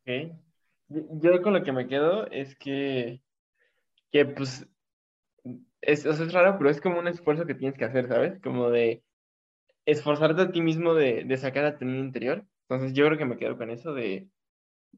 Ok. 0.00 0.32
Yo 0.88 1.42
con 1.42 1.52
lo 1.52 1.62
que 1.62 1.72
me 1.72 1.86
quedo 1.86 2.26
es 2.30 2.56
que, 2.56 3.22
que 4.10 4.24
pues, 4.24 4.66
es, 5.82 6.06
es 6.06 6.32
raro, 6.32 6.56
pero 6.56 6.70
es 6.70 6.80
como 6.80 6.98
un 6.98 7.08
esfuerzo 7.08 7.44
que 7.44 7.54
tienes 7.54 7.78
que 7.78 7.84
hacer, 7.84 8.08
¿sabes? 8.08 8.40
Como 8.40 8.70
de 8.70 9.04
esforzarte 9.84 10.42
a 10.42 10.50
ti 10.50 10.62
mismo 10.62 10.94
de, 10.94 11.24
de 11.24 11.36
sacar 11.36 11.64
a 11.66 11.76
tu 11.78 11.84
niño 11.84 12.04
interior. 12.04 12.46
Entonces 12.68 12.94
yo 12.94 13.06
creo 13.06 13.18
que 13.18 13.24
me 13.26 13.36
quedo 13.36 13.58
con 13.58 13.70
eso 13.70 13.92
de, 13.92 14.28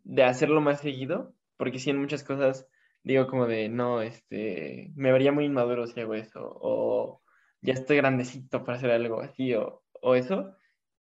de 0.05 0.23
hacerlo 0.25 0.61
más 0.61 0.81
seguido, 0.81 1.35
porque 1.57 1.79
si 1.79 1.91
en 1.91 1.99
muchas 1.99 2.25
cosas 2.25 2.69
digo 3.03 3.27
como 3.27 3.47
de, 3.47 3.69
no, 3.69 4.03
este, 4.03 4.93
me 4.97 5.13
vería 5.13 5.33
muy 5.33 5.47
inmaduro 5.47 5.87
si 5.87 6.01
hago 6.01 6.15
eso, 6.15 6.41
o 6.43 7.23
ya 7.63 7.75
estoy 7.75 7.97
grandecito 7.99 8.65
para 8.65 8.79
hacer 8.79 8.91
algo 8.91 9.21
así, 9.21 9.55
o, 9.55 9.83
o 10.03 10.15
eso. 10.15 10.57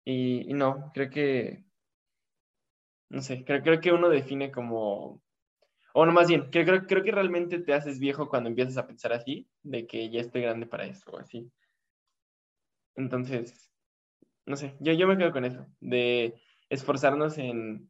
Y, 0.05 0.53
no, 0.53 0.91
creo 0.93 1.09
que, 1.09 1.65
no 3.09 3.21
sé, 3.21 3.43
creo, 3.45 3.61
creo 3.61 3.81
que 3.81 3.91
uno 3.91 4.09
define 4.09 4.51
como, 4.51 5.21
o 5.93 6.05
no, 6.05 6.11
más 6.13 6.27
bien, 6.27 6.49
creo, 6.51 6.65
creo, 6.65 6.87
creo 6.87 7.03
que 7.03 7.11
realmente 7.11 7.59
te 7.59 7.73
haces 7.73 7.99
viejo 7.99 8.29
cuando 8.29 8.49
empiezas 8.49 8.77
a 8.77 8.87
pensar 8.87 9.13
así, 9.13 9.49
de 9.63 9.87
que 9.87 10.09
ya 10.09 10.21
estoy 10.21 10.41
grande 10.43 10.67
para 10.67 10.85
eso, 10.85 11.11
o 11.11 11.19
así. 11.19 11.51
Entonces, 12.95 13.71
no 14.45 14.55
sé, 14.57 14.75
yo, 14.79 14.93
yo 14.93 15.07
me 15.07 15.17
quedo 15.17 15.31
con 15.31 15.45
eso, 15.45 15.67
de 15.79 16.35
esforzarnos 16.69 17.37
en, 17.37 17.89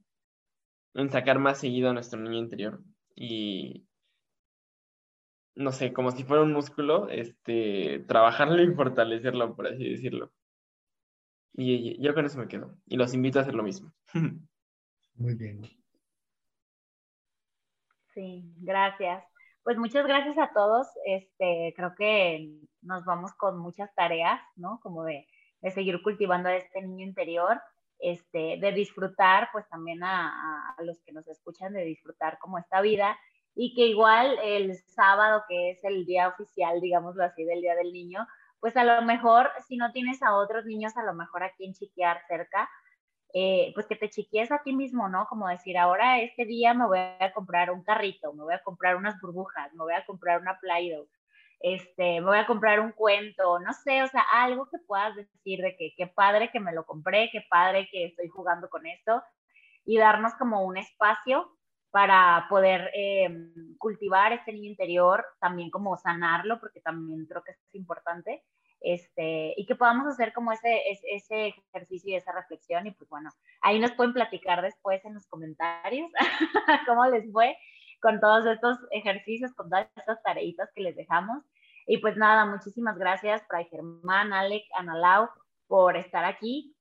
en 0.95 1.09
sacar 1.11 1.39
más 1.39 1.59
seguido 1.59 1.89
a 1.89 1.93
nuestro 1.93 2.19
niño 2.19 2.37
interior 2.37 2.83
y, 3.15 3.87
no 5.55 5.71
sé, 5.71 5.93
como 5.93 6.11
si 6.11 6.23
fuera 6.23 6.43
un 6.43 6.53
músculo, 6.53 7.09
este, 7.09 7.99
trabajarlo 8.07 8.61
y 8.63 8.73
fortalecerlo, 8.73 9.55
por 9.55 9.67
así 9.67 9.89
decirlo. 9.89 10.31
Y, 11.53 12.01
yo 12.01 12.13
con 12.13 12.25
eso 12.25 12.39
me 12.39 12.47
quedo. 12.47 12.75
Y 12.87 12.97
los 12.97 13.13
invito 13.13 13.39
a 13.39 13.43
hacer 13.43 13.53
lo 13.53 13.63
mismo. 13.63 13.91
Muy 15.15 15.35
bien. 15.35 15.61
Sí, 18.13 18.43
gracias. 18.57 19.23
Pues 19.63 19.77
muchas 19.77 20.05
gracias 20.05 20.37
a 20.37 20.51
todos. 20.53 20.87
Este, 21.05 21.73
creo 21.75 21.93
que 21.95 22.49
nos 22.81 23.05
vamos 23.05 23.33
con 23.33 23.59
muchas 23.59 23.93
tareas, 23.95 24.41
¿no? 24.55 24.79
Como 24.81 25.03
de, 25.03 25.27
de 25.61 25.71
seguir 25.71 26.01
cultivando 26.01 26.49
a 26.49 26.55
este 26.55 26.81
niño 26.81 27.05
interior 27.05 27.61
este, 28.03 28.57
de 28.59 28.71
disfrutar, 28.73 29.49
pues 29.53 29.67
también 29.69 30.03
a, 30.03 30.75
los 30.79 31.01
que 31.03 31.13
nos 31.13 31.27
escuchan, 31.27 31.73
de 31.73 31.85
disfrutar 31.85 32.37
como 32.37 32.57
esta 32.57 32.81
vida 32.81 33.17
y 33.55 33.73
que 33.73 33.85
igual 33.87 34.37
el 34.43 34.75
sábado, 34.75 35.43
que 35.47 35.71
es 35.71 35.83
el 35.83 36.05
día 36.05 36.27
oficial, 36.27 36.81
digámoslo 36.81 37.23
así, 37.23 37.45
del 37.45 37.61
Día 37.61 37.75
del 37.75 37.93
Niño, 37.93 38.27
pues 38.59 38.75
a 38.75 38.83
lo 38.83 39.01
mejor 39.03 39.49
si 39.67 39.77
no 39.77 39.91
tienes 39.93 40.21
a 40.21 40.35
otros 40.35 40.65
niños, 40.65 40.97
a 40.97 41.03
lo 41.03 41.13
mejor 41.13 41.43
a 41.43 41.53
quien 41.53 41.73
chiquear 41.73 42.21
cerca, 42.27 42.69
eh, 43.33 43.71
pues 43.73 43.87
que 43.87 43.95
te 43.95 44.09
chiquies 44.09 44.51
a 44.51 44.61
ti 44.63 44.73
mismo, 44.73 45.07
¿no? 45.07 45.25
Como 45.27 45.47
decir, 45.47 45.77
ahora 45.77 46.19
este 46.19 46.45
día 46.45 46.73
me 46.73 46.85
voy 46.85 46.99
a 46.99 47.31
comprar 47.33 47.71
un 47.71 47.83
carrito, 47.83 48.33
me 48.33 48.43
voy 48.43 48.53
a 48.53 48.63
comprar 48.63 48.95
unas 48.95 49.19
burbujas, 49.21 49.73
me 49.73 49.83
voy 49.83 49.93
a 49.93 50.05
comprar 50.05 50.41
una 50.41 50.59
Play-Doh, 50.59 51.07
este, 51.63 52.19
me 52.19 52.27
voy 52.27 52.37
a 52.37 52.45
comprar 52.45 52.81
un 52.81 52.91
cuento, 52.91 53.57
no 53.59 53.71
sé, 53.71 54.03
o 54.03 54.07
sea, 54.07 54.21
algo 54.33 54.67
que 54.69 54.79
puedas 54.85 55.15
decir 55.15 55.61
de 55.61 55.77
que 55.77 55.93
qué 55.95 56.07
padre 56.07 56.51
que 56.51 56.59
me 56.59 56.73
lo 56.73 56.85
compré, 56.85 57.29
qué 57.31 57.41
padre 57.49 57.87
que 57.89 58.07
estoy 58.07 58.27
jugando 58.27 58.69
con 58.69 58.85
esto 58.85 59.23
y 59.85 59.97
darnos 59.97 60.33
como 60.33 60.65
un 60.65 60.75
espacio 60.75 61.57
para 61.89 62.47
poder 62.49 62.91
eh, 62.93 63.29
cultivar 63.77 64.33
este 64.33 64.51
niño 64.51 64.71
interior, 64.71 65.25
también 65.39 65.69
como 65.69 65.95
sanarlo, 65.95 66.59
porque 66.59 66.81
también 66.81 67.25
creo 67.27 67.43
que 67.43 67.51
es 67.51 67.75
importante, 67.75 68.43
este, 68.81 69.53
y 69.55 69.65
que 69.65 69.75
podamos 69.75 70.07
hacer 70.07 70.33
como 70.33 70.51
ese, 70.51 70.81
ese 70.89 71.55
ejercicio 71.71 72.11
y 72.11 72.15
esa 72.15 72.33
reflexión, 72.33 72.87
y 72.87 72.91
pues 72.91 73.09
bueno, 73.09 73.29
ahí 73.61 73.79
nos 73.79 73.93
pueden 73.93 74.11
platicar 74.11 74.61
después 74.61 75.03
en 75.05 75.13
los 75.13 75.25
comentarios 75.27 76.11
cómo 76.87 77.05
les 77.05 77.31
fue 77.31 77.55
con 78.03 78.19
todos 78.19 78.45
estos 78.45 78.77
ejercicios, 78.91 79.53
con 79.53 79.69
todas 79.69 79.87
estas 79.95 80.21
tareitas 80.23 80.69
que 80.75 80.81
les 80.81 80.95
dejamos. 80.97 81.41
Y 81.85 81.97
pues 81.97 82.17
nada, 82.17 82.45
muchísimas 82.45 82.97
gracias 82.97 83.41
para 83.49 83.65
Germán, 83.65 84.33
Alec, 84.33 84.63
Analao 84.77 85.29
por 85.67 85.97
estar 85.97 86.25
aquí, 86.25 86.75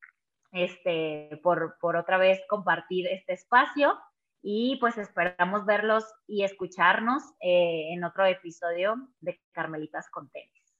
este, 0.52 1.40
por, 1.42 1.78
por 1.80 1.96
otra 1.96 2.18
vez 2.18 2.40
compartir 2.48 3.06
este 3.08 3.32
espacio 3.32 3.98
y 4.42 4.76
pues 4.80 4.98
esperamos 4.98 5.64
verlos 5.64 6.04
y 6.26 6.44
escucharnos 6.44 7.22
eh, 7.40 7.92
en 7.92 8.04
otro 8.04 8.26
episodio 8.26 9.08
de 9.20 9.40
Carmelitas 9.52 10.10
con 10.10 10.28
Tenis. 10.30 10.74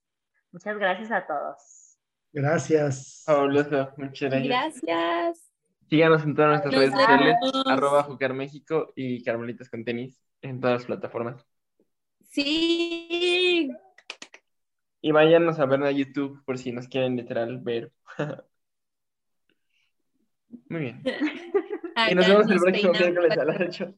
Muchas 0.50 0.76
gracias 0.76 1.10
a 1.12 1.26
todos. 1.26 1.98
Gracias. 2.32 3.22
Fabuloso, 3.24 3.92
muchas 3.96 4.30
gracias. 4.30 4.82
Gracias. 4.82 5.52
Síganos 5.88 6.24
en 6.24 6.34
todas 6.34 6.50
nuestras 6.50 6.74
redes 6.74 6.92
sociales, 6.92 7.36
arroba 7.66 8.02
Jucar 8.02 8.32
México 8.32 8.92
y 8.96 9.22
Carmelitas 9.22 9.68
con 9.68 9.84
Tenis 9.84 10.18
en 10.40 10.60
todas 10.60 10.80
las 10.80 10.86
plataformas. 10.86 11.46
Sí. 12.30 13.70
Y 15.02 15.10
váyanos 15.10 15.58
a 15.58 15.66
ver 15.66 15.82
a 15.82 15.90
YouTube 15.90 16.42
por 16.44 16.56
si 16.58 16.70
nos 16.72 16.86
quieren 16.86 17.16
literal 17.16 17.58
ver. 17.58 17.90
Muy 20.68 20.80
bien. 20.80 21.02
y 22.10 22.14
nos 22.14 22.28
vemos 22.28 22.48
el 22.50 22.60
próximo 22.60 22.92
miércoles 22.92 23.36
a 23.36 23.44
las 23.44 23.60
8. 23.60 23.92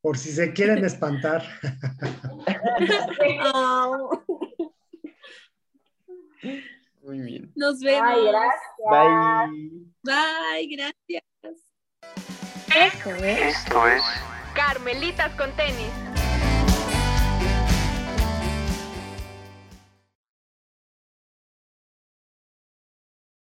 Por 0.00 0.18
si 0.18 0.32
se 0.32 0.52
quieren 0.52 0.84
espantar. 0.84 1.44
Muy 7.02 7.20
bien. 7.20 7.52
Nos 7.54 7.78
vemos. 7.80 8.02
Ay, 8.04 8.26
gracias. 8.26 8.60
Bye. 8.90 9.86
Bye, 10.02 10.66
gracias. 10.76 11.22
Esto 12.76 13.10
es 13.24 13.56
Esto 13.56 13.88
es 13.88 14.02
Carmelitas 14.54 15.32
con 15.36 15.50
tenis. 15.52 16.07